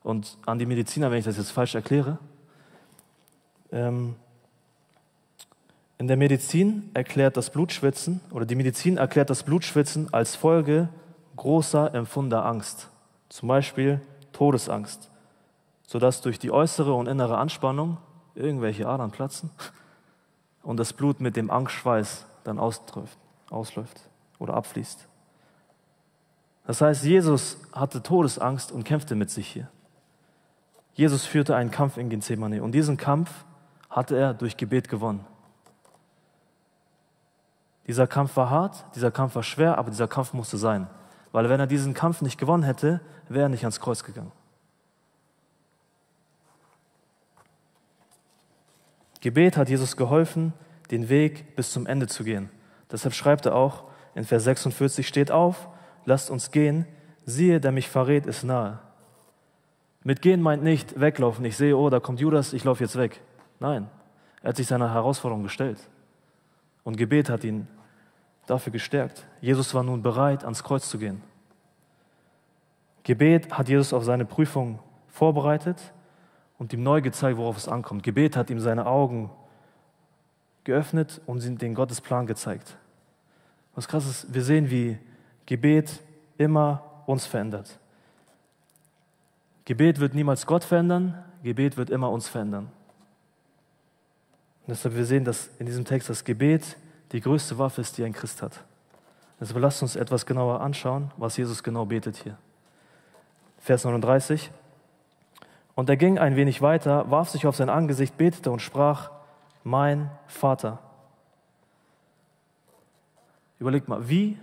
Und 0.01 0.39
an 0.47 0.57
die 0.57 0.65
Mediziner, 0.65 1.11
wenn 1.11 1.19
ich 1.19 1.25
das 1.25 1.37
jetzt 1.37 1.51
falsch 1.51 1.75
erkläre, 1.75 2.17
ähm, 3.71 4.15
in 5.97 6.07
der 6.07 6.17
Medizin 6.17 6.89
erklärt 6.93 7.37
das 7.37 7.49
Blutschwitzen 7.49 8.19
oder 8.31 8.45
die 8.45 8.55
Medizin 8.55 8.97
erklärt 8.97 9.29
das 9.29 9.43
Blutschwitzen 9.43 10.13
als 10.13 10.35
Folge 10.35 10.89
großer 11.37 11.93
empfundener 11.93 12.45
Angst, 12.45 12.89
zum 13.29 13.47
Beispiel 13.47 14.01
Todesangst, 14.33 15.09
sodass 15.87 16.21
durch 16.21 16.37
die 16.37 16.51
äußere 16.51 16.93
und 16.93 17.07
innere 17.07 17.37
Anspannung 17.37 17.97
irgendwelche 18.35 18.87
Adern 18.87 19.11
platzen 19.11 19.49
und 20.63 20.77
das 20.77 20.91
Blut 20.91 21.21
mit 21.21 21.37
dem 21.37 21.49
Angstschweiß 21.49 22.25
dann 22.43 22.59
ausläuft, 22.59 23.17
ausläuft 23.49 24.01
oder 24.37 24.55
abfließt. 24.55 25.07
Das 26.67 26.81
heißt, 26.81 27.05
Jesus 27.05 27.57
hatte 27.71 28.03
Todesangst 28.03 28.71
und 28.71 28.83
kämpfte 28.83 29.15
mit 29.15 29.29
sich 29.29 29.47
hier. 29.47 29.69
Jesus 30.93 31.25
führte 31.25 31.55
einen 31.55 31.71
Kampf 31.71 31.97
in 31.97 32.09
Gethsemane 32.09 32.63
und 32.63 32.71
diesen 32.71 32.97
Kampf 32.97 33.45
hatte 33.89 34.17
er 34.17 34.33
durch 34.33 34.57
Gebet 34.57 34.89
gewonnen. 34.89 35.25
Dieser 37.87 38.07
Kampf 38.07 38.35
war 38.35 38.49
hart, 38.49 38.85
dieser 38.95 39.11
Kampf 39.11 39.35
war 39.35 39.43
schwer, 39.43 39.77
aber 39.77 39.91
dieser 39.91 40.07
Kampf 40.07 40.33
musste 40.33 40.57
sein. 40.57 40.87
Weil 41.31 41.49
wenn 41.49 41.59
er 41.59 41.67
diesen 41.67 41.93
Kampf 41.93 42.21
nicht 42.21 42.39
gewonnen 42.39 42.63
hätte, 42.63 43.01
wäre 43.29 43.45
er 43.45 43.49
nicht 43.49 43.63
ans 43.63 43.79
Kreuz 43.79 44.03
gegangen. 44.03 44.31
Gebet 49.21 49.57
hat 49.57 49.69
Jesus 49.69 49.97
geholfen, 49.97 50.53
den 50.91 51.09
Weg 51.09 51.55
bis 51.55 51.71
zum 51.71 51.87
Ende 51.87 52.07
zu 52.07 52.23
gehen. 52.23 52.49
Deshalb 52.91 53.13
schreibt 53.13 53.45
er 53.45 53.55
auch 53.55 53.85
in 54.13 54.23
Vers 54.23 54.43
46, 54.43 55.07
steht 55.07 55.31
auf, 55.31 55.67
lasst 56.05 56.29
uns 56.29 56.51
gehen, 56.51 56.85
siehe, 57.25 57.59
der 57.59 57.71
mich 57.71 57.89
verrät, 57.89 58.25
ist 58.25 58.43
nahe. 58.43 58.79
Mit 60.03 60.21
gehen 60.21 60.41
meint 60.41 60.63
nicht 60.63 60.99
weglaufen, 60.99 61.43
ich 61.45 61.57
sehe, 61.57 61.75
oh, 61.75 61.89
da 61.89 61.99
kommt 61.99 62.19
Judas, 62.19 62.53
ich 62.53 62.63
laufe 62.63 62.83
jetzt 62.83 62.97
weg. 62.97 63.21
Nein, 63.59 63.89
er 64.43 64.49
hat 64.49 64.57
sich 64.57 64.67
seiner 64.67 64.93
Herausforderung 64.93 65.41
gestellt. 65.41 65.79
Und 66.83 66.97
Gebet 66.97 67.29
hat 67.29 67.43
ihn 67.43 67.67
dafür 68.47 68.71
gestärkt. 68.71 69.25
Jesus 69.41 69.73
war 69.73 69.83
nun 69.83 70.01
bereit, 70.01 70.43
ans 70.43 70.63
Kreuz 70.63 70.89
zu 70.89 70.97
gehen. 70.97 71.21
Gebet 73.03 73.51
hat 73.51 73.69
Jesus 73.69 73.93
auf 73.93 74.03
seine 74.03 74.25
Prüfung 74.25 74.79
vorbereitet 75.07 75.93
und 76.57 76.73
ihm 76.73 76.83
neu 76.83 77.01
gezeigt, 77.01 77.37
worauf 77.37 77.57
es 77.57 77.67
ankommt. 77.67 78.03
Gebet 78.03 78.35
hat 78.35 78.49
ihm 78.49 78.59
seine 78.59 78.85
Augen 78.85 79.29
geöffnet 80.63 81.21
und 81.25 81.61
den 81.61 81.75
Gottesplan 81.75 82.25
gezeigt. 82.25 82.77
Was 83.75 83.87
krass 83.87 84.07
ist, 84.07 84.33
wir 84.33 84.43
sehen, 84.43 84.69
wie 84.71 84.97
Gebet 85.45 86.01
immer 86.37 86.83
uns 87.05 87.25
verändert. 87.25 87.79
Gebet 89.65 89.99
wird 89.99 90.13
niemals 90.13 90.45
Gott 90.45 90.63
verändern, 90.63 91.23
Gebet 91.43 91.77
wird 91.77 91.89
immer 91.89 92.09
uns 92.09 92.27
verändern. 92.27 92.71
Und 94.61 94.69
deshalb 94.69 94.95
wir 94.95 95.05
sehen, 95.05 95.23
dass 95.23 95.49
in 95.59 95.67
diesem 95.67 95.85
Text 95.85 96.09
das 96.09 96.23
Gebet 96.23 96.77
die 97.15 97.21
größte 97.21 97.57
Waffe 97.57 97.79
ist, 97.79 97.97
die 97.97 98.03
ein 98.03 98.11
Christ 98.11 98.41
hat. 98.41 98.65
Deshalb 99.39 99.61
lasst 99.61 99.81
uns 99.81 99.95
etwas 99.95 100.25
genauer 100.25 100.59
anschauen, 100.59 101.11
was 101.15 101.37
Jesus 101.37 101.63
genau 101.63 101.85
betet 101.85 102.17
hier. 102.17 102.37
Vers 103.57 103.85
39. 103.85 104.51
Und 105.75 105.89
er 105.89 105.95
ging 105.95 106.19
ein 106.19 106.35
wenig 106.35 106.61
weiter, 106.61 107.09
warf 107.09 107.29
sich 107.29 107.47
auf 107.47 107.55
sein 107.55 107.69
Angesicht, 107.69 108.17
betete 108.17 108.51
und 108.51 108.61
sprach, 108.61 109.11
mein 109.63 110.11
Vater. 110.27 110.79
Überlegt 113.59 113.87
mal, 113.87 114.09
wie 114.09 114.37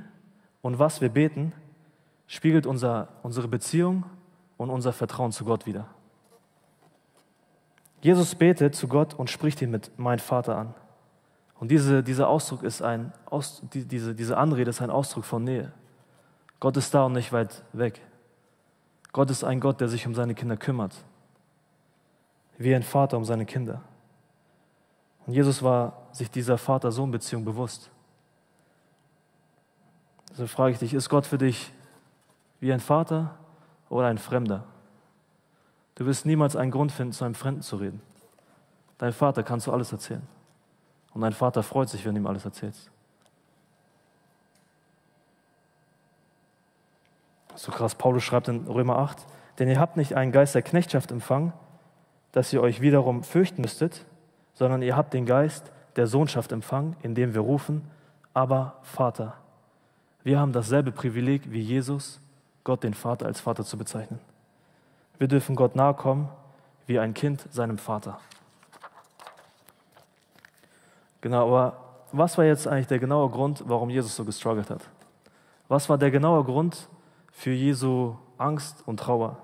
und 0.62 0.78
was 0.78 1.02
wir 1.02 1.10
beten, 1.10 1.52
spiegelt 2.26 2.64
unser, 2.64 3.08
unsere 3.22 3.48
Beziehung 3.48 4.04
und 4.56 4.70
unser 4.70 4.94
Vertrauen 4.94 5.32
zu 5.32 5.44
Gott 5.44 5.66
wider. 5.66 5.88
Jesus 8.00 8.34
betet 8.34 8.74
zu 8.74 8.88
Gott 8.88 9.12
und 9.12 9.28
spricht 9.28 9.60
ihn 9.60 9.70
mit 9.70 9.90
mein 9.98 10.20
Vater 10.20 10.56
an. 10.56 10.74
Und 11.62 11.70
diese, 11.70 12.02
dieser 12.02 12.28
Ausdruck 12.28 12.64
ist 12.64 12.82
ein, 12.82 13.12
Aus, 13.24 13.62
die, 13.72 13.84
diese, 13.84 14.16
diese 14.16 14.36
Anrede 14.36 14.70
ist 14.70 14.82
ein 14.82 14.90
Ausdruck 14.90 15.24
von 15.24 15.44
Nähe. 15.44 15.70
Gott 16.58 16.76
ist 16.76 16.92
da 16.92 17.04
und 17.04 17.12
nicht 17.12 17.32
weit 17.32 17.62
weg. 17.72 18.00
Gott 19.12 19.30
ist 19.30 19.44
ein 19.44 19.60
Gott, 19.60 19.80
der 19.80 19.86
sich 19.86 20.04
um 20.04 20.12
seine 20.12 20.34
Kinder 20.34 20.56
kümmert. 20.56 20.92
Wie 22.58 22.74
ein 22.74 22.82
Vater 22.82 23.16
um 23.16 23.24
seine 23.24 23.46
Kinder. 23.46 23.80
Und 25.24 25.34
Jesus 25.34 25.62
war 25.62 26.08
sich 26.10 26.28
dieser 26.28 26.58
Vater-Sohn-Beziehung 26.58 27.44
bewusst. 27.44 27.92
Also 30.30 30.48
frage 30.48 30.72
ich 30.72 30.80
dich, 30.80 30.94
ist 30.94 31.08
Gott 31.08 31.26
für 31.26 31.38
dich 31.38 31.72
wie 32.58 32.72
ein 32.72 32.80
Vater 32.80 33.38
oder 33.88 34.08
ein 34.08 34.18
Fremder? 34.18 34.64
Du 35.94 36.06
wirst 36.06 36.26
niemals 36.26 36.56
einen 36.56 36.72
Grund 36.72 36.90
finden, 36.90 37.12
zu 37.12 37.24
einem 37.24 37.36
Fremden 37.36 37.62
zu 37.62 37.76
reden. 37.76 38.02
Dein 38.98 39.12
Vater 39.12 39.44
kannst 39.44 39.68
du 39.68 39.72
alles 39.72 39.92
erzählen. 39.92 40.26
Und 41.14 41.20
dein 41.20 41.32
Vater 41.32 41.62
freut 41.62 41.88
sich, 41.88 42.04
wenn 42.04 42.14
du 42.14 42.20
ihm 42.20 42.26
alles 42.26 42.44
erzählst. 42.44 42.90
So 47.54 47.70
krass, 47.70 47.94
Paulus 47.94 48.22
schreibt 48.24 48.48
in 48.48 48.66
Römer 48.66 48.98
8, 48.98 49.26
denn 49.58 49.68
ihr 49.68 49.78
habt 49.78 49.96
nicht 49.96 50.14
einen 50.14 50.32
Geist 50.32 50.54
der 50.54 50.62
Knechtschaft 50.62 51.10
empfangen, 51.10 51.52
dass 52.32 52.52
ihr 52.52 52.62
euch 52.62 52.80
wiederum 52.80 53.22
fürchten 53.22 53.60
müsstet, 53.60 54.06
sondern 54.54 54.82
ihr 54.82 54.96
habt 54.96 55.12
den 55.12 55.26
Geist 55.26 55.70
der 55.96 56.06
Sohnschaft 56.06 56.52
empfangen, 56.52 56.96
indem 57.02 57.34
wir 57.34 57.42
rufen, 57.42 57.82
aber 58.32 58.78
Vater. 58.82 59.34
Wir 60.22 60.38
haben 60.40 60.52
dasselbe 60.52 60.92
Privileg 60.92 61.50
wie 61.52 61.60
Jesus, 61.60 62.20
Gott 62.64 62.84
den 62.84 62.94
Vater 62.94 63.26
als 63.26 63.40
Vater 63.40 63.64
zu 63.64 63.76
bezeichnen. 63.76 64.20
Wir 65.18 65.28
dürfen 65.28 65.56
Gott 65.56 65.76
nahe 65.76 65.94
kommen 65.94 66.28
wie 66.86 66.98
ein 66.98 67.12
Kind 67.12 67.46
seinem 67.50 67.76
Vater. 67.76 68.18
Genau, 71.22 71.46
aber 71.46 71.78
was 72.12 72.36
war 72.36 72.44
jetzt 72.44 72.68
eigentlich 72.68 72.88
der 72.88 72.98
genaue 72.98 73.30
Grund, 73.30 73.64
warum 73.66 73.88
Jesus 73.88 74.14
so 74.14 74.24
gestruggelt 74.24 74.68
hat? 74.68 74.82
Was 75.68 75.88
war 75.88 75.96
der 75.96 76.10
genaue 76.10 76.44
Grund 76.44 76.88
für 77.30 77.52
Jesu 77.52 78.16
Angst 78.36 78.82
und 78.86 78.98
Trauer? 78.98 79.38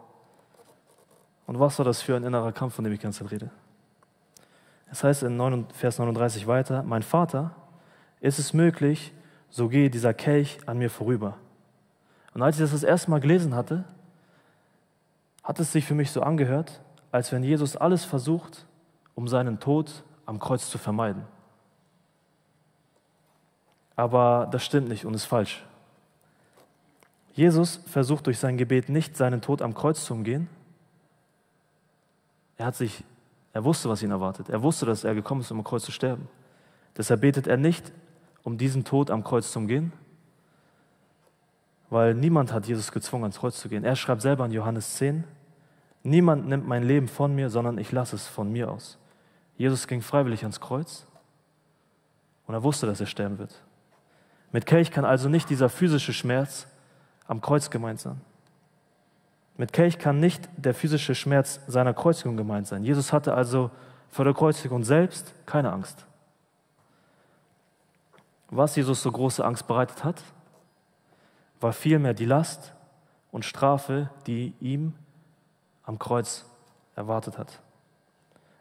Und 1.47 1.59
was 1.59 1.79
war 1.79 1.87
das 1.87 2.03
für 2.03 2.15
ein 2.15 2.25
innerer 2.25 2.53
Kampf, 2.53 2.75
von 2.75 2.85
dem 2.85 2.93
ich 2.93 3.01
ganz 3.01 3.23
rede? 3.31 3.51
Es 4.91 5.03
heißt 5.05 5.23
in 5.23 5.67
Vers 5.73 5.99
39 5.99 6.47
weiter, 6.47 6.83
mein 6.83 7.03
Vater, 7.03 7.53
ist 8.21 8.39
es 8.39 8.53
möglich, 8.53 9.15
so 9.49 9.69
gehe 9.69 9.89
dieser 9.89 10.13
Kelch 10.13 10.59
an 10.67 10.79
mir 10.79 10.91
vorüber. 10.91 11.37
Und 12.35 12.43
als 12.43 12.57
ich 12.57 12.63
das 12.63 12.73
das 12.73 12.83
erste 12.83 13.11
Mal 13.11 13.21
gelesen 13.21 13.55
hatte, 13.55 13.85
hat 15.43 15.61
es 15.61 15.73
sich 15.73 15.87
für 15.87 15.95
mich 15.95 16.11
so 16.11 16.23
angehört, 16.23 16.83
als 17.13 17.33
wenn 17.33 17.43
Jesus 17.43 17.77
alles 17.77 18.05
versucht, 18.05 18.67
um 19.15 19.29
seinen 19.29 19.61
Tod 19.61 20.05
am 20.27 20.39
Kreuz 20.39 20.69
zu 20.69 20.77
vermeiden. 20.77 21.25
Aber 23.99 24.47
das 24.53 24.65
stimmt 24.65 24.89
nicht 24.89 25.05
und 25.05 25.15
ist 25.15 25.25
falsch. 25.25 25.65
Jesus 27.33 27.81
versucht 27.89 28.27
durch 28.27 28.39
sein 28.39 28.57
Gebet 28.57 28.89
nicht 28.89 29.17
seinen 29.17 29.41
Tod 29.41 29.61
am 29.61 29.75
Kreuz 29.75 30.05
zu 30.05 30.15
umgehen. 30.15 30.49
Er 32.59 32.67
hat 32.67 32.77
sich, 32.77 33.03
er 33.53 33.65
wusste, 33.65 33.89
was 33.89 34.01
ihn 34.05 34.13
erwartet. 34.13 34.51
Er 34.51 34.63
wusste, 34.63 34.87
dass 34.87 35.03
er 35.03 35.17
gekommen 35.17 35.41
ist, 35.41 35.51
um 35.51 35.59
am 35.59 35.65
Kreuz 35.65 35.83
zu 35.83 35.91
sterben. 35.91 36.29
Deshalb 36.97 37.23
betet 37.23 37.49
er 37.49 37.57
nicht, 37.57 37.91
um 38.45 38.57
diesen 38.57 38.85
Tod 38.85 39.11
am 39.11 39.25
Kreuz 39.25 39.51
zu 39.51 39.59
umgehen, 39.59 39.93
weil 41.91 42.15
niemand 42.15 42.53
hat 42.53 42.69
Jesus 42.69 42.93
gezwungen, 42.93 43.25
ans 43.25 43.41
Kreuz 43.41 43.59
zu 43.59 43.69
gehen. 43.69 43.83
Er 43.83 43.97
schreibt 43.97 44.23
selber 44.23 44.47
in 44.47 44.53
Johannes 44.53 44.95
10, 44.95 45.25
niemand 46.05 46.47
nimmt 46.47 46.69
mein 46.69 46.85
Leben 46.85 47.09
von 47.09 47.35
mir, 47.35 47.51
sondern 47.51 47.79
ich 47.79 47.91
lasse 47.91 48.15
es 48.15 48.29
von 48.29 48.53
mir 48.53 48.71
aus. 48.71 48.97
Jesus 49.57 49.89
ging 49.89 50.03
freiwillig 50.03 50.43
ans 50.43 50.61
Kreuz 50.61 51.05
und 52.47 52.55
er 52.55 52.63
wusste, 52.63 52.87
dass 52.87 53.01
er 53.01 53.07
sterben 53.07 53.39
wird. 53.39 53.61
Mit 54.53 54.67
Kelch 54.67 54.91
kann 54.91 55.05
also 55.05 55.29
nicht 55.29 55.51
dieser 55.51 55.69
physische 55.69 56.13
Schmerz 56.13 56.67
am 57.27 57.41
Kreuz 57.41 57.71
gemeint 57.71 58.01
sein. 58.01 58.21
Mit 59.57 59.73
Kelch 59.73 59.99
kann 59.99 60.21
nicht 60.21 60.49
der 60.57 60.73
physische 60.73 61.15
Schmerz 61.15 61.61
seiner 61.67 61.93
Kreuzigung 61.93 62.37
gemeint 62.37 62.67
sein. 62.67 62.85
Jesus 62.85 63.13
hatte 63.13 63.35
also 63.35 63.71
vor 64.09 64.25
der 64.25 64.33
Kreuzigung 64.33 64.85
selbst 64.85 65.35
keine 65.47 65.73
Angst. 65.73 66.07
Was 68.51 68.77
Jesus 68.77 69.03
so 69.03 69.13
große 69.13 69.45
Angst 69.45 69.67
bereitet 69.67 70.05
hat, 70.05 70.23
war 71.61 71.73
vielmehr 71.73 72.15
die 72.15 72.25
Last 72.25 72.73
und 73.33 73.45
Strafe, 73.45 74.11
die 74.27 74.55
ihm 74.61 74.95
am 75.83 75.99
Kreuz 75.99 76.47
erwartet 76.95 77.37
hat. 77.37 77.61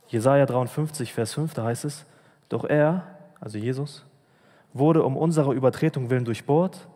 Jesaja 0.08 0.45
53, 0.45 1.13
Vers 1.13 1.34
5, 1.36 1.54
da 1.54 1.63
heißt 1.63 1.86
es: 1.86 2.06
Doch 2.50 2.63
er, 2.63 3.04
also 3.39 3.58
Jesus, 3.58 4.04
wurde 4.78 5.04
um 5.04 5.18
unserer 5.18 5.52
Übertretung 5.52 6.10
willen 6.10 6.26
durchbohrt, 6.26 6.88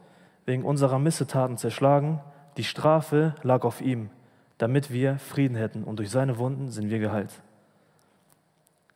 wegen 0.45 0.63
unserer 0.63 0.99
Missetaten 0.99 1.57
zerschlagen. 1.57 2.19
Die 2.57 2.63
Strafe 2.63 3.35
lag 3.43 3.63
auf 3.63 3.81
ihm, 3.81 4.09
damit 4.57 4.91
wir 4.91 5.17
Frieden 5.19 5.55
hätten, 5.55 5.83
und 5.83 5.99
durch 5.99 6.09
seine 6.09 6.37
Wunden 6.37 6.69
sind 6.71 6.89
wir 6.89 6.99
geheilt. 6.99 7.31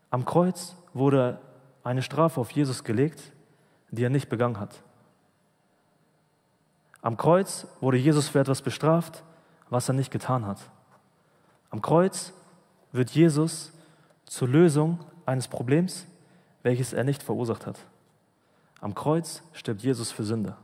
Am 0.10 0.26
Kreuz 0.26 0.76
wurde 0.94 1.40
eine 1.84 2.02
Strafe 2.02 2.40
auf 2.40 2.52
Jesus 2.52 2.84
gelegt, 2.84 3.22
die 3.92 4.04
er 4.04 4.10
nicht 4.10 4.30
begangen 4.30 4.60
hat. 4.60 4.82
Am 7.02 7.18
Kreuz 7.18 7.68
wurde 7.82 7.98
Jesus 7.98 8.30
für 8.30 8.40
etwas 8.40 8.62
bestraft, 8.62 9.24
was 9.70 9.88
er 9.88 9.94
nicht 9.94 10.12
getan 10.12 10.46
hat. 10.48 10.60
Am 11.70 11.82
Kreuz 11.82 12.34
wird 12.92 13.12
Jesus 13.12 13.74
zur 14.26 14.48
Lösung 14.48 15.00
eines 15.26 15.48
Problems, 15.48 16.08
welches 16.64 16.94
er 16.94 17.04
nicht 17.04 17.22
verursacht 17.22 17.68
hat. 17.68 17.78
Am 18.82 18.94
Kreuz 18.94 19.42
stirbt 19.54 19.82
Jesus 19.82 20.12
für 20.12 20.24
Sünde. 20.24 20.56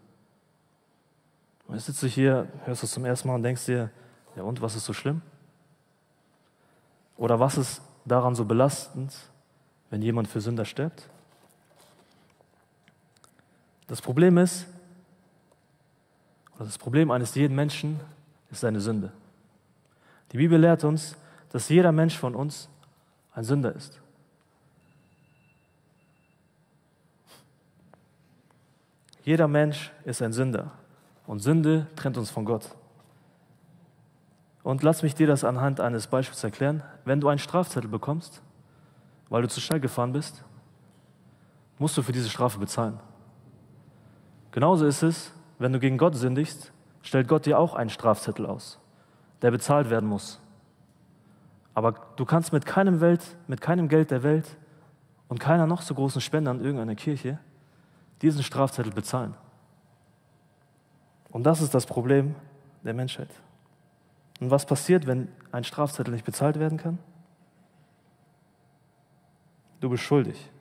Und 1.68 1.76
jetzt 1.76 1.86
sitzt 1.86 2.04
du 2.04 2.08
hier, 2.08 2.48
hörst 2.66 2.82
du 2.82 2.86
es 2.86 2.92
zum 2.92 3.06
ersten 3.06 3.28
Mal 3.28 3.36
und 3.36 3.44
denkst 3.44 3.66
dir, 3.66 3.90
ja 4.36 4.44
und, 4.44 4.62
was 4.62 4.76
ist 4.76 4.86
so 4.86 4.94
schlimm? 4.94 5.22
Oder 7.18 7.40
was 7.40 7.58
ist 7.58 7.82
daran 8.06 8.36
so 8.36 8.46
belastend, 8.46 9.16
wenn 9.90 10.02
jemand 10.02 10.28
für 10.28 10.42
Sünder 10.42 10.66
stirbt? 10.66 11.08
Das 13.88 14.02
Problem 14.02 14.38
ist, 14.38 14.66
oder 16.56 16.66
das 16.66 16.78
Problem 16.78 17.12
eines 17.12 17.36
jeden 17.36 17.56
Menschen 17.56 18.00
ist 18.50 18.62
seine 18.62 18.82
Sünde. 18.82 19.12
Die 20.32 20.38
Bibel 20.38 20.60
lehrt 20.60 20.84
uns, 20.84 21.16
dass 21.52 21.70
jeder 21.70 21.92
Mensch 21.92 22.18
von 22.18 22.36
uns 22.36 22.70
ein 23.34 23.44
Sünder 23.44 23.76
ist. 23.76 24.01
Jeder 29.24 29.48
Mensch 29.48 29.92
ist 30.04 30.22
ein 30.22 30.34
Sünder 30.34 30.72
und 31.28 31.40
Sünde 31.40 31.88
trennt 31.96 32.18
uns 32.18 32.32
von 32.32 32.46
Gott. 32.46 32.76
Und 34.64 34.84
lass 34.84 35.04
mich 35.04 35.16
dir 35.16 35.28
das 35.28 35.44
anhand 35.44 35.80
eines 35.80 36.08
Beispiels 36.08 36.44
erklären. 36.44 36.84
Wenn 37.06 37.22
du 37.22 37.30
einen 37.30 37.40
Strafzettel 37.40 37.90
bekommst, 37.90 38.42
weil 39.30 39.42
du 39.42 39.48
zu 39.48 39.62
schnell 39.62 39.80
gefahren 39.80 40.14
bist, 40.14 40.44
musst 41.80 41.98
du 41.98 42.04
für 42.04 42.12
diese 42.12 42.30
Strafe 42.30 42.60
bezahlen. 42.60 43.00
Genauso 44.52 44.86
ist 44.86 45.04
es, 45.04 45.32
wenn 45.58 45.74
du 45.74 45.80
gegen 45.80 45.98
Gott 45.98 46.16
sündigst, 46.16 46.72
stellt 47.02 47.28
Gott 47.28 47.46
dir 47.46 47.58
auch 47.58 47.76
einen 47.76 47.90
Strafzettel 47.90 48.46
aus, 48.46 48.80
der 49.42 49.52
bezahlt 49.52 49.90
werden 49.90 50.10
muss. 50.10 50.40
Aber 51.74 51.94
du 52.18 52.26
kannst 52.26 52.54
mit 52.54 52.66
keinem, 52.66 53.02
Welt, 53.02 53.24
mit 53.48 53.62
keinem 53.62 53.88
Geld 53.88 54.12
der 54.12 54.24
Welt 54.24 54.58
und 55.28 55.40
keiner 55.40 55.66
noch 55.66 55.82
so 55.82 55.96
großen 55.96 56.22
Spende 56.22 56.52
an 56.52 56.60
irgendeiner 56.60 56.96
Kirche 56.96 57.40
diesen 58.22 58.44
Strafzettel 58.44 58.92
bezahlen. 58.92 59.36
Und 61.30 61.44
das 61.44 61.62
ist 61.62 61.74
das 61.74 61.86
Problem 61.86 62.36
der 62.84 62.94
Menschheit. 62.94 63.30
Und 64.40 64.52
was 64.52 64.66
passiert, 64.66 65.08
wenn 65.08 65.30
ein 65.52 65.64
Strafzettel 65.64 66.14
nicht 66.14 66.26
bezahlt 66.26 66.60
werden 66.60 66.78
kann? 66.78 66.98
Du 69.80 69.90
bist 69.90 70.04
schuldig. 70.04 70.52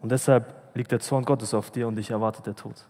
Und 0.00 0.12
deshalb 0.12 0.54
liegt 0.74 0.92
der 0.92 1.00
Zorn 1.00 1.24
Gottes 1.24 1.52
auf 1.54 1.70
dir 1.70 1.88
und 1.88 1.96
dich 1.96 2.10
erwartet 2.10 2.46
der 2.46 2.54
Tod. 2.54 2.86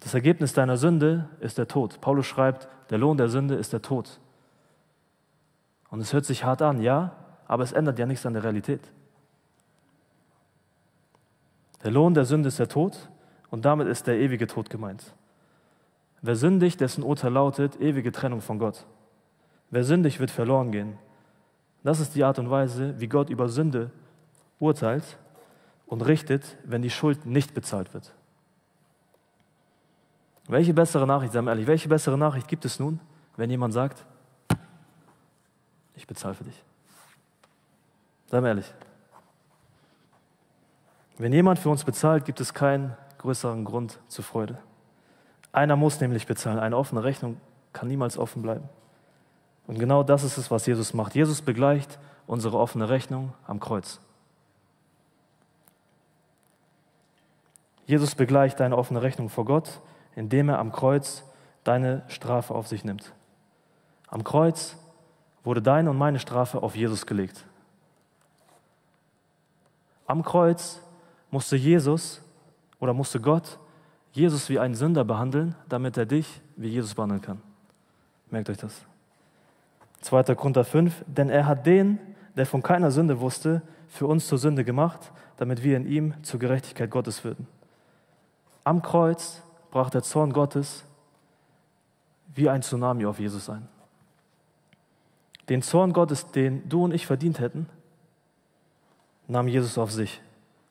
Das 0.00 0.14
Ergebnis 0.14 0.52
deiner 0.52 0.76
Sünde 0.76 1.28
ist 1.40 1.58
der 1.58 1.68
Tod. 1.68 2.00
Paulus 2.00 2.26
schreibt, 2.26 2.68
der 2.90 2.98
Lohn 2.98 3.16
der 3.16 3.28
Sünde 3.28 3.54
ist 3.54 3.72
der 3.72 3.82
Tod. 3.82 4.20
Und 5.90 6.00
es 6.00 6.12
hört 6.12 6.24
sich 6.24 6.44
hart 6.44 6.62
an, 6.62 6.80
ja, 6.80 7.12
aber 7.46 7.62
es 7.62 7.72
ändert 7.72 7.98
ja 7.98 8.06
nichts 8.06 8.26
an 8.26 8.32
der 8.32 8.44
Realität. 8.44 8.80
Der 11.82 11.90
Lohn 11.90 12.14
der 12.14 12.24
Sünde 12.24 12.48
ist 12.48 12.58
der 12.58 12.68
Tod 12.68 13.08
und 13.50 13.64
damit 13.64 13.88
ist 13.88 14.06
der 14.06 14.18
ewige 14.18 14.46
Tod 14.46 14.70
gemeint. 14.70 15.14
Wer 16.20 16.36
sündigt, 16.36 16.80
dessen 16.80 17.02
Urteil 17.02 17.32
lautet 17.32 17.80
ewige 17.80 18.12
Trennung 18.12 18.40
von 18.40 18.58
Gott. 18.58 18.86
Wer 19.70 19.82
sündigt, 19.82 20.20
wird 20.20 20.30
verloren 20.30 20.70
gehen. 20.70 20.98
Das 21.82 21.98
ist 21.98 22.14
die 22.14 22.22
Art 22.22 22.38
und 22.38 22.50
Weise, 22.50 23.00
wie 23.00 23.08
Gott 23.08 23.28
über 23.28 23.48
Sünde 23.48 23.90
urteilt 24.60 25.18
und 25.86 26.02
richtet, 26.02 26.56
wenn 26.64 26.82
die 26.82 26.90
Schuld 26.90 27.26
nicht 27.26 27.54
bezahlt 27.54 27.92
wird. 27.92 28.14
Welche 30.46 30.74
bessere 30.74 31.06
Nachricht, 31.06 31.32
sagen 31.32 31.46
wir 31.46 31.50
ehrlich, 31.50 31.66
welche 31.66 31.88
bessere 31.88 32.16
Nachricht 32.16 32.46
gibt 32.46 32.64
es 32.64 32.78
nun, 32.78 33.00
wenn 33.36 33.50
jemand 33.50 33.74
sagt, 33.74 34.04
ich 35.94 36.06
bezahle 36.06 36.34
für 36.34 36.44
dich? 36.44 36.64
Seien 38.26 38.44
wir 38.44 38.48
ehrlich. 38.48 38.72
Wenn 41.22 41.32
jemand 41.32 41.60
für 41.60 41.68
uns 41.68 41.84
bezahlt, 41.84 42.24
gibt 42.24 42.40
es 42.40 42.52
keinen 42.52 42.96
größeren 43.18 43.64
Grund 43.64 44.00
zur 44.08 44.24
Freude. 44.24 44.58
Einer 45.52 45.76
muss 45.76 46.00
nämlich 46.00 46.26
bezahlen. 46.26 46.58
Eine 46.58 46.76
offene 46.76 47.04
Rechnung 47.04 47.40
kann 47.72 47.86
niemals 47.86 48.18
offen 48.18 48.42
bleiben. 48.42 48.68
Und 49.68 49.78
genau 49.78 50.02
das 50.02 50.24
ist 50.24 50.36
es, 50.36 50.50
was 50.50 50.66
Jesus 50.66 50.94
macht. 50.94 51.14
Jesus 51.14 51.40
begleicht 51.40 52.00
unsere 52.26 52.58
offene 52.58 52.88
Rechnung 52.88 53.34
am 53.46 53.60
Kreuz. 53.60 54.00
Jesus 57.86 58.16
begleicht 58.16 58.58
deine 58.58 58.76
offene 58.76 59.02
Rechnung 59.02 59.28
vor 59.28 59.44
Gott, 59.44 59.80
indem 60.16 60.48
er 60.48 60.58
am 60.58 60.72
Kreuz 60.72 61.22
deine 61.62 62.02
Strafe 62.08 62.52
auf 62.52 62.66
sich 62.66 62.82
nimmt. 62.82 63.12
Am 64.08 64.24
Kreuz 64.24 64.76
wurde 65.44 65.62
deine 65.62 65.88
und 65.90 65.98
meine 65.98 66.18
Strafe 66.18 66.64
auf 66.64 66.74
Jesus 66.74 67.06
gelegt. 67.06 67.44
Am 70.08 70.24
Kreuz 70.24 70.82
musste 71.32 71.56
Jesus 71.56 72.22
oder 72.78 72.92
musste 72.92 73.18
Gott 73.18 73.58
Jesus 74.12 74.48
wie 74.50 74.58
einen 74.58 74.74
Sünder 74.74 75.04
behandeln, 75.04 75.56
damit 75.68 75.96
er 75.96 76.06
dich 76.06 76.40
wie 76.56 76.68
Jesus 76.68 76.94
behandeln 76.94 77.22
kann. 77.22 77.42
Merkt 78.30 78.50
euch 78.50 78.58
das. 78.58 78.84
2. 80.02 80.34
Korinther 80.34 80.64
5, 80.64 81.04
denn 81.06 81.30
er 81.30 81.46
hat 81.46 81.66
den, 81.66 81.98
der 82.36 82.44
von 82.44 82.62
keiner 82.62 82.90
Sünde 82.90 83.20
wusste, 83.20 83.62
für 83.88 84.06
uns 84.06 84.26
zur 84.26 84.38
Sünde 84.38 84.64
gemacht, 84.64 85.12
damit 85.38 85.62
wir 85.62 85.76
in 85.76 85.86
ihm 85.86 86.14
zur 86.22 86.38
Gerechtigkeit 86.38 86.90
Gottes 86.90 87.24
würden. 87.24 87.48
Am 88.64 88.82
Kreuz 88.82 89.42
brach 89.70 89.90
der 89.90 90.02
Zorn 90.02 90.32
Gottes 90.32 90.84
wie 92.34 92.48
ein 92.48 92.62
Tsunami 92.62 93.06
auf 93.06 93.18
Jesus 93.18 93.48
ein. 93.48 93.68
Den 95.48 95.62
Zorn 95.62 95.92
Gottes, 95.92 96.30
den 96.30 96.68
du 96.68 96.84
und 96.84 96.92
ich 96.92 97.06
verdient 97.06 97.40
hätten, 97.40 97.68
nahm 99.28 99.48
Jesus 99.48 99.78
auf 99.78 99.90
sich. 99.90 100.20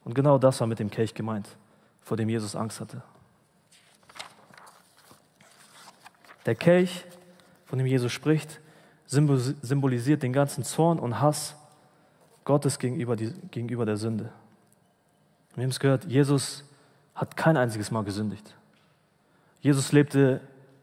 Und 0.04 0.14
genau 0.14 0.38
das 0.38 0.60
war 0.60 0.66
mit 0.66 0.78
dem 0.78 0.90
Kelch 0.90 1.14
gemeint, 1.14 1.48
vor 2.00 2.16
dem 2.16 2.28
Jesus 2.28 2.56
Angst 2.56 2.80
hatte. 2.80 3.02
Der 6.44 6.54
Kelch, 6.54 7.04
von 7.66 7.78
dem 7.78 7.86
Jesus 7.86 8.12
spricht, 8.12 8.60
symbolisiert 9.06 10.22
den 10.22 10.32
ganzen 10.32 10.64
Zorn 10.64 10.98
und 10.98 11.20
Hass 11.20 11.54
Gottes 12.44 12.78
gegenüber, 12.78 13.14
die, 13.14 13.32
gegenüber 13.50 13.86
der 13.86 13.96
Sünde. 13.96 14.32
Wir 15.54 15.64
haben 15.64 15.70
es 15.70 15.78
gehört, 15.78 16.04
Jesus 16.06 16.64
hat 17.14 17.36
kein 17.36 17.56
einziges 17.56 17.90
Mal 17.90 18.02
gesündigt. 18.02 18.56
Jesus 19.60 19.92
lebte 19.92 20.40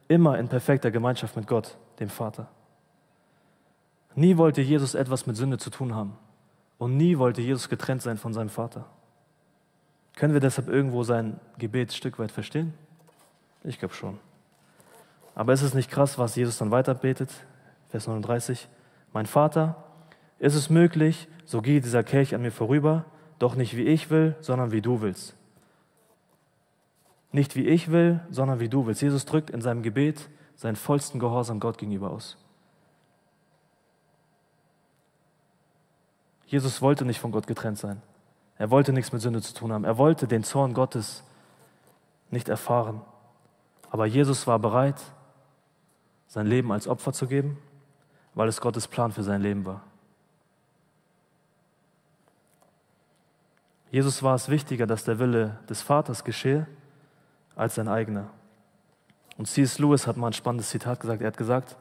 immer 0.07 0.37
in 0.37 0.47
perfekter 0.47 0.91
Gemeinschaft 0.91 1.35
mit 1.35 1.47
Gott, 1.47 1.77
dem 1.99 2.09
Vater. 2.09 2.47
Nie 4.15 4.37
wollte 4.37 4.61
Jesus 4.61 4.95
etwas 4.95 5.25
mit 5.25 5.35
Sünde 5.35 5.57
zu 5.57 5.69
tun 5.69 5.95
haben. 5.95 6.17
Und 6.77 6.95
nie 6.95 7.17
wollte 7.17 7.41
Jesus 7.41 7.67
getrennt 7.67 8.01
sein 8.01 8.17
von 8.17 8.33
seinem 8.33 8.49
Vater. 8.49 8.85
Können 10.19 10.33
wir 10.33 10.41
deshalb 10.41 10.67
irgendwo 10.67 11.03
sein 11.03 11.39
Gebet 11.59 11.91
ein 11.91 11.93
Stück 11.93 12.19
weit 12.19 12.33
verstehen? 12.33 12.73
Ich 13.63 13.79
glaube 13.79 13.93
schon. 13.93 14.19
Aber 15.33 15.53
ist 15.53 15.61
es 15.61 15.73
nicht 15.73 15.89
krass, 15.89 16.17
was 16.17 16.35
Jesus 16.35 16.57
dann 16.57 16.71
weiter 16.71 16.93
betet? 16.93 17.31
Vers 17.87 18.05
39. 18.05 18.67
Mein 19.13 19.27
Vater, 19.27 19.81
ist 20.37 20.55
es 20.55 20.69
möglich, 20.69 21.29
so 21.45 21.61
gehe 21.61 21.79
dieser 21.79 22.03
Kelch 22.03 22.35
an 22.35 22.41
mir 22.41 22.51
vorüber, 22.51 23.05
doch 23.39 23.55
nicht 23.55 23.77
wie 23.77 23.83
ich 23.83 24.09
will, 24.09 24.35
sondern 24.41 24.73
wie 24.73 24.81
du 24.81 24.99
willst. 24.99 25.37
Nicht 27.31 27.55
wie 27.55 27.65
ich 27.65 27.89
will, 27.89 28.19
sondern 28.29 28.59
wie 28.59 28.67
du 28.67 28.87
willst. 28.87 29.01
Jesus 29.01 29.23
drückt 29.23 29.49
in 29.49 29.61
seinem 29.61 29.83
Gebet 29.83 30.29
seinen 30.57 30.75
vollsten 30.75 31.21
Gehorsam 31.21 31.61
Gott 31.61 31.77
gegenüber 31.77 32.11
aus. 32.11 32.35
Jesus 36.45 36.81
wollte 36.81 37.05
nicht 37.05 37.21
von 37.21 37.31
Gott 37.31 37.47
getrennt 37.47 37.77
sein. 37.77 38.01
Er 38.59 38.69
wollte 38.69 38.93
nichts 38.93 39.11
mit 39.13 39.21
Sünde 39.21 39.41
zu 39.41 39.53
tun 39.53 39.71
haben. 39.71 39.85
Er 39.85 39.97
wollte 39.97 40.27
den 40.27 40.43
Zorn 40.43 40.73
Gottes 40.73 41.23
nicht 42.29 42.49
erfahren. 42.49 43.01
Aber 43.89 44.05
Jesus 44.05 44.45
war 44.45 44.59
bereit, 44.59 45.01
sein 46.27 46.45
Leben 46.45 46.71
als 46.71 46.87
Opfer 46.87 47.13
zu 47.13 47.25
geben, 47.25 47.57
weil 48.35 48.49
es 48.49 48.61
Gottes 48.61 48.87
Plan 48.87 49.11
für 49.11 49.23
sein 49.23 49.41
Leben 49.41 49.65
war. 49.65 49.81
Jesus 53.91 54.21
war 54.21 54.35
es 54.35 54.49
wichtiger, 54.49 54.85
dass 54.85 55.05
der 55.05 55.17
Wille 55.17 55.57
des 55.67 55.81
Vaters 55.81 56.23
geschehe, 56.23 56.67
als 57.55 57.75
sein 57.75 57.87
eigener. 57.87 58.29
Und 59.37 59.47
C.S. 59.47 59.79
Lewis 59.79 60.05
hat 60.05 60.17
mal 60.17 60.27
ein 60.27 60.33
spannendes 60.33 60.69
Zitat 60.69 60.99
gesagt. 60.99 61.21
Er 61.21 61.27
hat 61.27 61.37
gesagt, 61.37 61.77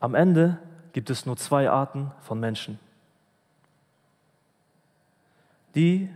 am 0.00 0.14
Ende 0.14 0.58
gibt 0.92 1.10
es 1.10 1.26
nur 1.26 1.36
zwei 1.36 1.70
Arten 1.70 2.10
von 2.22 2.40
Menschen. 2.40 2.80
Die, 5.78 6.10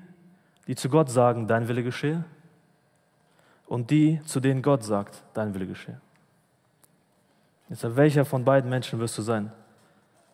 die 0.67 0.75
zu 0.75 0.89
Gott 0.89 1.09
sagen, 1.09 1.47
dein 1.47 1.69
Wille 1.69 1.85
geschehe, 1.85 2.25
und 3.67 3.91
die, 3.91 4.21
zu 4.25 4.41
denen 4.41 4.61
Gott 4.61 4.83
sagt, 4.83 5.23
dein 5.35 5.55
Wille 5.55 5.69
geschehe. 5.69 6.01
Jetzt, 7.69 7.97
welcher 7.97 8.25
von 8.25 8.45
beiden 8.45 8.69
Menschen 8.69 8.99
wirst 8.99 9.17
du 9.17 9.23
sein? 9.23 9.53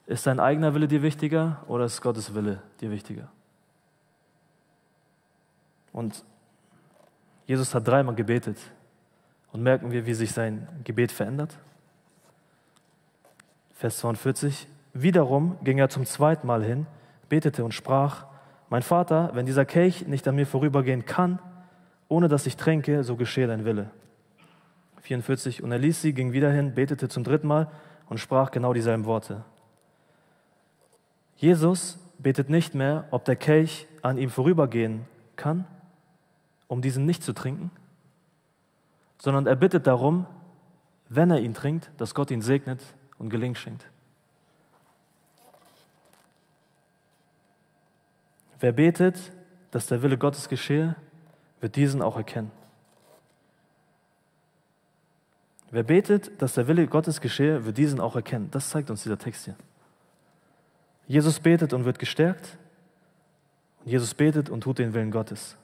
Ist 0.07 0.27
dein 0.27 0.41
eigener 0.41 0.75
Wille 0.75 0.89
dir 0.89 1.03
wichtiger 1.03 1.63
oder 1.69 1.85
ist 1.85 2.01
Gottes 2.01 2.35
Wille 2.35 2.63
dir 2.81 2.91
wichtiger? 2.91 3.29
Und 5.93 6.25
Jesus 7.47 7.75
hat 7.75 7.87
dreimal 7.87 8.15
gebetet. 8.15 8.57
Und 9.53 9.63
merken 9.63 9.91
wir, 9.91 10.07
wie 10.07 10.15
sich 10.15 10.33
sein 10.33 10.67
Gebet 10.85 11.13
verändert? 11.13 11.59
Vers 13.75 13.99
42. 13.99 14.67
Wiederum 14.95 15.59
ging 15.63 15.79
er 15.79 15.91
zum 15.91 16.07
zweiten 16.07 16.47
Mal 16.47 16.65
hin, 16.65 16.87
betete 17.29 17.63
und 17.63 17.73
sprach, 17.73 18.25
mein 18.71 18.83
Vater, 18.83 19.31
wenn 19.35 19.47
dieser 19.47 19.65
Kelch 19.65 20.07
nicht 20.07 20.29
an 20.29 20.37
mir 20.37 20.47
vorübergehen 20.47 21.05
kann, 21.05 21.39
ohne 22.09 22.29
dass 22.29 22.47
ich 22.47 22.57
tränke, 22.57 23.05
so 23.05 23.17
geschehe 23.17 23.47
dein 23.47 23.65
Wille. 23.65 23.91
44. 25.03 25.63
Und 25.63 25.73
er 25.73 25.79
ließ 25.79 26.03
sie, 26.03 26.13
ging 26.13 26.33
wieder 26.33 26.51
hin, 26.51 26.75
betete 26.75 27.09
zum 27.09 27.25
dritten 27.25 27.47
Mal 27.47 27.71
und 28.09 28.19
sprach 28.19 28.51
genau 28.51 28.73
dieselben 28.73 29.05
Worte. 29.05 29.45
Jesus 31.37 31.99
betet 32.19 32.51
nicht 32.51 32.75
mehr, 32.75 33.05
ob 33.11 33.25
der 33.25 33.37
Kelch 33.37 33.87
an 34.03 34.19
ihm 34.19 34.31
vorübergehen 34.31 35.07
kann, 35.37 35.67
um 36.67 36.83
diesen 36.83 37.07
nicht 37.07 37.23
zu 37.23 37.33
trinken, 37.33 37.71
sondern 39.19 39.47
er 39.47 39.57
bittet 39.57 39.87
darum, 39.87 40.27
wenn 41.09 41.31
er 41.31 41.41
ihn 41.41 41.55
trinkt, 41.55 41.91
dass 41.97 42.15
Gott 42.15 42.31
ihn 42.31 42.43
segnet 42.43 42.83
und 43.19 43.31
Gelingen 43.31 43.55
schenkt. 43.55 43.89
Wer 48.61 48.73
betet, 48.73 49.33
dass 49.71 49.87
der 49.87 50.03
Wille 50.03 50.19
Gottes 50.19 50.49
geschehe, 50.49 50.97
wird 51.61 51.77
diesen 51.77 52.03
auch 52.03 52.17
erkennen. 52.17 52.51
Wer 55.71 55.83
betet, 55.83 56.41
dass 56.41 56.55
der 56.55 56.67
Wille 56.67 56.87
Gottes 56.87 57.21
geschehe, 57.21 57.65
wird 57.65 57.77
diesen 57.77 58.01
auch 58.01 58.17
erkennen. 58.17 58.51
Das 58.51 58.71
zeigt 58.71 58.91
uns 58.91 59.03
dieser 59.03 59.19
Text 59.19 59.45
hier. 59.45 59.57
Jesus 61.07 61.41
betet 61.41 61.73
und 61.73 61.85
wird 61.85 61.99
gestärkt. 61.99 62.57
Und 63.85 63.91
Jesus 63.91 64.15
betet 64.15 64.49
und 64.51 64.63
tut 64.63 64.79
den 64.79 64.95
Willen 64.95 65.11
Gottes. 65.11 65.57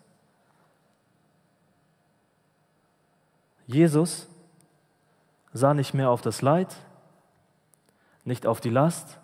Jesus 3.66 4.28
sah 5.52 5.72
nicht 5.72 5.94
mehr 5.94 6.10
auf 6.10 6.20
das 6.20 6.42
Leid, 6.42 6.76
nicht 8.24 8.46
auf 8.46 8.60
die 8.60 8.70
Last, 8.70 9.18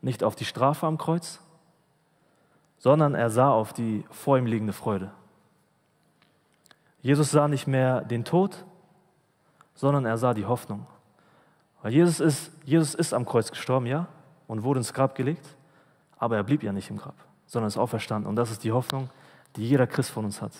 nicht 0.00 0.22
auf 0.22 0.34
die 0.34 0.44
Strafe 0.44 0.86
am 0.86 0.96
Kreuz, 0.96 1.40
sondern 2.86 3.16
er 3.16 3.30
sah 3.30 3.50
auf 3.50 3.72
die 3.72 4.04
vor 4.12 4.38
ihm 4.38 4.46
liegende 4.46 4.72
Freude. 4.72 5.10
Jesus 7.02 7.32
sah 7.32 7.48
nicht 7.48 7.66
mehr 7.66 8.02
den 8.02 8.24
Tod, 8.24 8.64
sondern 9.74 10.06
er 10.06 10.16
sah 10.18 10.34
die 10.34 10.46
Hoffnung. 10.46 10.86
Weil 11.82 11.92
Jesus 11.92 12.20
ist, 12.20 12.52
Jesus 12.64 12.94
ist 12.94 13.12
am 13.12 13.26
Kreuz 13.26 13.50
gestorben, 13.50 13.86
ja, 13.86 14.06
und 14.46 14.62
wurde 14.62 14.78
ins 14.78 14.94
Grab 14.94 15.16
gelegt, 15.16 15.44
aber 16.16 16.36
er 16.36 16.44
blieb 16.44 16.62
ja 16.62 16.72
nicht 16.72 16.88
im 16.88 16.96
Grab, 16.96 17.16
sondern 17.46 17.66
ist 17.66 17.76
auferstanden. 17.76 18.28
Und 18.30 18.36
das 18.36 18.52
ist 18.52 18.62
die 18.62 18.70
Hoffnung, 18.70 19.10
die 19.56 19.68
jeder 19.68 19.88
Christ 19.88 20.10
von 20.10 20.24
uns 20.24 20.40
hat. 20.40 20.52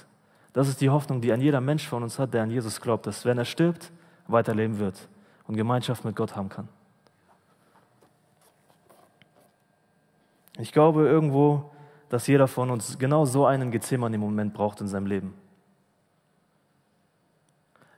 Das 0.53 0.67
ist 0.67 0.81
die 0.81 0.91
Hoffnung, 0.91 1.21
die 1.21 1.33
ein 1.33 1.41
jeder 1.41 1.61
Mensch 1.61 1.87
von 1.87 2.03
uns 2.03 2.19
hat, 2.19 2.35
der 2.35 2.43
an 2.43 2.51
Jesus 2.51 2.81
glaubt, 2.81 3.07
dass 3.07 3.25
wenn 3.25 3.39
er 3.39 3.45
stirbt, 3.45 3.93
weiterleben 4.27 4.81
wird 4.81 5.09
und 5.47 5.55
Gemeinschaft 5.55 6.05
mit 6.05 6.17
Gott 6.17 6.35
haben 6.35 6.49
kann. 6.49 6.67
Ich 10.59 10.73
glaube 10.73 11.07
irgendwo, 11.07 11.71
dass 12.09 12.27
jeder 12.27 12.47
von 12.47 12.71
uns 12.71 12.99
genau 12.99 13.25
so 13.25 13.47
einen 13.47 13.71
Gethsemane 13.71 14.15
im 14.15 14.21
Moment 14.21 14.55
braucht 14.55 14.81
in 14.81 14.89
seinem 14.89 15.07
Leben. 15.07 15.35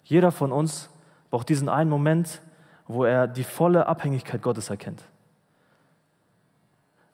Jeder 0.04 0.32
von 0.32 0.52
uns 0.52 0.88
braucht 1.30 1.48
diesen 1.48 1.68
einen 1.68 1.90
Moment, 1.90 2.40
wo 2.86 3.04
er 3.04 3.26
die 3.26 3.44
volle 3.44 3.86
Abhängigkeit 3.86 4.40
Gottes 4.40 4.70
erkennt. 4.70 5.04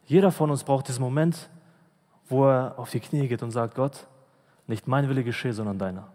Jeder 0.06 0.30
von 0.30 0.50
uns 0.50 0.62
braucht 0.62 0.86
diesen 0.86 1.02
Moment, 1.02 1.48
wo 2.28 2.46
er 2.46 2.78
auf 2.78 2.90
die 2.90 3.00
Knie 3.00 3.26
geht 3.26 3.42
und 3.42 3.50
sagt, 3.50 3.74
Gott, 3.74 4.06
nicht 4.66 4.86
mein 4.86 5.08
Wille 5.08 5.24
geschehe, 5.24 5.52
sondern 5.52 5.78
deiner. 5.78 6.08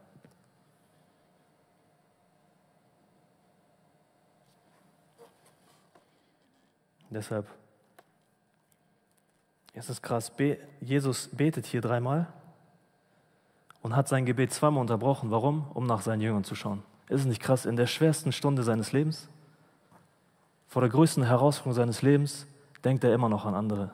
Deshalb, 7.10 7.48
es 9.74 9.90
ist 9.90 10.02
krass, 10.02 10.32
Jesus 10.82 11.30
betet 11.30 11.66
hier 11.66 11.82
dreimal 11.82 12.28
und 13.82 13.96
hat 13.96 14.08
sein 14.08 14.26
Gebet 14.26 14.52
zweimal 14.52 14.82
unterbrochen. 14.82 15.32
Warum? 15.32 15.68
Um 15.74 15.86
nach 15.86 16.02
seinen 16.02 16.22
Jüngern 16.22 16.44
zu 16.44 16.56
schauen. 16.56 16.84
Ist 17.08 17.22
es 17.22 17.26
nicht 17.26 17.42
krass? 17.42 17.66
In 17.66 17.76
der 17.76 17.88
schwersten 17.88 18.32
Stunde 18.32 18.64
seines 18.64 18.92
Lebens, 18.92 19.30
vor 20.68 20.82
der 20.82 20.92
größten 20.92 21.24
Herausforderung 21.24 21.74
seines 21.74 22.02
Lebens, 22.02 22.46
denkt 22.84 23.04
er 23.04 23.14
immer 23.14 23.30
noch 23.30 23.46
an 23.46 23.56
andere. 23.56 23.92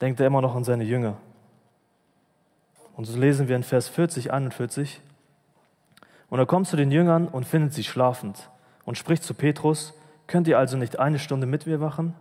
Denkt 0.00 0.20
er 0.20 0.26
immer 0.26 0.40
noch 0.40 0.54
an 0.54 0.64
seine 0.64 0.84
Jünger. 0.84 1.16
Und 2.96 3.04
so 3.04 3.18
lesen 3.18 3.48
wir 3.48 3.56
in 3.56 3.62
Vers 3.62 3.88
40, 3.88 4.32
41. 4.32 5.00
Und 6.30 6.38
er 6.38 6.46
kommt 6.46 6.66
zu 6.66 6.76
den 6.76 6.90
Jüngern 6.90 7.28
und 7.28 7.44
findet 7.44 7.74
sie 7.74 7.84
schlafend 7.84 8.50
und 8.84 8.96
spricht 8.96 9.22
zu 9.22 9.34
Petrus, 9.34 9.94
könnt 10.26 10.48
ihr 10.48 10.58
also 10.58 10.76
nicht 10.76 10.98
eine 10.98 11.18
Stunde 11.18 11.46
mit 11.46 11.66
mir 11.66 11.80
wachen? 11.80 12.14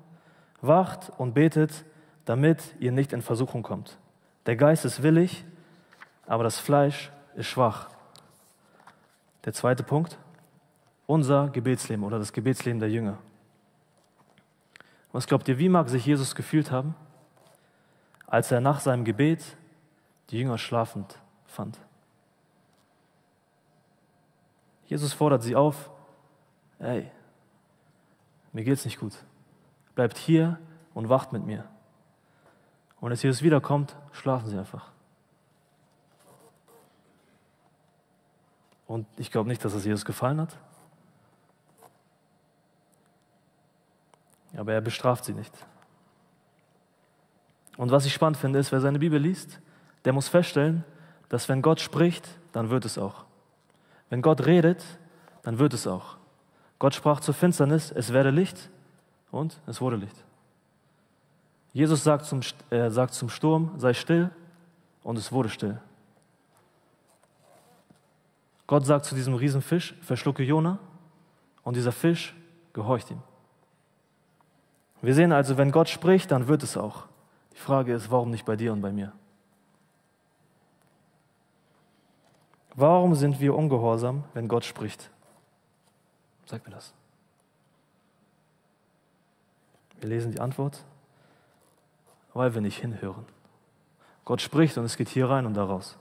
Wacht 0.62 1.12
und 1.18 1.34
betet, 1.34 1.86
damit 2.26 2.76
ihr 2.80 2.92
nicht 2.92 3.14
in 3.14 3.22
Versuchung 3.22 3.64
kommt. 3.64 3.98
Der 4.46 4.56
Geist 4.56 4.86
ist 4.86 5.04
willig, 5.04 5.44
aber 6.26 6.44
das 6.44 6.60
Fleisch 6.60 7.12
ist 7.36 7.48
schwach. 7.48 7.90
Der 9.46 9.54
zweite 9.54 9.84
Punkt, 9.84 10.18
unser 11.08 11.50
Gebetsleben 11.50 12.06
oder 12.06 12.20
das 12.20 12.32
Gebetsleben 12.32 12.80
der 12.80 12.90
Jünger. 12.90 13.18
Was 15.12 15.28
glaubt 15.28 15.48
ihr, 15.50 15.58
wie 15.58 15.70
mag 15.70 15.90
sich 15.90 16.06
Jesus 16.06 16.36
gefühlt 16.36 16.72
haben, 16.72 16.96
als 18.28 18.52
er 18.52 18.62
nach 18.62 18.80
seinem 18.80 19.04
Gebet 19.04 19.58
die 20.30 20.40
Jünger 20.40 20.58
schlafend 20.58 21.18
fand? 21.46 21.78
Jesus 24.86 25.14
fordert 25.14 25.44
sie 25.44 25.56
auf, 25.56 25.90
ey, 26.80 27.10
mir 28.54 28.64
geht's 28.64 28.86
nicht 28.86 29.00
gut. 29.00 29.14
Bleibt 30.02 30.18
hier 30.18 30.58
und 30.96 31.10
wacht 31.10 31.32
mit 31.32 31.46
mir. 31.46 31.64
Und 33.02 33.12
als 33.12 33.22
Jesus 33.22 33.44
wiederkommt, 33.44 33.96
schlafen 34.12 34.50
sie 34.50 34.58
einfach. 34.58 34.90
Und 38.88 39.06
ich 39.18 39.30
glaube 39.30 39.48
nicht, 39.48 39.64
dass 39.64 39.76
es 39.76 39.86
Jesus 39.86 40.04
gefallen 40.04 40.42
hat. 40.42 40.58
Aber 44.58 44.74
er 44.74 44.82
bestraft 44.82 45.24
sie 45.24 45.34
nicht. 45.34 45.54
Und 47.78 47.92
was 47.92 48.08
ich 48.08 48.14
spannend 48.16 48.38
finde, 48.38 48.58
ist, 48.58 48.72
wer 48.72 48.82
seine 48.82 48.98
Bibel 48.98 49.20
liest, 49.20 49.62
der 50.04 50.14
muss 50.14 50.30
feststellen, 50.30 50.84
dass 51.30 51.48
wenn 51.48 51.62
Gott 51.62 51.80
spricht, 51.80 52.28
dann 52.54 52.72
wird 52.72 52.86
es 52.86 52.98
auch. 52.98 53.26
Wenn 54.10 54.24
Gott 54.24 54.48
redet, 54.48 54.84
dann 55.44 55.60
wird 55.60 55.76
es 55.76 55.86
auch. 55.86 56.18
Gott 56.80 56.96
sprach 56.96 57.20
zur 57.20 57.36
Finsternis, 57.36 57.92
es 57.92 58.12
werde 58.12 58.32
Licht 58.32 58.72
und 59.32 59.60
es 59.66 59.82
wurde 59.82 59.96
Licht. 59.96 60.16
Jesus 61.74 62.04
sagt 62.04 62.26
zum, 62.26 62.42
äh, 62.70 62.90
sagt 62.90 63.14
zum 63.14 63.30
Sturm, 63.30 63.72
sei 63.78 63.94
still 63.94 64.30
und 65.04 65.18
es 65.18 65.32
wurde 65.32 65.50
still. 65.50 65.80
Gott 68.68 68.86
sagt 68.86 69.06
zu 69.06 69.16
diesem 69.16 69.34
Riesenfisch, 69.34 69.96
verschlucke 70.02 70.44
Jona 70.44 70.80
und 71.64 71.76
dieser 71.76 71.92
Fisch 71.92 72.36
gehorcht 72.74 73.12
ihm. 73.12 73.22
Wir 75.02 75.16
sehen 75.16 75.32
also, 75.32 75.58
wenn 75.58 75.72
Gott 75.72 75.90
spricht, 75.90 76.32
dann 76.32 76.48
wird 76.48 76.64
es 76.64 76.78
auch. 76.78 77.08
Die 77.54 77.58
Frage 77.58 77.94
ist, 77.94 78.12
warum 78.12 78.30
nicht 78.30 78.46
bei 78.46 78.56
dir 78.56 78.72
und 78.72 78.82
bei 78.82 78.92
mir? 78.92 79.14
Warum 82.76 83.16
sind 83.16 83.40
wir 83.40 83.56
ungehorsam, 83.56 84.24
wenn 84.34 84.48
Gott 84.48 84.64
spricht? 84.64 85.10
Sag 86.46 86.66
mir 86.66 86.74
das. 86.74 86.94
Wir 90.02 90.10
lesen 90.10 90.32
die 90.32 90.40
Antwort, 90.40 90.84
weil 92.34 92.54
wir 92.54 92.62
nicht 92.62 92.80
hinhören. 92.80 93.26
Gott 94.26 94.42
spricht 94.42 94.78
und 94.78 94.84
es 94.84 94.98
geht 94.98 95.10
hier 95.10 95.30
rein 95.30 95.46
und 95.46 95.54
da 95.54 95.64
raus. 95.64 95.98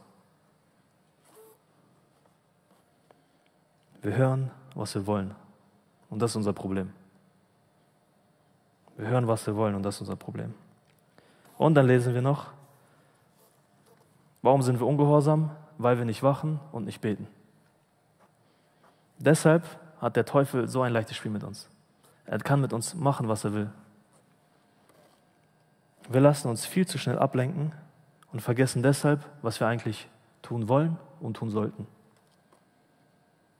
Wir 4.03 4.15
hören, 4.15 4.51
was 4.75 4.95
wir 4.95 5.07
wollen. 5.07 5.35
Und 6.09 6.21
das 6.21 6.33
ist 6.33 6.37
unser 6.37 6.55
Problem. 6.55 6.93
Wir 8.97 9.09
hören, 9.09 9.29
was 9.29 9.47
wir 9.47 9.55
wollen 9.55 9.75
und 9.75 9.83
das 9.83 9.97
ist 9.97 10.01
unser 10.03 10.17
Problem. 10.17 10.55
Und 11.59 11.75
dann 11.75 11.87
lesen 11.87 12.15
wir 12.15 12.23
noch, 12.23 12.47
warum 14.41 14.63
sind 14.63 14.81
wir 14.81 14.87
ungehorsam? 14.87 15.51
Weil 15.77 15.99
wir 15.99 16.07
nicht 16.07 16.23
wachen 16.23 16.59
und 16.73 16.87
nicht 16.87 17.01
beten. 17.03 17.27
Deshalb 19.19 19.65
hat 20.01 20.17
der 20.17 20.25
Teufel 20.25 20.69
so 20.69 20.81
ein 20.81 20.93
leichtes 20.93 21.17
Spiel 21.17 21.31
mit 21.31 21.45
uns. 21.45 21.69
Er 22.25 22.39
kann 22.39 22.63
mit 22.63 22.73
uns 22.73 22.95
machen, 22.95 23.29
was 23.29 23.45
er 23.45 23.53
will. 23.53 23.71
Wir 26.11 26.21
lassen 26.21 26.49
uns 26.49 26.67
viel 26.67 26.89
zu 26.89 26.99
schnell 26.99 27.21
ablenken 27.21 27.73
und 28.33 28.41
vergessen 28.41 28.83
deshalb, 28.83 29.25
was 29.43 29.61
wir 29.61 29.69
eigentlich 29.69 30.09
tun 30.43 30.69
wollen 30.69 30.99
und 31.21 31.35
tun 31.35 31.51
sollten. 31.51 31.87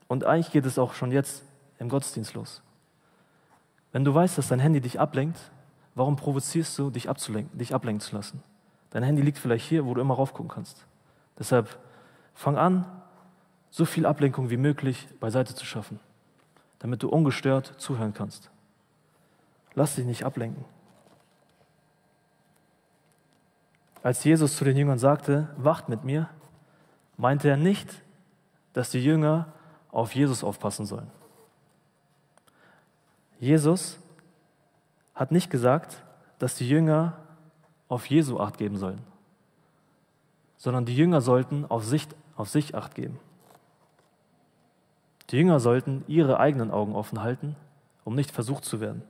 Und 0.09 0.25
eigentlich 0.25 0.51
geht 0.51 0.65
es 0.65 0.77
auch 0.77 0.93
schon 0.93 1.13
jetzt 1.13 1.43
im 1.79 1.87
Gottesdienst 1.87 2.33
los. 2.33 2.61
Wenn 3.93 4.03
du 4.03 4.13
weißt, 4.13 4.37
dass 4.37 4.49
dein 4.49 4.59
Handy 4.59 4.81
dich 4.81 4.99
ablenkt, 4.99 5.39
warum 5.95 6.17
provozierst 6.17 6.77
du, 6.77 6.89
dich 6.89 7.07
abzulenken, 7.07 7.57
dich 7.57 7.73
ablenken 7.73 8.01
zu 8.01 8.13
lassen? 8.17 8.43
Dein 8.89 9.03
Handy 9.03 9.21
liegt 9.21 9.37
vielleicht 9.37 9.65
hier, 9.65 9.85
wo 9.85 9.93
du 9.93 10.01
immer 10.01 10.15
raufgucken 10.15 10.51
kannst. 10.51 10.85
Deshalb 11.39 11.79
fang 12.33 12.57
an, 12.57 12.85
so 13.69 13.85
viel 13.85 14.05
Ablenkung 14.05 14.49
wie 14.49 14.57
möglich 14.57 15.07
beiseite 15.21 15.55
zu 15.55 15.65
schaffen, 15.65 16.01
damit 16.79 17.01
du 17.01 17.07
ungestört 17.07 17.75
zuhören 17.77 18.13
kannst. 18.13 18.51
Lass 19.73 19.95
dich 19.95 20.05
nicht 20.05 20.25
ablenken. 20.25 20.65
Als 24.03 24.23
Jesus 24.23 24.55
zu 24.55 24.65
den 24.65 24.77
Jüngern 24.77 24.97
sagte, 24.97 25.49
wacht 25.57 25.89
mit 25.89 26.03
mir, 26.03 26.29
meinte 27.17 27.49
er 27.49 27.57
nicht, 27.57 28.01
dass 28.73 28.89
die 28.89 29.03
Jünger 29.03 29.53
auf 29.91 30.15
Jesus 30.15 30.43
aufpassen 30.43 30.85
sollen. 30.85 31.11
Jesus 33.39 33.99
hat 35.13 35.31
nicht 35.31 35.49
gesagt, 35.49 36.01
dass 36.39 36.55
die 36.55 36.67
Jünger 36.67 37.17
auf 37.87 38.05
Jesu 38.07 38.39
Acht 38.39 38.57
geben 38.57 38.77
sollen, 38.77 39.01
sondern 40.57 40.85
die 40.85 40.95
Jünger 40.95 41.21
sollten 41.21 41.65
auf 41.65 41.83
sich, 41.83 42.07
auf 42.35 42.49
sich 42.49 42.75
Acht 42.75 42.95
geben. 42.95 43.19
Die 45.29 45.37
Jünger 45.37 45.59
sollten 45.59 46.03
ihre 46.07 46.39
eigenen 46.39 46.71
Augen 46.71 46.95
offen 46.95 47.21
halten, 47.21 47.55
um 48.03 48.15
nicht 48.15 48.31
versucht 48.31 48.65
zu 48.65 48.79
werden. 48.79 49.03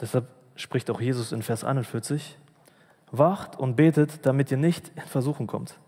Deshalb 0.00 0.28
spricht 0.54 0.90
auch 0.90 1.00
Jesus 1.00 1.32
in 1.32 1.42
Vers 1.42 1.64
41, 1.64 2.38
Wacht 3.10 3.56
und 3.56 3.76
betet, 3.76 4.26
damit 4.26 4.50
ihr 4.50 4.56
nicht 4.56 4.88
in 4.96 5.02
Versuchen 5.02 5.46
kommt. 5.46 5.78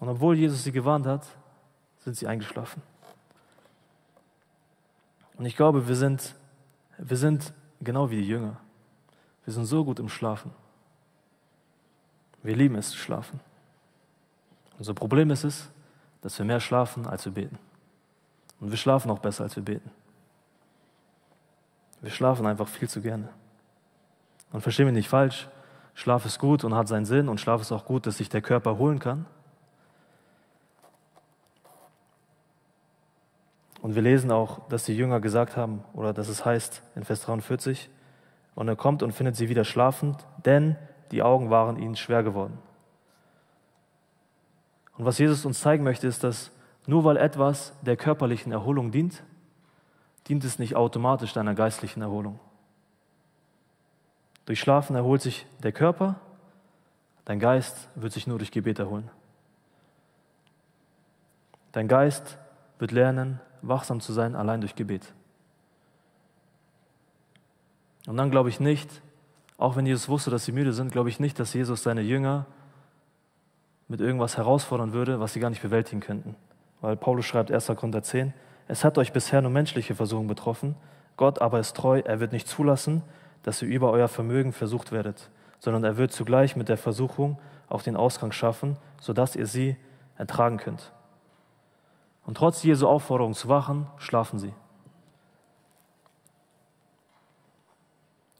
Und 0.00 0.08
obwohl 0.08 0.36
Jesus 0.36 0.64
sie 0.64 0.72
gewarnt 0.72 1.06
hat, 1.06 1.26
sind 1.98 2.16
sie 2.16 2.26
eingeschlafen. 2.26 2.82
Und 5.36 5.46
ich 5.46 5.56
glaube, 5.56 5.86
wir 5.86 5.96
sind, 5.96 6.34
wir 6.98 7.16
sind 7.16 7.52
genau 7.80 8.10
wie 8.10 8.16
die 8.16 8.28
Jünger. 8.28 8.56
Wir 9.44 9.52
sind 9.52 9.66
so 9.66 9.84
gut 9.84 9.98
im 9.98 10.08
Schlafen. 10.08 10.50
Wir 12.42 12.56
lieben 12.56 12.76
es 12.76 12.90
zu 12.90 12.98
schlafen. 12.98 13.40
Unser 14.78 14.94
Problem 14.94 15.30
ist 15.30 15.44
es, 15.44 15.68
dass 16.22 16.38
wir 16.38 16.46
mehr 16.46 16.60
schlafen, 16.60 17.06
als 17.06 17.24
wir 17.24 17.32
beten. 17.32 17.58
Und 18.60 18.70
wir 18.70 18.76
schlafen 18.76 19.10
auch 19.10 19.18
besser, 19.18 19.44
als 19.44 19.56
wir 19.56 19.62
beten. 19.62 19.90
Wir 22.00 22.10
schlafen 22.10 22.46
einfach 22.46 22.68
viel 22.68 22.88
zu 22.88 23.00
gerne. 23.00 23.28
Und 24.52 24.60
verstehen 24.62 24.86
wir 24.86 24.92
nicht 24.92 25.08
falsch, 25.08 25.48
Schlaf 25.94 26.24
ist 26.24 26.38
gut 26.38 26.62
und 26.62 26.74
hat 26.74 26.86
seinen 26.88 27.04
Sinn 27.04 27.28
und 27.28 27.40
Schlaf 27.40 27.60
ist 27.60 27.72
auch 27.72 27.84
gut, 27.84 28.06
dass 28.06 28.18
sich 28.18 28.28
der 28.28 28.40
Körper 28.40 28.70
erholen 28.70 29.00
kann. 29.00 29.26
Und 33.82 33.94
wir 33.94 34.02
lesen 34.02 34.30
auch, 34.30 34.68
dass 34.68 34.84
die 34.84 34.96
Jünger 34.96 35.20
gesagt 35.20 35.56
haben, 35.56 35.82
oder 35.94 36.12
dass 36.12 36.28
es 36.28 36.44
heißt 36.44 36.82
in 36.94 37.04
Vers 37.04 37.22
43, 37.22 37.90
und 38.54 38.68
er 38.68 38.76
kommt 38.76 39.02
und 39.02 39.12
findet 39.12 39.36
sie 39.36 39.48
wieder 39.48 39.64
schlafend, 39.64 40.26
denn 40.44 40.76
die 41.10 41.22
Augen 41.22 41.50
waren 41.50 41.76
ihnen 41.76 41.96
schwer 41.96 42.22
geworden. 42.22 42.58
Und 44.96 45.04
was 45.04 45.18
Jesus 45.18 45.44
uns 45.44 45.60
zeigen 45.60 45.84
möchte, 45.84 46.06
ist, 46.06 46.24
dass 46.24 46.50
nur 46.86 47.04
weil 47.04 47.16
etwas 47.16 47.72
der 47.82 47.96
körperlichen 47.96 48.50
Erholung 48.50 48.90
dient, 48.90 49.22
dient 50.28 50.44
es 50.44 50.58
nicht 50.58 50.76
automatisch 50.76 51.32
deiner 51.32 51.54
geistlichen 51.54 52.02
Erholung. 52.02 52.38
Durch 54.46 54.60
Schlafen 54.60 54.96
erholt 54.96 55.22
sich 55.22 55.46
der 55.62 55.72
Körper, 55.72 56.16
dein 57.24 57.38
Geist 57.38 57.88
wird 57.94 58.12
sich 58.12 58.26
nur 58.26 58.38
durch 58.38 58.50
Gebet 58.50 58.78
erholen. 58.78 59.10
Dein 61.72 61.88
Geist 61.88 62.38
wird 62.78 62.92
lernen, 62.92 63.40
wachsam 63.62 64.00
zu 64.00 64.12
sein, 64.12 64.34
allein 64.34 64.60
durch 64.60 64.74
Gebet. 64.74 65.12
Und 68.06 68.16
dann 68.16 68.30
glaube 68.30 68.48
ich 68.48 68.58
nicht, 68.58 69.02
auch 69.58 69.76
wenn 69.76 69.84
Jesus 69.84 70.08
wusste, 70.08 70.30
dass 70.30 70.44
sie 70.44 70.52
müde 70.52 70.72
sind, 70.72 70.92
glaube 70.92 71.10
ich 71.10 71.20
nicht, 71.20 71.38
dass 71.38 71.52
Jesus 71.52 71.82
seine 71.82 72.00
Jünger 72.00 72.46
mit 73.88 74.00
irgendwas 74.00 74.36
herausfordern 74.36 74.92
würde, 74.92 75.20
was 75.20 75.32
sie 75.32 75.40
gar 75.40 75.50
nicht 75.50 75.62
bewältigen 75.62 76.00
könnten. 76.00 76.36
Weil 76.80 76.96
Paulus 76.96 77.26
schreibt 77.26 77.50
1. 77.50 77.66
Korinther 77.66 78.02
10, 78.02 78.32
es 78.68 78.84
hat 78.84 78.98
euch 78.98 79.12
bisher 79.12 79.42
nur 79.42 79.50
menschliche 79.50 79.94
Versuchungen 79.94 80.28
betroffen, 80.28 80.76
Gott 81.16 81.40
aber 81.40 81.58
ist 81.58 81.74
treu, 81.74 82.00
er 82.04 82.20
wird 82.20 82.32
nicht 82.32 82.46
zulassen, 82.46 83.02
dass 83.42 83.62
ihr 83.62 83.68
über 83.68 83.90
euer 83.90 84.08
Vermögen 84.08 84.52
versucht 84.52 84.92
werdet, 84.92 85.30
sondern 85.58 85.82
er 85.82 85.96
wird 85.96 86.12
zugleich 86.12 86.54
mit 86.54 86.68
der 86.68 86.76
Versuchung 86.76 87.38
auch 87.68 87.82
den 87.82 87.96
Ausgang 87.96 88.30
schaffen, 88.30 88.76
sodass 89.00 89.34
ihr 89.34 89.46
sie 89.46 89.76
ertragen 90.16 90.58
könnt. 90.58 90.92
Und 92.24 92.36
trotz 92.36 92.62
Jesu 92.62 92.86
Aufforderung 92.86 93.32
zu 93.32 93.48
wachen, 93.48 93.86
schlafen 93.96 94.38
sie. 94.38 94.52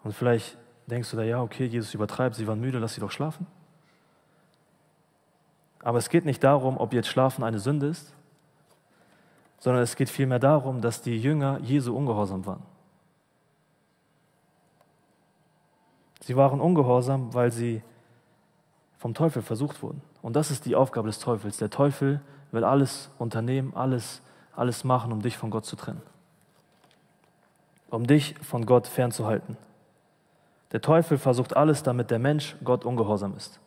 Und 0.04 0.12
vielleicht 0.12 0.58
denkst 0.86 1.10
du 1.10 1.16
da, 1.16 1.22
ja, 1.22 1.42
okay, 1.42 1.64
Jesus 1.64 1.94
übertreibt, 1.94 2.36
sie 2.36 2.46
waren 2.46 2.60
müde, 2.60 2.78
lass 2.78 2.94
sie 2.94 3.00
doch 3.00 3.10
schlafen. 3.10 3.46
Aber 5.82 5.98
es 5.98 6.10
geht 6.10 6.24
nicht 6.24 6.44
darum, 6.44 6.76
ob 6.76 6.92
jetzt 6.92 7.08
Schlafen 7.08 7.44
eine 7.44 7.58
Sünde 7.58 7.86
ist, 7.86 8.14
sondern 9.58 9.82
es 9.82 9.96
geht 9.96 10.08
vielmehr 10.08 10.38
darum, 10.38 10.80
dass 10.80 11.02
die 11.02 11.18
Jünger 11.18 11.58
Jesu 11.60 11.94
ungehorsam 11.96 12.46
waren. 12.46 12.62
Sie 16.20 16.36
waren 16.36 16.60
ungehorsam, 16.60 17.32
weil 17.34 17.50
sie 17.50 17.82
vom 18.98 19.14
Teufel 19.14 19.42
versucht 19.42 19.82
wurden. 19.82 20.02
Und 20.22 20.36
das 20.36 20.50
ist 20.50 20.66
die 20.66 20.74
Aufgabe 20.74 21.08
des 21.08 21.18
Teufels. 21.18 21.56
Der 21.56 21.70
Teufel 21.70 22.20
will 22.50 22.64
alles 22.64 23.10
unternehmen, 23.18 23.74
alles 23.74 24.22
alles 24.58 24.84
machen, 24.84 25.12
um 25.12 25.22
dich 25.22 25.38
von 25.38 25.50
Gott 25.50 25.64
zu 25.64 25.76
trennen. 25.76 26.02
Um 27.90 28.06
dich 28.06 28.34
von 28.40 28.66
Gott 28.66 28.86
fernzuhalten. 28.86 29.56
Der 30.72 30.82
Teufel 30.82 31.16
versucht 31.16 31.56
alles, 31.56 31.82
damit 31.82 32.10
der 32.10 32.18
Mensch 32.18 32.56
Gott 32.64 32.84
ungehorsam 32.84 33.36
ist. 33.36 33.60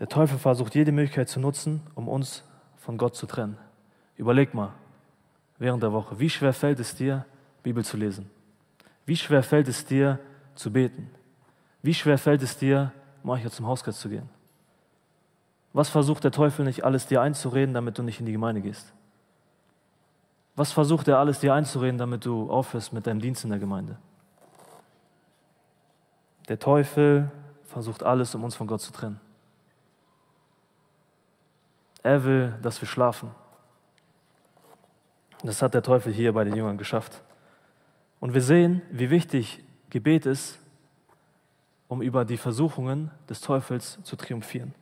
Der 0.00 0.08
Teufel 0.08 0.38
versucht 0.38 0.74
jede 0.74 0.92
Möglichkeit 0.92 1.28
zu 1.28 1.40
nutzen, 1.40 1.82
um 1.94 2.08
uns 2.08 2.42
von 2.76 2.96
Gott 2.96 3.14
zu 3.14 3.26
trennen. 3.26 3.58
Überleg 4.18 4.52
mal, 4.52 4.74
während 5.58 5.82
der 5.82 5.92
Woche, 5.92 6.18
wie 6.18 6.28
schwer 6.28 6.52
fällt 6.52 6.80
es 6.80 6.94
dir, 6.94 7.24
Bibel 7.62 7.84
zu 7.84 7.96
lesen? 7.96 8.28
Wie 9.06 9.16
schwer 9.16 9.42
fällt 9.42 9.68
es 9.68 9.86
dir, 9.86 10.18
zu 10.54 10.72
beten? 10.72 11.08
Wie 11.82 11.94
schwer 11.94 12.18
fällt 12.18 12.42
es 12.42 12.58
dir, 12.58 12.92
manchmal 13.22 13.52
zum 13.52 13.66
Hauskreis 13.66 13.98
zu 14.00 14.08
gehen? 14.08 14.28
Was 15.72 15.88
versucht 15.88 16.24
der 16.24 16.32
Teufel 16.32 16.64
nicht 16.64 16.84
alles 16.84 17.06
dir 17.06 17.22
einzureden, 17.22 17.74
damit 17.74 17.96
du 17.96 18.02
nicht 18.02 18.18
in 18.18 18.26
die 18.26 18.32
Gemeinde 18.32 18.60
gehst? 18.60 18.92
Was 20.56 20.72
versucht 20.72 21.06
er 21.06 21.18
alles 21.18 21.38
dir 21.38 21.54
einzureden, 21.54 21.98
damit 21.98 22.24
du 22.24 22.50
aufhörst 22.50 22.92
mit 22.92 23.06
deinem 23.06 23.20
Dienst 23.20 23.44
in 23.44 23.50
der 23.50 23.60
Gemeinde? 23.60 23.96
Der 26.48 26.58
Teufel 26.58 27.30
versucht 27.62 28.02
alles, 28.02 28.34
um 28.34 28.42
uns 28.42 28.56
von 28.56 28.66
Gott 28.66 28.80
zu 28.80 28.90
trennen. 28.90 29.20
Er 32.02 32.24
will, 32.24 32.54
dass 32.62 32.80
wir 32.80 32.88
schlafen. 32.88 33.30
Das 35.42 35.62
hat 35.62 35.74
der 35.74 35.82
Teufel 35.82 36.12
hier 36.12 36.32
bei 36.32 36.44
den 36.44 36.56
Jüngern 36.56 36.78
geschafft. 36.78 37.22
Und 38.20 38.34
wir 38.34 38.42
sehen, 38.42 38.82
wie 38.90 39.10
wichtig 39.10 39.62
Gebet 39.90 40.26
ist, 40.26 40.58
um 41.86 42.02
über 42.02 42.24
die 42.24 42.36
Versuchungen 42.36 43.10
des 43.28 43.40
Teufels 43.40 43.98
zu 44.02 44.16
triumphieren. 44.16 44.74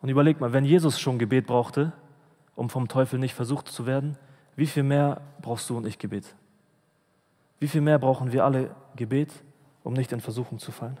Und 0.00 0.08
überleg 0.08 0.40
mal, 0.40 0.52
wenn 0.52 0.64
Jesus 0.64 0.98
schon 0.98 1.18
Gebet 1.18 1.46
brauchte, 1.46 1.92
um 2.54 2.70
vom 2.70 2.88
Teufel 2.88 3.18
nicht 3.18 3.34
versucht 3.34 3.68
zu 3.68 3.86
werden, 3.86 4.16
wie 4.56 4.66
viel 4.66 4.82
mehr 4.82 5.20
brauchst 5.42 5.68
du 5.68 5.76
und 5.76 5.86
ich 5.86 5.98
Gebet? 5.98 6.34
Wie 7.58 7.68
viel 7.68 7.80
mehr 7.80 7.98
brauchen 7.98 8.32
wir 8.32 8.44
alle 8.44 8.74
Gebet, 8.96 9.32
um 9.84 9.92
nicht 9.92 10.12
in 10.12 10.20
Versuchung 10.20 10.58
zu 10.58 10.72
fallen? 10.72 10.98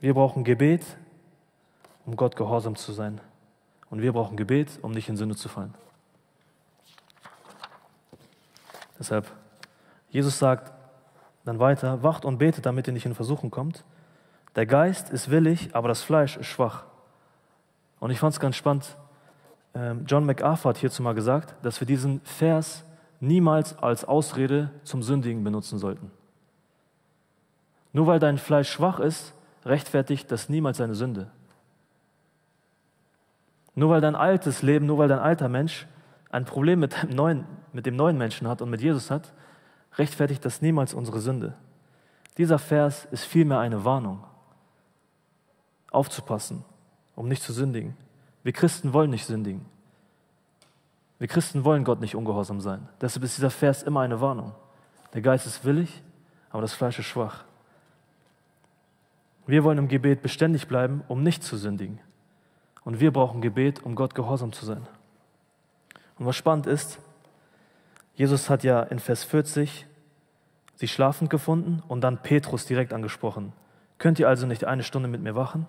Wir 0.00 0.12
brauchen 0.12 0.44
Gebet, 0.44 0.84
um 2.04 2.16
Gott 2.16 2.36
gehorsam 2.36 2.76
zu 2.76 2.92
sein. 2.92 3.20
Und 3.96 4.02
wir 4.02 4.12
brauchen 4.12 4.36
Gebet, 4.36 4.78
um 4.82 4.92
nicht 4.92 5.08
in 5.08 5.16
Sünde 5.16 5.36
zu 5.36 5.48
fallen. 5.48 5.72
Deshalb, 8.98 9.32
Jesus 10.10 10.38
sagt 10.38 10.70
dann 11.46 11.60
weiter, 11.60 12.02
wacht 12.02 12.26
und 12.26 12.36
betet, 12.36 12.66
damit 12.66 12.86
ihr 12.86 12.92
nicht 12.92 13.06
in 13.06 13.14
Versuchung 13.14 13.50
kommt. 13.50 13.84
Der 14.54 14.66
Geist 14.66 15.08
ist 15.08 15.30
willig, 15.30 15.74
aber 15.74 15.88
das 15.88 16.02
Fleisch 16.02 16.36
ist 16.36 16.44
schwach. 16.44 16.84
Und 17.98 18.10
ich 18.10 18.18
fand 18.18 18.34
es 18.34 18.38
ganz 18.38 18.56
spannend. 18.56 18.98
Ähm, 19.74 20.04
John 20.06 20.26
MacArthur 20.26 20.68
hat 20.68 20.76
hierzu 20.76 21.02
mal 21.02 21.14
gesagt, 21.14 21.54
dass 21.64 21.80
wir 21.80 21.86
diesen 21.86 22.20
Vers 22.20 22.84
niemals 23.18 23.78
als 23.78 24.04
Ausrede 24.04 24.72
zum 24.82 25.02
Sündigen 25.02 25.42
benutzen 25.42 25.78
sollten. 25.78 26.10
Nur 27.94 28.06
weil 28.06 28.18
dein 28.18 28.36
Fleisch 28.36 28.68
schwach 28.68 29.00
ist, 29.00 29.32
rechtfertigt 29.64 30.30
das 30.30 30.50
niemals 30.50 30.82
eine 30.82 30.94
Sünde. 30.94 31.30
Nur 33.76 33.90
weil 33.90 34.00
dein 34.00 34.16
altes 34.16 34.62
Leben, 34.62 34.86
nur 34.86 34.98
weil 34.98 35.08
dein 35.08 35.20
alter 35.20 35.48
Mensch 35.48 35.86
ein 36.30 36.44
Problem 36.44 36.80
mit 36.80 37.00
dem 37.02 37.10
neuen, 37.10 37.44
mit 37.72 37.86
dem 37.86 37.94
neuen 37.94 38.18
Menschen 38.18 38.48
hat 38.48 38.62
und 38.62 38.70
mit 38.70 38.80
Jesus 38.80 39.10
hat, 39.10 39.32
rechtfertigt 39.96 40.44
das 40.44 40.62
niemals 40.62 40.94
unsere 40.94 41.20
Sünde. 41.20 41.54
Dieser 42.38 42.58
Vers 42.58 43.06
ist 43.10 43.24
vielmehr 43.24 43.60
eine 43.60 43.84
Warnung. 43.84 44.24
Aufzupassen, 45.90 46.64
um 47.14 47.28
nicht 47.28 47.42
zu 47.42 47.52
sündigen. 47.52 47.96
Wir 48.42 48.52
Christen 48.52 48.92
wollen 48.92 49.10
nicht 49.10 49.26
sündigen. 49.26 49.66
Wir 51.18 51.28
Christen 51.28 51.64
wollen 51.64 51.84
Gott 51.84 52.00
nicht 52.00 52.16
ungehorsam 52.16 52.60
sein. 52.60 52.88
Deshalb 53.00 53.24
ist 53.24 53.36
dieser 53.36 53.50
Vers 53.50 53.82
immer 53.82 54.00
eine 54.00 54.20
Warnung. 54.20 54.54
Der 55.14 55.22
Geist 55.22 55.46
ist 55.46 55.64
willig, 55.64 56.02
aber 56.50 56.62
das 56.62 56.74
Fleisch 56.74 56.98
ist 56.98 57.06
schwach. 57.06 57.44
Wir 59.46 59.64
wollen 59.64 59.78
im 59.78 59.88
Gebet 59.88 60.22
beständig 60.22 60.66
bleiben, 60.66 61.04
um 61.08 61.22
nicht 61.22 61.42
zu 61.42 61.56
sündigen. 61.56 62.00
Und 62.86 63.00
wir 63.00 63.12
brauchen 63.12 63.40
Gebet, 63.40 63.82
um 63.82 63.96
Gott 63.96 64.14
gehorsam 64.14 64.52
zu 64.52 64.64
sein. 64.64 64.86
Und 66.20 66.26
was 66.26 66.36
spannend 66.36 66.68
ist, 66.68 67.00
Jesus 68.14 68.48
hat 68.48 68.62
ja 68.62 68.80
in 68.80 69.00
Vers 69.00 69.24
40 69.24 69.86
sie 70.76 70.86
schlafend 70.86 71.28
gefunden 71.28 71.82
und 71.88 72.02
dann 72.02 72.18
Petrus 72.18 72.64
direkt 72.64 72.92
angesprochen. 72.92 73.52
Könnt 73.98 74.20
ihr 74.20 74.28
also 74.28 74.46
nicht 74.46 74.64
eine 74.66 74.84
Stunde 74.84 75.08
mit 75.08 75.20
mir 75.20 75.34
wachen? 75.34 75.66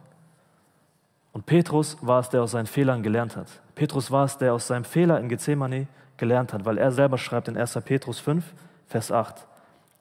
Und 1.34 1.48
Petrus 1.48 1.98
war 2.02 2.20
es, 2.20 2.30
der 2.30 2.44
aus 2.44 2.52
seinen 2.52 2.68
Fehlern 2.68 3.02
gelernt 3.02 3.36
hat. 3.36 3.48
Petrus 3.74 4.12
war 4.12 4.26
es, 4.26 4.38
der 4.38 4.54
aus 4.54 4.68
seinem 4.68 4.84
Fehler 4.86 5.20
in 5.20 5.28
Gethsemane 5.28 5.88
gelernt 6.18 6.54
hat, 6.54 6.66
weil 6.66 6.78
er 6.78 6.92
selber 6.92 7.18
schreibt 7.18 7.48
in 7.48 7.58
1. 7.58 7.80
Petrus 7.84 8.20
5, 8.20 8.54
Vers 8.86 9.12
8, 9.12 9.48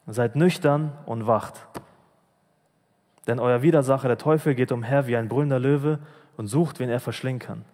Seid 0.05 0.35
nüchtern 0.35 0.91
und 1.07 1.25
wacht. 1.25 1.65
Denn 3.25 3.39
euer 3.39 3.63
Widersacher, 3.63 4.07
der 4.07 4.19
Teufel, 4.19 4.53
geht 4.53 4.71
umher 4.71 5.07
wie 5.07 5.17
ein 5.17 5.27
brüllender 5.29 5.57
Löwe 5.57 5.97
und 6.37 6.47
sucht, 6.47 6.79
wen 6.79 6.89
er 6.89 6.99
verschlingen 6.99 7.39
kann. 7.39 7.65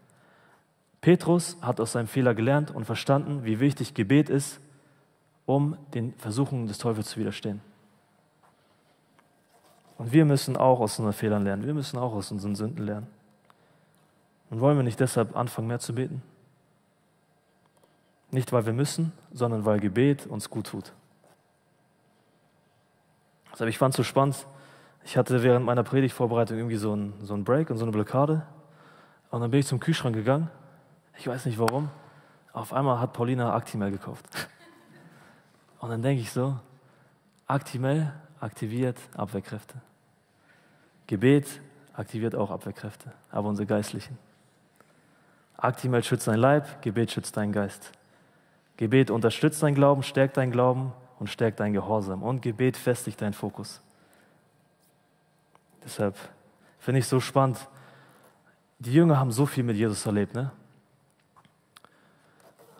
Petrus 1.02 1.58
hat 1.62 1.82
aus 1.82 1.92
seinem 1.92 2.08
Fehler 2.08 2.34
gelernt 2.34 2.72
und 2.72 2.86
verstanden, 2.86 3.44
wie 3.44 3.60
wichtig 3.60 3.94
Gebet 3.94 4.30
ist, 4.30 4.62
um 5.46 5.78
den 5.94 6.14
Versuchungen 6.14 6.68
des 6.68 6.78
Teufels 6.78 7.10
zu 7.10 7.20
widerstehen. 7.20 7.62
Und 9.98 10.14
wir 10.14 10.26
müssen 10.26 10.58
auch 10.58 10.80
aus 10.80 10.98
unseren 10.98 11.14
Fehlern 11.14 11.44
lernen. 11.44 11.66
Wir 11.66 11.74
müssen 11.74 12.00
auch 12.00 12.14
aus 12.14 12.32
unseren 12.32 12.56
Sünden 12.56 12.86
lernen. 12.86 13.08
Und 14.50 14.60
wollen 14.60 14.78
wir 14.78 14.84
nicht 14.84 15.00
deshalb 15.00 15.36
anfangen, 15.36 15.68
mehr 15.68 15.80
zu 15.80 15.94
beten? 15.94 16.22
Nicht, 18.32 18.52
weil 18.52 18.66
wir 18.66 18.74
müssen, 18.74 19.12
sondern 19.32 19.66
weil 19.66 19.80
Gebet 19.80 20.26
uns 20.26 20.50
gut 20.50 20.68
tut. 20.68 20.94
Also 23.52 23.66
ich 23.66 23.78
fand 23.78 23.94
es 23.94 23.98
so 23.98 24.04
spannend. 24.04 24.48
Ich 25.06 25.18
hatte 25.18 25.44
während 25.44 25.66
meiner 25.66 25.84
Predigtvorbereitung 25.84 26.58
irgendwie 26.58 26.78
so 26.78 26.94
einen, 26.94 27.14
so 27.22 27.34
einen 27.34 27.44
Break 27.44 27.70
und 27.70 27.78
so 27.78 27.86
eine 27.86 27.92
Blockade. 27.92 28.46
Und 29.30 29.42
dann 29.42 29.52
bin 29.52 29.60
ich 29.60 29.68
zum 29.68 29.80
Kühlschrank 29.80 30.16
gegangen 30.16 30.50
ich 31.18 31.28
weiß 31.28 31.46
nicht 31.46 31.60
warum. 31.60 31.90
Auf 32.52 32.74
einmal 32.74 33.00
hat 33.00 33.14
Paulina 33.14 33.54
Actimel 33.56 33.92
gekauft. 33.92 34.26
Und 35.80 35.90
dann 35.90 36.02
denke 36.02 36.22
ich 36.22 36.32
so, 36.32 36.58
Actimel 37.48 38.14
aktiviert 38.40 38.98
Abwehrkräfte. 39.16 39.76
Gebet 41.08 41.48
aktiviert 41.94 42.36
auch 42.36 42.52
Abwehrkräfte, 42.52 43.12
aber 43.32 43.50
unsere 43.50 43.66
geistlichen. 43.66 44.18
Actimel 45.58 46.04
schützt 46.04 46.28
dein 46.28 46.40
Leib, 46.40 46.82
Gebet 46.82 47.12
schützt 47.12 47.36
deinen 47.38 47.52
Geist. 47.52 47.92
Gebet 48.78 49.12
unterstützt 49.12 49.62
deinen 49.62 49.76
Glauben, 49.76 50.04
stärkt 50.04 50.38
deinen 50.38 50.52
Glauben 50.52 50.94
und 51.20 51.28
stärkt 51.28 51.60
dein 51.60 51.74
Gehorsam. 51.74 52.24
Und 52.24 52.42
Gebet 52.42 52.78
festigt 52.78 53.22
deinen 53.22 53.34
Fokus. 53.34 53.83
Deshalb 55.86 56.16
finde 56.80 57.00
ich 57.00 57.06
es 57.06 57.10
so 57.10 57.20
spannend. 57.20 57.68
Die 58.80 58.94
Jünger 58.94 59.20
haben 59.20 59.32
so 59.32 59.46
viel 59.46 59.64
mit 59.64 59.78
Jesus 59.78 60.06
erlebt. 60.06 60.34
Ne? 60.34 60.52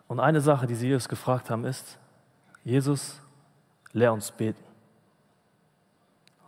Und 0.08 0.20
eine 0.20 0.40
Sache, 0.40 0.66
die 0.66 0.74
sie 0.74 0.88
Jesus 0.88 1.08
gefragt 1.08 1.50
haben, 1.50 1.64
ist, 1.64 1.98
Jesus, 2.64 3.20
lehr 3.92 4.12
uns 4.12 4.30
beten. 4.30 4.62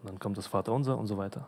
Und 0.00 0.10
dann 0.10 0.18
kommt 0.18 0.36
das 0.36 0.46
Vaterunser 0.46 0.98
und 0.98 1.06
so 1.06 1.16
weiter. 1.16 1.46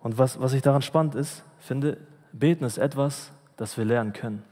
Und 0.00 0.18
was, 0.18 0.40
was 0.40 0.52
ich 0.54 0.62
daran 0.62 0.82
spannend 0.82 1.14
ist, 1.14 1.44
finde, 1.58 1.98
beten 2.32 2.64
ist 2.64 2.78
etwas, 2.78 3.32
das 3.56 3.76
wir 3.76 3.84
lernen 3.84 4.12
können. 4.12 4.42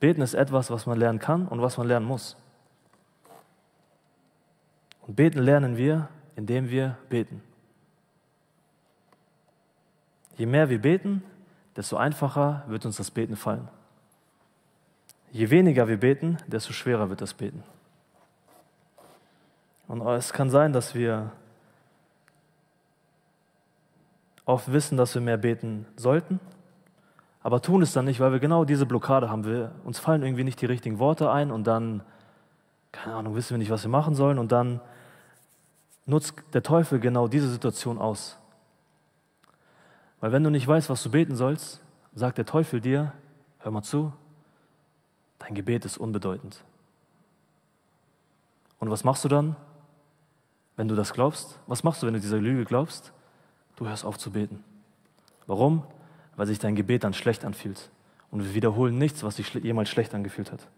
Beten 0.00 0.22
ist 0.22 0.34
etwas, 0.34 0.70
was 0.70 0.86
man 0.86 0.98
lernen 0.98 1.18
kann 1.18 1.46
und 1.46 1.60
was 1.60 1.76
man 1.76 1.86
lernen 1.86 2.06
muss. 2.06 2.36
Und 5.02 5.16
beten 5.16 5.40
lernen 5.40 5.76
wir, 5.76 6.08
indem 6.34 6.70
wir 6.70 6.96
beten. 7.08 7.42
Je 10.36 10.46
mehr 10.46 10.68
wir 10.68 10.80
beten, 10.80 11.22
desto 11.76 11.96
einfacher 11.96 12.64
wird 12.66 12.86
uns 12.86 12.96
das 12.96 13.10
Beten 13.10 13.36
fallen. 13.36 13.68
Je 15.30 15.50
weniger 15.50 15.88
wir 15.88 15.98
beten, 15.98 16.36
desto 16.46 16.72
schwerer 16.72 17.08
wird 17.08 17.20
das 17.20 17.34
Beten. 17.34 17.62
Und 19.88 20.06
es 20.06 20.32
kann 20.32 20.50
sein, 20.50 20.72
dass 20.72 20.94
wir 20.94 21.32
oft 24.44 24.72
wissen, 24.72 24.96
dass 24.96 25.14
wir 25.14 25.22
mehr 25.22 25.36
beten 25.36 25.86
sollten, 25.96 26.40
aber 27.42 27.60
tun 27.60 27.82
es 27.82 27.92
dann 27.92 28.04
nicht, 28.04 28.20
weil 28.20 28.32
wir 28.32 28.38
genau 28.38 28.64
diese 28.64 28.86
Blockade 28.86 29.28
haben. 29.28 29.44
Wir, 29.44 29.72
uns 29.84 29.98
fallen 29.98 30.22
irgendwie 30.22 30.44
nicht 30.44 30.60
die 30.60 30.66
richtigen 30.66 30.98
Worte 30.98 31.30
ein 31.30 31.50
und 31.50 31.66
dann, 31.66 32.02
keine 32.92 33.16
Ahnung, 33.16 33.34
wissen 33.34 33.50
wir 33.50 33.58
nicht, 33.58 33.70
was 33.70 33.82
wir 33.82 33.90
machen 33.90 34.14
sollen 34.14 34.38
und 34.38 34.52
dann 34.52 34.80
nutzt 36.06 36.34
der 36.52 36.62
Teufel 36.62 37.00
genau 37.00 37.26
diese 37.26 37.48
Situation 37.48 37.98
aus. 37.98 38.38
Weil 40.22 40.32
wenn 40.32 40.42
du 40.42 40.48
nicht 40.48 40.66
weißt, 40.66 40.88
was 40.88 41.02
du 41.02 41.10
beten 41.10 41.36
sollst, 41.36 41.82
sagt 42.14 42.38
der 42.38 42.46
Teufel 42.46 42.80
dir, 42.80 43.12
hör 43.58 43.70
mal 43.70 43.82
zu, 43.82 44.14
Dein 45.42 45.56
Gebet 45.56 45.84
ist 45.84 45.98
unbedeutend. 45.98 46.62
Und 48.78 48.90
was 48.90 49.02
machst 49.02 49.24
du 49.24 49.28
dann, 49.28 49.56
wenn 50.76 50.86
du 50.86 50.94
das 50.94 51.12
glaubst? 51.12 51.58
Was 51.66 51.82
machst 51.82 52.00
du, 52.00 52.06
wenn 52.06 52.14
du 52.14 52.20
dieser 52.20 52.38
Lüge 52.38 52.64
glaubst? 52.64 53.12
Du 53.74 53.88
hörst 53.88 54.04
auf 54.04 54.18
zu 54.18 54.30
beten. 54.30 54.62
Warum? 55.48 55.82
Weil 56.36 56.46
sich 56.46 56.60
dein 56.60 56.76
Gebet 56.76 57.02
dann 57.02 57.12
schlecht 57.12 57.44
anfühlt. 57.44 57.90
Und 58.30 58.44
wir 58.44 58.54
wiederholen 58.54 58.98
nichts, 58.98 59.24
was 59.24 59.36
sich 59.36 59.52
jemals 59.52 59.88
schlecht 59.88 60.14
angefühlt 60.14 60.52
hat. 60.52 60.68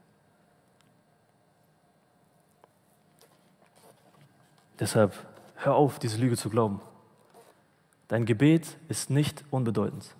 Deshalb 4.80 5.12
hör 5.56 5.74
auf, 5.74 5.98
diese 5.98 6.18
Lüge 6.18 6.38
zu 6.38 6.48
glauben. 6.48 6.80
Dein 8.08 8.26
Gebet 8.26 8.78
ist 8.88 9.10
nicht 9.10 9.44
unbedeutend. 9.50 10.14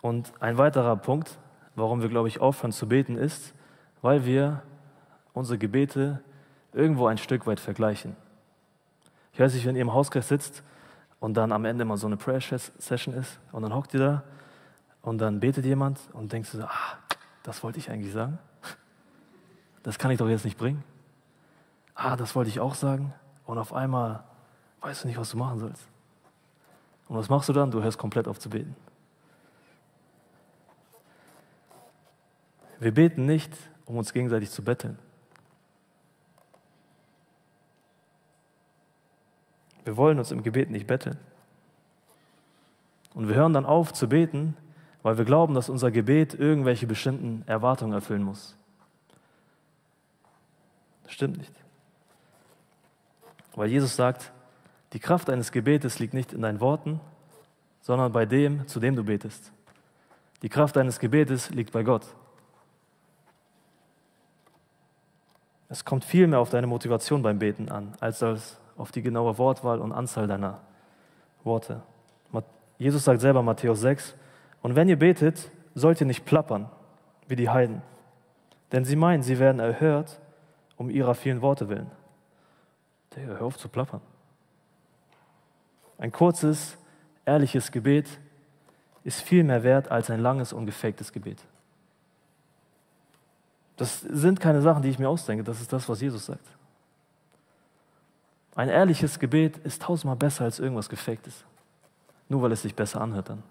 Und 0.00 0.32
ein 0.40 0.58
weiterer 0.58 0.96
Punkt, 0.96 1.38
warum 1.74 2.00
wir, 2.00 2.08
glaube 2.08 2.28
ich, 2.28 2.40
aufhören 2.40 2.72
zu 2.72 2.88
beten, 2.88 3.16
ist, 3.16 3.54
weil 4.00 4.24
wir 4.24 4.62
unsere 5.32 5.58
Gebete 5.58 6.22
irgendwo 6.72 7.06
ein 7.06 7.18
Stück 7.18 7.46
weit 7.46 7.60
vergleichen. 7.60 8.16
Ich 9.32 9.40
weiß 9.40 9.54
nicht, 9.54 9.66
wenn 9.66 9.76
ihr 9.76 9.82
im 9.82 9.92
Hauskreis 9.92 10.28
sitzt 10.28 10.62
und 11.20 11.36
dann 11.36 11.52
am 11.52 11.64
Ende 11.64 11.84
mal 11.84 11.96
so 11.96 12.06
eine 12.06 12.16
Prayer-Session 12.16 13.14
ist 13.14 13.38
und 13.52 13.62
dann 13.62 13.74
hockt 13.74 13.94
ihr 13.94 14.00
da 14.00 14.24
und 15.02 15.18
dann 15.18 15.40
betet 15.40 15.64
jemand 15.64 16.00
und 16.12 16.32
denkst 16.32 16.52
du 16.52 16.58
so, 16.58 16.64
ah, 16.64 16.98
das 17.42 17.62
wollte 17.62 17.78
ich 17.78 17.90
eigentlich 17.90 18.12
sagen. 18.12 18.38
Das 19.82 19.98
kann 19.98 20.10
ich 20.10 20.18
doch 20.18 20.28
jetzt 20.28 20.44
nicht 20.44 20.58
bringen. 20.58 20.84
Ah, 21.94 22.16
das 22.16 22.34
wollte 22.34 22.50
ich 22.50 22.60
auch 22.60 22.74
sagen. 22.74 23.14
Und 23.48 23.56
auf 23.56 23.72
einmal 23.72 24.24
weißt 24.82 25.04
du 25.04 25.08
nicht, 25.08 25.16
was 25.16 25.30
du 25.30 25.38
machen 25.38 25.58
sollst. 25.58 25.88
Und 27.08 27.16
was 27.16 27.30
machst 27.30 27.48
du 27.48 27.54
dann? 27.54 27.70
Du 27.70 27.82
hörst 27.82 27.96
komplett 27.96 28.28
auf 28.28 28.38
zu 28.38 28.50
beten. 28.50 28.76
Wir 32.78 32.92
beten 32.92 33.24
nicht, 33.24 33.50
um 33.86 33.96
uns 33.96 34.12
gegenseitig 34.12 34.50
zu 34.50 34.62
betteln. 34.62 34.98
Wir 39.82 39.96
wollen 39.96 40.18
uns 40.18 40.30
im 40.30 40.42
Gebet 40.42 40.68
nicht 40.68 40.86
betteln. 40.86 41.16
Und 43.14 43.28
wir 43.28 43.34
hören 43.34 43.54
dann 43.54 43.64
auf 43.64 43.94
zu 43.94 44.10
beten, 44.10 44.58
weil 45.02 45.16
wir 45.16 45.24
glauben, 45.24 45.54
dass 45.54 45.70
unser 45.70 45.90
Gebet 45.90 46.34
irgendwelche 46.34 46.86
bestimmten 46.86 47.44
Erwartungen 47.46 47.94
erfüllen 47.94 48.24
muss. 48.24 48.58
Das 51.04 51.14
stimmt 51.14 51.38
nicht. 51.38 51.54
Weil 53.58 53.70
Jesus 53.70 53.96
sagt, 53.96 54.32
die 54.92 55.00
Kraft 55.00 55.28
eines 55.28 55.50
Gebetes 55.50 55.98
liegt 55.98 56.14
nicht 56.14 56.32
in 56.32 56.42
deinen 56.42 56.60
Worten, 56.60 57.00
sondern 57.80 58.12
bei 58.12 58.24
dem, 58.24 58.68
zu 58.68 58.78
dem 58.78 58.94
du 58.94 59.02
betest. 59.02 59.52
Die 60.42 60.48
Kraft 60.48 60.76
eines 60.76 61.00
Gebetes 61.00 61.50
liegt 61.50 61.72
bei 61.72 61.82
Gott. 61.82 62.06
Es 65.68 65.84
kommt 65.84 66.04
viel 66.04 66.28
mehr 66.28 66.38
auf 66.38 66.50
deine 66.50 66.68
Motivation 66.68 67.20
beim 67.22 67.40
Beten 67.40 67.68
an, 67.68 67.94
als 67.98 68.22
auf 68.22 68.92
die 68.92 69.02
genaue 69.02 69.36
Wortwahl 69.38 69.80
und 69.80 69.92
Anzahl 69.92 70.28
deiner 70.28 70.60
Worte. 71.42 71.82
Jesus 72.78 73.02
sagt 73.02 73.20
selber 73.20 73.42
Matthäus 73.42 73.80
6, 73.80 74.14
und 74.62 74.76
wenn 74.76 74.88
ihr 74.88 74.98
betet, 74.98 75.50
sollt 75.74 76.00
ihr 76.00 76.06
nicht 76.06 76.24
plappern 76.24 76.70
wie 77.26 77.34
die 77.34 77.48
Heiden, 77.48 77.82
denn 78.70 78.84
sie 78.84 78.94
meinen, 78.94 79.24
sie 79.24 79.40
werden 79.40 79.58
erhört 79.58 80.20
um 80.76 80.88
ihrer 80.88 81.16
vielen 81.16 81.42
Worte 81.42 81.68
willen. 81.68 81.90
Digga, 83.16 83.34
hör 83.34 83.42
auf 83.42 83.56
zu 83.56 83.68
plappern. 83.68 84.00
Ein 85.98 86.12
kurzes, 86.12 86.76
ehrliches 87.24 87.72
Gebet 87.72 88.08
ist 89.04 89.20
viel 89.20 89.44
mehr 89.44 89.62
wert 89.62 89.90
als 89.90 90.10
ein 90.10 90.20
langes 90.20 90.52
und 90.52 90.66
gefaktes 90.66 91.12
Gebet. 91.12 91.38
Das 93.76 94.00
sind 94.00 94.40
keine 94.40 94.60
Sachen, 94.60 94.82
die 94.82 94.88
ich 94.88 94.98
mir 94.98 95.08
ausdenke, 95.08 95.44
das 95.44 95.60
ist 95.60 95.72
das, 95.72 95.88
was 95.88 96.00
Jesus 96.00 96.26
sagt. 96.26 96.46
Ein 98.56 98.68
ehrliches 98.68 99.20
Gebet 99.20 99.56
ist 99.58 99.82
tausendmal 99.82 100.16
besser 100.16 100.44
als 100.44 100.58
irgendwas 100.58 100.88
Gefaktes. 100.88 101.44
Nur 102.28 102.42
weil 102.42 102.52
es 102.52 102.62
sich 102.62 102.74
besser 102.74 103.00
anhört 103.00 103.30
dann. 103.30 103.42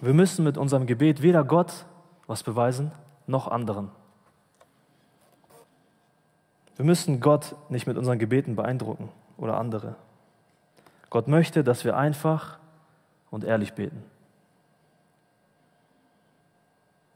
Wir 0.00 0.14
müssen 0.14 0.44
mit 0.44 0.58
unserem 0.58 0.86
Gebet 0.86 1.22
weder 1.22 1.44
Gott 1.44 1.84
was 2.26 2.42
beweisen, 2.42 2.92
noch 3.26 3.48
anderen. 3.48 3.90
Wir 6.80 6.86
müssen 6.86 7.20
Gott 7.20 7.56
nicht 7.68 7.86
mit 7.86 7.98
unseren 7.98 8.18
Gebeten 8.18 8.56
beeindrucken 8.56 9.10
oder 9.36 9.58
andere. 9.58 9.96
Gott 11.10 11.28
möchte, 11.28 11.62
dass 11.62 11.84
wir 11.84 11.94
einfach 11.94 12.58
und 13.30 13.44
ehrlich 13.44 13.74
beten. 13.74 14.02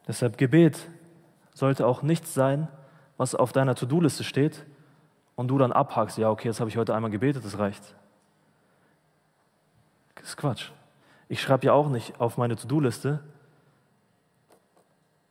Deshalb 0.06 0.36
Gebet 0.36 0.86
sollte 1.54 1.86
auch 1.86 2.02
nichts 2.02 2.34
sein, 2.34 2.68
was 3.16 3.34
auf 3.34 3.52
deiner 3.52 3.74
To-Do-Liste 3.74 4.22
steht 4.22 4.66
und 5.34 5.48
du 5.48 5.56
dann 5.56 5.72
abhakst, 5.72 6.18
ja, 6.18 6.28
okay, 6.28 6.48
jetzt 6.48 6.60
habe 6.60 6.68
ich 6.68 6.76
heute 6.76 6.94
einmal 6.94 7.10
gebetet, 7.10 7.42
das 7.42 7.58
reicht. 7.58 7.94
Das 10.16 10.28
ist 10.28 10.36
Quatsch. 10.36 10.72
Ich 11.30 11.40
schreibe 11.40 11.64
ja 11.64 11.72
auch 11.72 11.88
nicht 11.88 12.20
auf 12.20 12.36
meine 12.36 12.56
To-Do-Liste, 12.56 13.20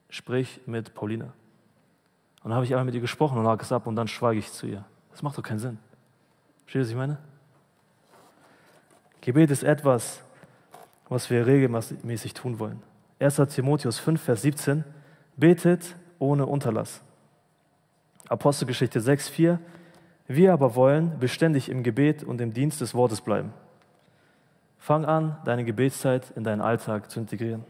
sprich 0.10 0.60
mit 0.66 0.96
Paulina. 0.96 1.34
Und 2.44 2.50
dann 2.50 2.56
habe 2.56 2.66
ich 2.66 2.74
einmal 2.74 2.86
mit 2.86 2.96
ihr 2.96 3.02
gesprochen 3.02 3.38
und 3.38 3.46
lag 3.46 3.62
es 3.62 3.72
ab 3.72 3.88
und 3.88 3.96
dann 3.96 4.08
schweige 4.08 4.40
ich 4.40 4.52
zu 4.52 4.68
ihr. 4.68 4.84
Das 5.12 5.22
macht 5.22 5.38
doch 5.38 5.44
keinen 5.44 5.60
Sinn. 5.60 5.78
Versteht 6.66 6.80
ihr, 6.80 6.84
was 6.84 6.90
ich 6.90 6.96
meine? 6.96 7.18
Gebet 9.22 9.52
ist 9.52 9.64
etwas, 9.64 10.22
was 11.08 11.30
wir 11.30 11.48
regelmäßig 11.48 12.34
tun 12.34 12.60
wollen. 12.60 12.82
1. 13.20 13.38
Timotheus 13.56 14.00
5, 14.00 14.22
Vers 14.22 14.42
17, 14.42 14.84
betet 15.38 15.96
ohne 16.20 16.46
Unterlass. 16.46 17.02
Apostelgeschichte 18.28 19.00
6, 19.00 19.30
4, 19.30 19.60
wir 20.28 20.54
aber 20.54 20.76
wollen 20.76 21.20
beständig 21.20 21.70
im 21.70 21.84
Gebet 21.84 22.24
und 22.24 22.42
im 22.42 22.54
Dienst 22.54 22.82
des 22.82 22.94
Wortes 22.94 23.22
bleiben. 23.22 23.54
Fang 24.80 25.06
an, 25.06 25.38
deine 25.46 25.64
Gebetszeit 25.64 26.32
in 26.36 26.44
deinen 26.44 26.62
Alltag 26.62 27.10
zu 27.10 27.22
integrieren. 27.22 27.64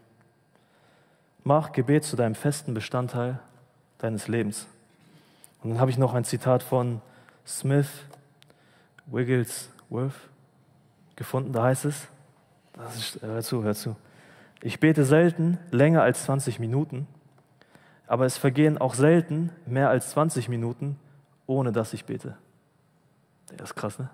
Mach 1.44 1.72
Gebet 1.72 2.06
zu 2.06 2.16
deinem 2.16 2.34
festen 2.34 2.74
Bestandteil 2.74 3.40
deines 4.04 4.28
Lebens. 4.28 4.68
Und 5.64 5.72
dann 5.72 5.80
habe 5.80 5.90
ich 5.90 5.98
noch 5.98 6.14
ein 6.14 6.26
Zitat 6.26 6.62
von 6.62 7.02
Smith 7.48 7.88
Wigglesworth 9.06 10.14
gefunden. 11.16 11.54
Da 11.54 11.64
heißt 11.64 11.86
es, 11.86 12.08
das 12.74 12.96
ist, 12.98 13.22
hör 13.22 13.42
zu, 13.42 13.64
hör 13.64 13.74
zu. 13.74 13.96
Ich 14.62 14.80
bete 14.80 15.06
selten 15.06 15.58
länger 15.72 16.02
als 16.02 16.24
20 16.24 16.60
Minuten, 16.60 17.08
aber 18.08 18.26
es 18.26 18.38
vergehen 18.38 18.78
auch 18.78 18.94
selten 18.94 19.52
mehr 19.66 19.90
als 19.90 20.10
20 20.12 20.50
Minuten, 20.50 21.00
ohne 21.48 21.72
dass 21.72 21.94
ich 21.94 22.06
bete. 22.06 22.38
Das 23.56 23.70
ist 23.70 23.76
krass, 23.76 24.00
ne? 24.00 24.10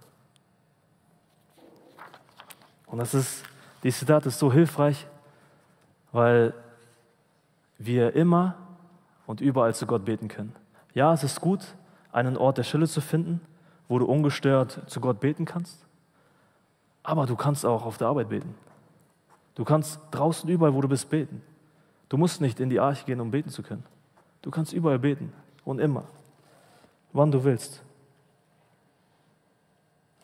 Und 2.86 2.98
das 2.98 3.14
ist, 3.14 3.44
dieses 3.84 4.00
Zitat 4.00 4.26
ist 4.26 4.40
so 4.40 4.52
hilfreich, 4.52 5.08
weil 6.12 6.54
wir 7.78 8.16
immer 8.16 8.56
und 9.30 9.42
überall 9.42 9.76
zu 9.76 9.86
Gott 9.86 10.06
beten 10.06 10.28
können. 10.28 10.56
Ja, 10.96 11.14
es 11.14 11.24
ist 11.24 11.40
gut, 11.40 11.76
einen 12.12 12.36
Ort 12.36 12.58
der 12.58 12.64
Stille 12.64 12.88
zu 12.88 13.00
finden, 13.00 13.42
wo 13.88 14.00
du 14.00 14.06
ungestört 14.06 14.82
zu 14.88 15.00
Gott 15.00 15.20
beten 15.20 15.46
kannst. 15.46 15.86
Aber 17.04 17.28
du 17.28 17.36
kannst 17.36 17.64
auch 17.64 17.86
auf 17.86 18.00
der 18.00 18.08
Arbeit 18.08 18.30
beten. 18.30 18.56
Du 19.54 19.66
kannst 19.66 20.00
draußen 20.10 20.50
überall, 20.50 20.74
wo 20.74 20.82
du 20.82 20.88
bist, 20.88 21.12
beten. 21.12 21.44
Du 22.10 22.18
musst 22.18 22.42
nicht 22.42 22.60
in 22.60 22.72
die 22.72 22.80
Arche 22.80 23.06
gehen, 23.06 23.22
um 23.22 23.30
beten 23.30 23.52
zu 23.52 23.62
können. 23.62 23.84
Du 24.42 24.50
kannst 24.50 24.74
überall 24.74 24.98
beten 24.98 25.32
und 25.64 25.78
immer, 25.78 26.06
wann 27.14 27.30
du 27.30 27.44
willst. 27.44 27.84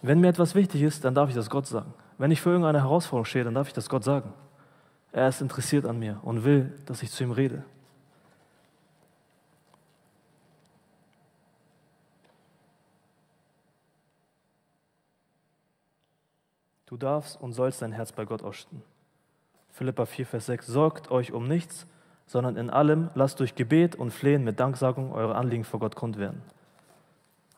Wenn 0.01 0.19
mir 0.19 0.29
etwas 0.29 0.55
wichtig 0.55 0.81
ist, 0.81 1.05
dann 1.05 1.13
darf 1.13 1.29
ich 1.29 1.35
das 1.35 1.51
Gott 1.51 1.67
sagen. 1.67 1.93
Wenn 2.17 2.31
ich 2.31 2.41
für 2.41 2.49
irgendeine 2.49 2.81
Herausforderung 2.81 3.25
stehe, 3.25 3.45
dann 3.45 3.53
darf 3.53 3.67
ich 3.67 3.73
das 3.75 3.87
Gott 3.87 4.03
sagen. 4.03 4.33
Er 5.11 5.27
ist 5.27 5.41
interessiert 5.41 5.85
an 5.85 5.99
mir 5.99 6.17
und 6.23 6.43
will, 6.43 6.73
dass 6.87 7.03
ich 7.03 7.11
zu 7.11 7.23
ihm 7.23 7.29
rede. 7.29 7.63
Du 16.87 16.97
darfst 16.97 17.41
und 17.41 17.53
sollst 17.53 17.81
dein 17.81 17.91
Herz 17.91 18.11
bei 18.11 18.25
Gott 18.25 18.43
ausschütten. 18.43 18.83
Philippa 19.71 20.05
4, 20.05 20.25
Vers 20.25 20.45
6. 20.45 20.67
Sorgt 20.67 21.11
euch 21.11 21.33
um 21.33 21.47
nichts, 21.47 21.87
sondern 22.27 22.57
in 22.57 22.69
allem 22.69 23.09
lasst 23.15 23.39
durch 23.39 23.55
Gebet 23.55 23.95
und 23.95 24.11
Flehen 24.11 24.43
mit 24.43 24.59
Danksagung 24.59 25.11
eure 25.11 25.35
Anliegen 25.35 25.63
vor 25.63 25.79
Gott 25.79 25.95
kund 25.95 26.17
werden. 26.17 26.41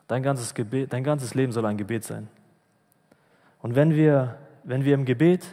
Dein 0.08 0.22
ganzes, 0.22 0.54
Gebet, 0.54 0.92
dein 0.92 1.04
ganzes 1.04 1.34
Leben 1.34 1.52
soll 1.52 1.66
ein 1.66 1.76
Gebet 1.76 2.04
sein. 2.04 2.28
Und 3.60 3.74
wenn 3.74 3.94
wir, 3.94 4.38
wenn 4.64 4.84
wir 4.84 4.94
im 4.94 5.04
Gebet 5.04 5.44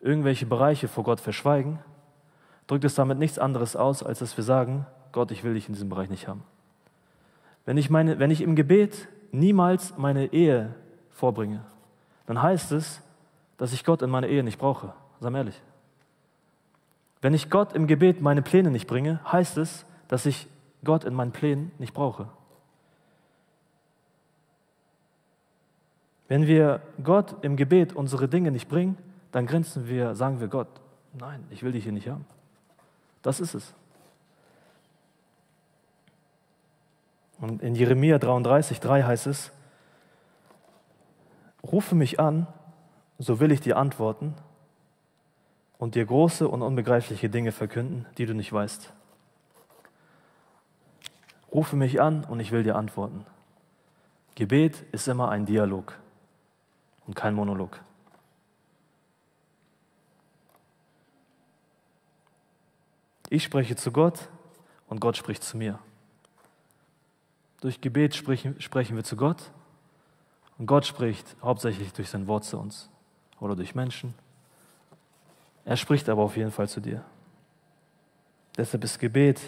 irgendwelche 0.00 0.46
Bereiche 0.46 0.86
vor 0.86 1.04
Gott 1.04 1.20
verschweigen, 1.20 1.80
drückt 2.68 2.84
es 2.84 2.94
damit 2.94 3.18
nichts 3.18 3.38
anderes 3.38 3.74
aus, 3.74 4.02
als 4.02 4.20
dass 4.20 4.36
wir 4.36 4.44
sagen, 4.44 4.86
Gott, 5.10 5.32
ich 5.32 5.42
will 5.42 5.54
dich 5.54 5.68
in 5.68 5.74
diesem 5.74 5.88
Bereich 5.88 6.08
nicht 6.08 6.28
haben. 6.28 6.44
Wenn 7.64 7.76
ich, 7.76 7.90
meine, 7.90 8.18
wenn 8.18 8.30
ich 8.30 8.40
im 8.40 8.54
Gebet 8.54 9.08
niemals 9.32 9.96
meine 9.96 10.32
Ehe 10.32 10.74
vorbringe, 11.10 11.64
dann 12.26 12.42
heißt 12.42 12.72
es, 12.72 13.02
dass 13.56 13.72
ich 13.72 13.84
Gott 13.84 14.02
in 14.02 14.10
meiner 14.10 14.28
Ehe 14.28 14.42
nicht 14.42 14.58
brauche. 14.58 14.94
Sei 15.20 15.30
mal 15.30 15.38
ehrlich. 15.38 15.60
Wenn 17.20 17.34
ich 17.34 17.50
Gott 17.50 17.72
im 17.72 17.86
Gebet 17.86 18.20
meine 18.20 18.42
Pläne 18.42 18.70
nicht 18.70 18.86
bringe, 18.86 19.20
heißt 19.30 19.56
es, 19.58 19.86
dass 20.08 20.26
ich 20.26 20.48
Gott 20.84 21.04
in 21.04 21.14
meinen 21.14 21.32
Plänen 21.32 21.70
nicht 21.78 21.94
brauche. 21.94 22.28
Wenn 26.28 26.46
wir 26.46 26.80
Gott 27.02 27.36
im 27.44 27.56
Gebet 27.56 27.92
unsere 27.92 28.26
Dinge 28.26 28.50
nicht 28.50 28.68
bringen, 28.68 28.96
dann 29.32 29.46
grenzen 29.46 29.88
wir, 29.88 30.14
sagen 30.14 30.40
wir 30.40 30.48
Gott, 30.48 30.68
nein, 31.12 31.44
ich 31.50 31.62
will 31.62 31.72
dich 31.72 31.84
hier 31.84 31.92
nicht 31.92 32.08
haben. 32.08 32.26
Das 33.22 33.38
ist 33.38 33.54
es. 33.54 33.74
Und 37.38 37.62
in 37.62 37.74
Jeremia 37.74 38.18
33, 38.18 38.80
3 38.80 39.02
heißt 39.02 39.26
es, 39.26 39.52
rufe 41.72 41.94
mich 41.94 42.20
an, 42.20 42.46
so 43.18 43.40
will 43.40 43.50
ich 43.50 43.60
dir 43.60 43.78
antworten 43.78 44.34
und 45.78 45.94
dir 45.94 46.04
große 46.04 46.46
und 46.46 46.62
unbegreifliche 46.62 47.30
Dinge 47.30 47.50
verkünden, 47.50 48.06
die 48.18 48.26
du 48.26 48.34
nicht 48.34 48.52
weißt. 48.52 48.92
Rufe 51.50 51.76
mich 51.76 52.00
an 52.00 52.24
und 52.24 52.40
ich 52.40 52.52
will 52.52 52.62
dir 52.62 52.76
antworten. 52.76 53.26
Gebet 54.34 54.84
ist 54.92 55.08
immer 55.08 55.30
ein 55.30 55.46
Dialog 55.46 55.98
und 57.06 57.14
kein 57.14 57.34
Monolog. 57.34 57.80
Ich 63.28 63.44
spreche 63.44 63.76
zu 63.76 63.92
Gott 63.92 64.28
und 64.88 65.00
Gott 65.00 65.16
spricht 65.16 65.42
zu 65.42 65.56
mir. 65.56 65.78
Durch 67.60 67.80
Gebet 67.80 68.14
sprechen, 68.14 68.60
sprechen 68.60 68.96
wir 68.96 69.04
zu 69.04 69.16
Gott 69.16 69.50
und 70.58 70.66
Gott 70.66 70.86
spricht 70.86 71.36
hauptsächlich 71.42 71.92
durch 71.92 72.08
sein 72.10 72.26
Wort 72.26 72.44
zu 72.44 72.58
uns 72.58 72.88
oder 73.40 73.56
durch 73.56 73.74
Menschen. 73.74 74.14
Er 75.64 75.76
spricht 75.76 76.08
aber 76.08 76.22
auf 76.22 76.36
jeden 76.36 76.50
Fall 76.50 76.68
zu 76.68 76.80
dir. 76.80 77.04
Deshalb 78.56 78.84
ist 78.84 78.98
Gebet 78.98 79.40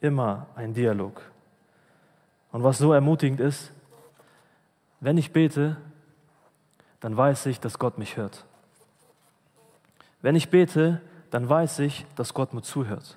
immer 0.00 0.46
ein 0.54 0.72
Dialog. 0.72 1.20
Und 2.52 2.62
was 2.62 2.78
so 2.78 2.92
ermutigend 2.92 3.40
ist, 3.40 3.72
wenn 5.00 5.18
ich 5.18 5.32
bete, 5.32 5.76
dann 7.00 7.16
weiß 7.16 7.46
ich, 7.46 7.60
dass 7.60 7.78
Gott 7.78 7.98
mich 7.98 8.16
hört. 8.16 8.44
Wenn 10.22 10.36
ich 10.36 10.50
bete, 10.50 11.00
dann 11.30 11.48
weiß 11.48 11.78
ich, 11.80 12.06
dass 12.16 12.34
Gott 12.34 12.52
mir 12.52 12.62
zuhört. 12.62 13.16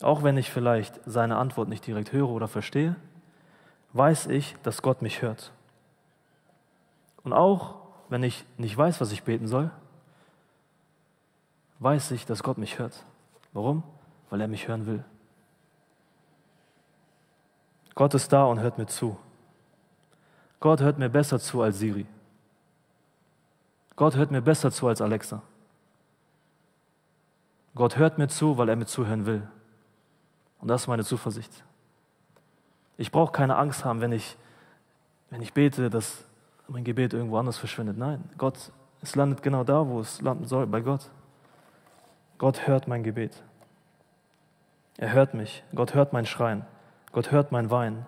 Auch 0.00 0.22
wenn 0.22 0.38
ich 0.38 0.50
vielleicht 0.50 1.00
seine 1.04 1.36
Antwort 1.36 1.68
nicht 1.68 1.86
direkt 1.86 2.12
höre 2.12 2.30
oder 2.30 2.48
verstehe, 2.48 2.96
weiß 3.92 4.26
ich, 4.26 4.56
dass 4.62 4.82
Gott 4.82 5.02
mich 5.02 5.22
hört. 5.22 5.52
Und 7.22 7.32
auch 7.32 7.76
wenn 8.08 8.22
ich 8.22 8.44
nicht 8.56 8.76
weiß, 8.76 9.00
was 9.00 9.12
ich 9.12 9.22
beten 9.22 9.46
soll, 9.46 9.70
weiß 11.78 12.12
ich, 12.12 12.26
dass 12.26 12.42
Gott 12.42 12.58
mich 12.58 12.78
hört. 12.78 13.04
Warum? 13.52 13.82
Weil 14.28 14.40
er 14.40 14.48
mich 14.48 14.68
hören 14.68 14.86
will. 14.86 15.04
Gott 17.94 18.14
ist 18.14 18.32
da 18.32 18.44
und 18.44 18.60
hört 18.60 18.78
mir 18.78 18.86
zu. 18.86 19.16
Gott 20.60 20.80
hört 20.80 20.98
mir 20.98 21.08
besser 21.08 21.38
zu 21.38 21.62
als 21.62 21.78
Siri. 21.78 22.06
Gott 23.96 24.16
hört 24.16 24.30
mir 24.30 24.42
besser 24.42 24.70
zu 24.70 24.88
als 24.88 25.00
Alexa. 25.00 25.42
Gott 27.74 27.96
hört 27.96 28.18
mir 28.18 28.28
zu, 28.28 28.56
weil 28.56 28.68
er 28.68 28.76
mir 28.76 28.86
zuhören 28.86 29.26
will. 29.26 29.46
Und 30.58 30.68
das 30.68 30.82
ist 30.82 30.88
meine 30.88 31.04
Zuversicht. 31.04 31.64
Ich 33.00 33.10
brauche 33.10 33.32
keine 33.32 33.56
Angst 33.56 33.86
haben, 33.86 34.02
wenn 34.02 34.12
ich, 34.12 34.36
wenn 35.30 35.40
ich 35.40 35.54
bete, 35.54 35.88
dass 35.88 36.26
mein 36.68 36.84
Gebet 36.84 37.14
irgendwo 37.14 37.38
anders 37.38 37.56
verschwindet. 37.56 37.96
Nein, 37.96 38.22
Gott, 38.36 38.72
es 39.00 39.16
landet 39.16 39.42
genau 39.42 39.64
da, 39.64 39.88
wo 39.88 40.00
es 40.00 40.20
landen 40.20 40.44
soll, 40.44 40.66
bei 40.66 40.82
Gott. 40.82 41.10
Gott 42.36 42.66
hört 42.66 42.88
mein 42.88 43.02
Gebet. 43.02 43.42
Er 44.98 45.14
hört 45.14 45.32
mich. 45.32 45.64
Gott 45.74 45.94
hört 45.94 46.12
mein 46.12 46.26
Schreien. 46.26 46.66
Gott 47.10 47.30
hört 47.30 47.52
mein 47.52 47.70
Weinen. 47.70 48.04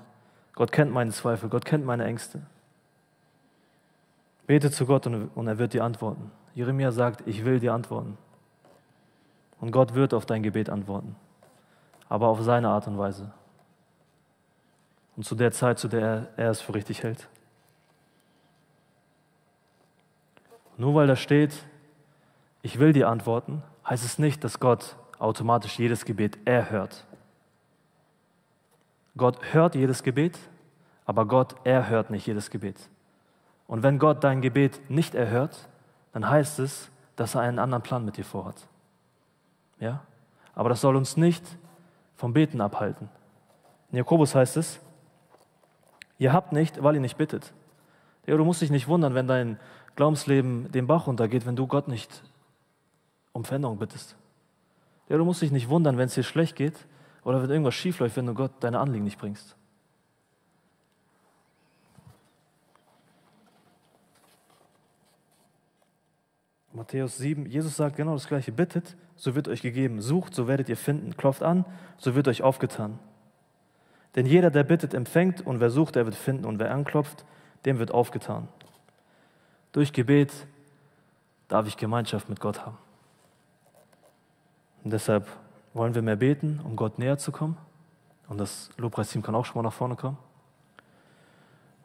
Gott 0.55 0.73
kennt 0.73 0.93
meine 0.93 1.11
Zweifel, 1.11 1.49
Gott 1.49 1.65
kennt 1.65 1.87
meine 1.87 2.05
Ängste. 2.05 2.43
Bete 4.47 4.71
zu 4.71 4.85
Gott 4.85 5.07
und 5.07 5.47
er 5.47 5.57
wird 5.57 5.73
dir 5.73 5.85
antworten. 5.85 6.31
Jeremia 6.55 6.93
sagt, 6.93 7.27
ich 7.27 7.47
will 7.47 7.61
dir 7.61 7.73
antworten. 7.73 8.19
Und 9.59 9.71
Gott 9.71 9.95
wird 9.95 10.13
auf 10.13 10.27
dein 10.27 10.43
Gebet 10.43 10.69
antworten, 10.69 11.17
aber 12.11 12.29
auf 12.29 12.43
seine 12.43 12.69
Art 12.69 12.87
und 12.89 12.99
Weise. 12.99 13.33
Und 15.17 15.25
zu 15.25 15.35
der 15.35 15.53
Zeit, 15.53 15.79
zu 15.79 15.89
der 15.89 16.29
er, 16.37 16.51
es 16.51 16.61
für 16.61 16.75
richtig 16.75 17.03
hält. 17.03 17.29
Nur 20.77 20.95
weil 20.95 21.07
da 21.07 21.17
steht, 21.17 21.53
ich 22.63 22.79
will 22.79 22.93
dir 22.93 23.09
antworten, 23.09 23.63
heißt 23.89 24.05
es 24.05 24.19
nicht, 24.19 24.43
dass 24.43 24.59
Gott 24.59 24.97
automatisch 25.19 25.79
jedes 25.79 26.05
Gebet 26.05 26.39
erhört. 26.47 27.05
Gott 29.17 29.53
hört 29.53 29.75
jedes 29.75 30.03
Gebet, 30.03 30.39
aber 31.05 31.27
Gott 31.27 31.55
erhört 31.65 32.11
nicht 32.11 32.27
jedes 32.27 32.51
Gebet. 32.51 32.89
Und 33.67 33.83
wenn 33.83 33.99
Gott 33.99 34.25
dein 34.25 34.41
Gebet 34.41 34.91
nicht 34.91 35.15
erhört, 35.15 35.69
dann 36.13 36.29
heißt 36.29 36.59
es, 36.59 36.91
dass 37.17 37.35
er 37.35 37.43
einen 37.43 37.59
anderen 37.59 37.83
Plan 37.83 38.05
mit 38.05 38.17
dir 38.17 38.25
vorhat. 38.25 38.67
Ja? 39.79 40.03
Aber 40.55 40.69
das 40.69 40.81
soll 40.81 40.97
uns 40.97 41.17
nicht 41.17 41.45
vom 42.17 42.33
Beten 42.33 42.61
abhalten. 42.61 43.09
In 43.91 43.99
Jakobus 43.99 44.35
heißt 44.35 44.57
es, 44.57 44.81
ihr 46.23 46.33
habt 46.33 46.53
nicht, 46.53 46.81
weil 46.83 46.95
ihr 46.95 47.01
nicht 47.01 47.19
bittet. 47.19 47.53
Ja, 48.27 48.37
du 48.37 48.45
musst 48.45 48.63
dich 48.63 48.71
nicht 48.71 48.87
wundern, 48.87 49.15
wenn 49.15 49.27
dein 49.27 49.59
Glaubensleben 49.97 50.71
den 50.71 50.87
Bach 50.87 51.09
runtergeht, 51.09 51.47
wenn 51.47 51.57
du 51.57 51.67
Gott 51.67 51.89
nicht 51.89 52.23
um 53.33 53.45
Veränderung 53.45 53.79
bittest. 53.79 54.17
Ja, 55.09 55.17
du 55.17 55.25
musst 55.25 55.43
dich 55.43 55.51
nicht 55.51 55.69
wundern, 55.69 55.99
wenn 55.99 56.07
es 56.07 56.15
dir 56.15 56.23
schlecht 56.23 56.55
geht, 56.55 56.87
oder 57.25 57.43
wenn 57.43 57.51
irgendwas 57.51 57.75
schief 57.75 57.99
läuft, 57.99 58.17
wenn 58.17 58.27
du 58.27 58.35
Gott 58.35 58.53
deine 58.61 58.79
Anliegen 58.79 59.05
nicht 59.05 59.19
bringst. 59.19 59.57
Matthäus 66.73 67.19
7, 67.19 67.47
Jesus 67.47 67.77
sagt 67.77 67.97
genau 67.97 68.15
das 68.15 68.29
Gleiche. 68.29 68.53
Bittet, 68.53 68.97
so 69.17 69.35
wird 69.35 69.49
euch 69.49 69.61
gegeben. 69.61 70.01
Sucht, 70.01 70.35
so 70.35 70.47
werdet 70.49 70.69
ihr 70.69 70.77
finden. 70.77 71.17
Klopft 71.17 71.43
an, 71.43 71.65
so 71.99 72.15
wird 72.15 72.29
euch 72.29 72.43
aufgetan. 72.43 72.99
Denn 74.15 74.27
jeder, 74.27 74.51
der 74.51 74.65
bittet, 74.65 74.95
empfängt, 74.95 75.41
und 75.47 75.61
wer 75.61 75.71
sucht, 75.71 75.97
der 75.97 76.05
wird 76.05 76.15
finden, 76.15 76.45
und 76.45 76.59
wer 76.59 76.73
anklopft, 76.73 77.25
dem 77.65 77.79
wird 77.79 77.91
aufgetan. 77.91 78.49
Durch 79.73 79.93
Gebet 79.93 80.33
darf 81.49 81.67
ich 81.67 81.77
Gemeinschaft 81.77 82.29
mit 82.29 82.41
Gott 82.41 82.67
haben. 82.67 82.77
Und 84.85 84.93
deshalb 84.93 85.27
wollen 85.73 85.95
wir 85.95 86.03
mehr 86.03 86.17
beten, 86.17 86.61
um 86.63 86.77
Gott 86.77 86.99
näher 86.99 87.17
zu 87.19 87.33
kommen. 87.33 87.57
Und 88.29 88.39
das 88.39 88.71
Lobpreisteam 88.77 89.23
kann 89.23 89.35
auch 89.35 89.45
schon 89.45 89.57
mal 89.57 89.69
nach 89.69 89.73
vorne 89.73 89.97
kommen. 89.97 90.19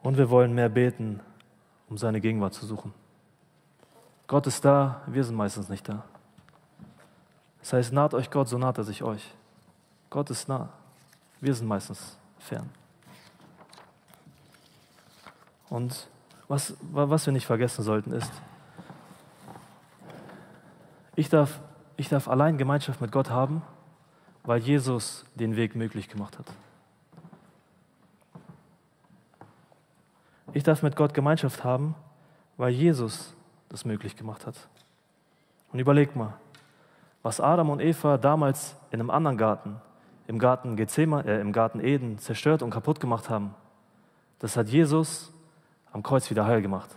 Und 0.02 0.18
wir 0.18 0.28
wollen 0.30 0.54
mehr 0.54 0.68
beten, 0.68 1.20
um 1.88 1.96
seine 1.96 2.20
Gegenwart 2.20 2.54
zu 2.54 2.66
suchen. 2.66 2.92
Gott 4.26 4.46
ist 4.46 4.64
da, 4.64 5.02
wir 5.06 5.24
sind 5.24 5.36
meistens 5.36 5.68
nicht 5.68 5.88
da. 5.88 6.04
Das 7.60 7.72
heißt, 7.72 7.92
naht 7.92 8.12
euch 8.14 8.30
Gott, 8.30 8.48
so 8.48 8.58
naht 8.58 8.78
er 8.78 8.84
sich 8.84 9.02
euch. 9.02 9.34
Gott 10.10 10.28
ist 10.30 10.48
nah, 10.48 10.68
wir 11.40 11.54
sind 11.54 11.66
meistens 11.66 12.17
fern. 12.38 12.68
Und 15.68 16.08
was, 16.48 16.74
was 16.80 17.26
wir 17.26 17.32
nicht 17.32 17.46
vergessen 17.46 17.82
sollten 17.82 18.12
ist, 18.12 18.32
ich 21.14 21.28
darf, 21.28 21.60
ich 21.96 22.08
darf 22.08 22.28
allein 22.28 22.58
Gemeinschaft 22.58 23.00
mit 23.00 23.12
Gott 23.12 23.28
haben, 23.30 23.62
weil 24.44 24.60
Jesus 24.60 25.26
den 25.34 25.56
Weg 25.56 25.74
möglich 25.74 26.08
gemacht 26.08 26.38
hat. 26.38 26.46
Ich 30.54 30.62
darf 30.62 30.82
mit 30.82 30.96
Gott 30.96 31.12
Gemeinschaft 31.12 31.64
haben, 31.64 31.94
weil 32.56 32.70
Jesus 32.70 33.34
das 33.68 33.84
möglich 33.84 34.16
gemacht 34.16 34.46
hat. 34.46 34.56
Und 35.72 35.78
überleg 35.78 36.16
mal, 36.16 36.34
was 37.22 37.40
Adam 37.40 37.68
und 37.68 37.80
Eva 37.80 38.16
damals 38.16 38.74
in 38.90 39.00
einem 39.00 39.10
anderen 39.10 39.36
Garten, 39.36 39.80
im 40.28 40.38
Garten 40.38 40.76
Gethsemane, 40.76 41.26
äh, 41.26 41.40
im 41.40 41.52
Garten 41.52 41.80
Eden 41.80 42.18
zerstört 42.18 42.62
und 42.62 42.70
kaputt 42.70 43.00
gemacht 43.00 43.28
haben, 43.30 43.54
das 44.38 44.56
hat 44.56 44.68
Jesus 44.68 45.32
am 45.90 46.02
Kreuz 46.02 46.30
wieder 46.30 46.44
heil 46.44 46.62
gemacht. 46.62 46.90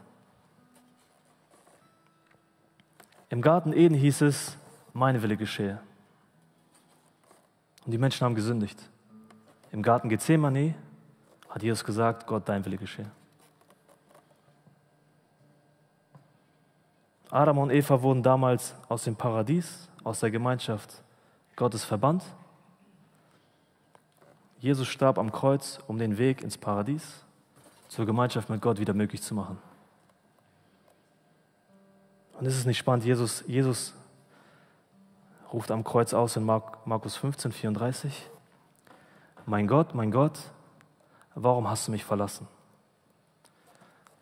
Im 3.29 3.41
Garten 3.41 3.71
Eden 3.71 3.95
hieß 3.95 4.21
es, 4.21 4.57
meine 4.93 5.23
Wille 5.23 5.37
geschehe. 5.37 5.79
Und 7.85 7.93
die 7.93 7.97
Menschen 7.97 8.25
haben 8.25 8.35
gesündigt. 8.35 8.77
Im 9.71 9.81
Garten 9.81 10.09
Gethsemane 10.09 10.75
hat 11.49 11.63
Jesus 11.63 11.85
gesagt, 11.85 12.27
Gott, 12.27 12.49
dein 12.49 12.65
Wille 12.65 12.77
geschehe. 12.77 13.09
Adam 17.29 17.59
und 17.59 17.69
Eva 17.69 18.01
wurden 18.01 18.23
damals 18.23 18.75
aus 18.89 19.05
dem 19.05 19.15
Paradies, 19.15 19.89
aus 20.03 20.19
der 20.19 20.31
Gemeinschaft 20.31 21.01
Gottes 21.55 21.85
verbannt. 21.85 22.25
Jesus 24.61 24.87
starb 24.87 25.17
am 25.17 25.31
Kreuz, 25.31 25.79
um 25.87 25.97
den 25.97 26.19
Weg 26.19 26.43
ins 26.43 26.55
Paradies 26.55 27.25
zur 27.87 28.05
Gemeinschaft 28.05 28.47
mit 28.47 28.61
Gott 28.61 28.79
wieder 28.79 28.93
möglich 28.93 29.23
zu 29.23 29.33
machen. 29.33 29.57
Und 32.39 32.45
ist 32.45 32.55
es 32.55 32.65
nicht 32.67 32.77
spannend? 32.77 33.03
Jesus, 33.03 33.43
Jesus 33.47 33.95
ruft 35.51 35.71
am 35.71 35.83
Kreuz 35.83 36.13
aus 36.13 36.35
in 36.35 36.45
Markus 36.45 37.15
15, 37.15 37.51
34, 37.51 38.29
mein 39.47 39.65
Gott, 39.65 39.95
mein 39.95 40.11
Gott, 40.11 40.37
warum 41.33 41.67
hast 41.67 41.87
du 41.87 41.91
mich 41.91 42.05
verlassen? 42.05 42.47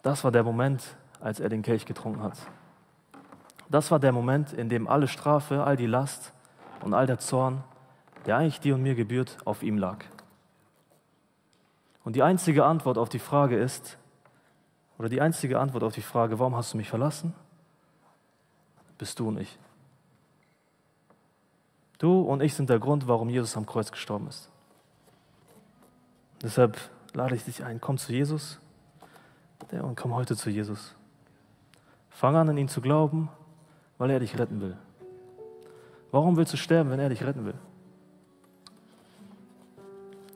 Das 0.03 0.23
war 0.23 0.31
der 0.31 0.43
Moment, 0.43 0.95
als 1.19 1.41
er 1.41 1.49
den 1.49 1.63
Kelch 1.63 1.85
getrunken 1.85 2.23
hat. 2.23 2.37
Das 3.67 3.91
war 3.91 3.99
der 3.99 4.13
Moment, 4.13 4.53
in 4.53 4.69
dem 4.69 4.87
alle 4.87 5.09
Strafe, 5.09 5.65
all 5.65 5.75
die 5.75 5.85
Last 5.85 6.31
und 6.79 6.93
all 6.93 7.07
der 7.07 7.19
Zorn, 7.19 7.61
der 8.25 8.37
eigentlich 8.37 8.61
dir 8.61 8.75
und 8.75 8.83
mir 8.83 8.95
gebührt, 8.95 9.37
auf 9.43 9.63
ihm 9.63 9.77
lag. 9.77 10.05
Und 12.10 12.16
die 12.16 12.24
einzige 12.24 12.66
Antwort 12.66 12.97
auf 12.97 13.07
die 13.07 13.20
Frage 13.20 13.55
ist, 13.55 13.99
oder 14.97 15.10
die 15.10 15.22
einzige 15.22 15.60
Antwort 15.60 15.84
auf 15.84 15.93
die 15.93 16.01
Frage, 16.01 16.39
warum 16.39 16.55
hast 16.55 16.74
du 16.74 16.78
mich 16.78 16.89
verlassen, 16.89 17.36
bist 18.97 19.20
du 19.20 19.28
und 19.28 19.38
ich. 19.38 19.60
Du 21.99 22.22
und 22.22 22.41
ich 22.41 22.55
sind 22.55 22.68
der 22.68 22.80
Grund, 22.80 23.07
warum 23.07 23.30
Jesus 23.30 23.55
am 23.55 23.68
Kreuz 23.68 23.91
gestorben 23.91 24.28
ist. 24.28 24.49
Deshalb 26.41 26.80
lade 27.14 27.36
ich 27.36 27.43
dich 27.43 27.64
ein, 27.64 27.80
komm 27.80 27.99
zu 27.99 28.12
Jesus 28.12 28.60
und 29.70 29.95
komm 29.95 30.16
heute 30.16 30.36
zu 30.36 30.49
Jesus. 30.49 30.95
Fang 32.10 32.36
an, 32.36 32.49
an 32.49 32.57
ihn 32.57 32.70
zu 32.70 32.82
glauben, 32.82 33.30
weil 33.99 34.10
er 34.10 34.20
dich 34.20 34.39
retten 34.39 34.62
will. 34.62 34.76
Warum 36.10 36.38
willst 36.38 36.53
du 36.53 36.57
sterben, 36.57 36.89
wenn 36.89 36.99
er 36.99 37.10
dich 37.10 37.24
retten 37.24 37.45
will? 37.45 37.60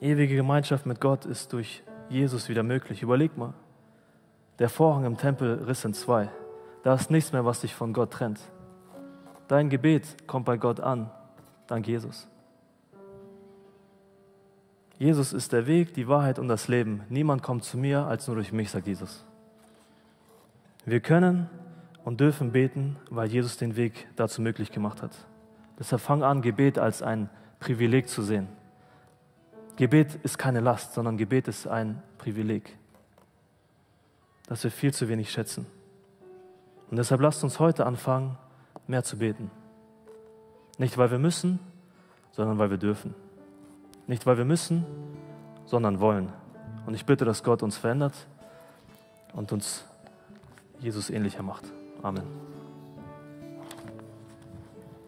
Ewige 0.03 0.35
Gemeinschaft 0.35 0.85
mit 0.85 0.99
Gott 0.99 1.25
ist 1.25 1.53
durch 1.53 1.81
Jesus 2.09 2.49
wieder 2.49 2.61
möglich. 2.61 3.01
Überleg 3.01 3.37
mal. 3.37 3.53
Der 4.59 4.67
Vorhang 4.67 5.05
im 5.05 5.15
Tempel 5.15 5.63
riss 5.63 5.85
in 5.85 5.93
zwei. 5.93 6.29
Da 6.83 6.93
ist 6.93 7.09
nichts 7.09 7.31
mehr, 7.31 7.45
was 7.45 7.61
dich 7.61 7.73
von 7.73 7.93
Gott 7.93 8.11
trennt. 8.11 8.41
Dein 9.47 9.69
Gebet 9.69 10.27
kommt 10.27 10.45
bei 10.45 10.57
Gott 10.57 10.81
an, 10.81 11.09
dank 11.67 11.87
Jesus. 11.87 12.27
Jesus 14.99 15.31
ist 15.31 15.53
der 15.53 15.67
Weg, 15.67 15.93
die 15.93 16.09
Wahrheit 16.09 16.37
und 16.37 16.49
das 16.49 16.67
Leben. 16.67 17.03
Niemand 17.07 17.41
kommt 17.41 17.63
zu 17.63 17.77
mir 17.77 18.05
als 18.05 18.27
nur 18.27 18.35
durch 18.35 18.51
mich, 18.51 18.71
sagt 18.71 18.87
Jesus. 18.87 19.23
Wir 20.83 20.99
können 20.99 21.49
und 22.03 22.19
dürfen 22.19 22.51
beten, 22.51 22.97
weil 23.09 23.29
Jesus 23.29 23.55
den 23.55 23.77
Weg 23.77 24.09
dazu 24.17 24.41
möglich 24.41 24.73
gemacht 24.73 25.01
hat. 25.01 25.15
Deshalb 25.79 26.01
fang 26.01 26.23
an, 26.23 26.41
Gebet 26.41 26.77
als 26.77 27.01
ein 27.01 27.29
Privileg 27.61 28.09
zu 28.09 28.21
sehen. 28.21 28.49
Gebet 29.75 30.15
ist 30.23 30.37
keine 30.37 30.59
Last, 30.59 30.93
sondern 30.93 31.17
Gebet 31.17 31.47
ist 31.47 31.67
ein 31.67 32.01
Privileg, 32.17 32.77
das 34.47 34.63
wir 34.63 34.71
viel 34.71 34.93
zu 34.93 35.09
wenig 35.09 35.31
schätzen. 35.31 35.65
Und 36.91 36.97
deshalb 36.97 37.21
lasst 37.21 37.43
uns 37.43 37.59
heute 37.59 37.85
anfangen, 37.85 38.37
mehr 38.87 39.03
zu 39.03 39.17
beten. 39.17 39.49
Nicht, 40.77 40.97
weil 40.97 41.11
wir 41.11 41.19
müssen, 41.19 41.59
sondern 42.31 42.59
weil 42.59 42.69
wir 42.69 42.77
dürfen. 42.77 43.15
Nicht, 44.07 44.25
weil 44.25 44.37
wir 44.37 44.45
müssen, 44.45 44.85
sondern 45.65 45.99
wollen. 45.99 46.31
Und 46.85 46.93
ich 46.93 47.05
bitte, 47.05 47.25
dass 47.25 47.43
Gott 47.43 47.63
uns 47.63 47.77
verändert 47.77 48.13
und 49.33 49.51
uns 49.51 49.85
Jesus 50.79 51.09
ähnlicher 51.09 51.43
macht. 51.43 51.63
Amen. 52.01 52.52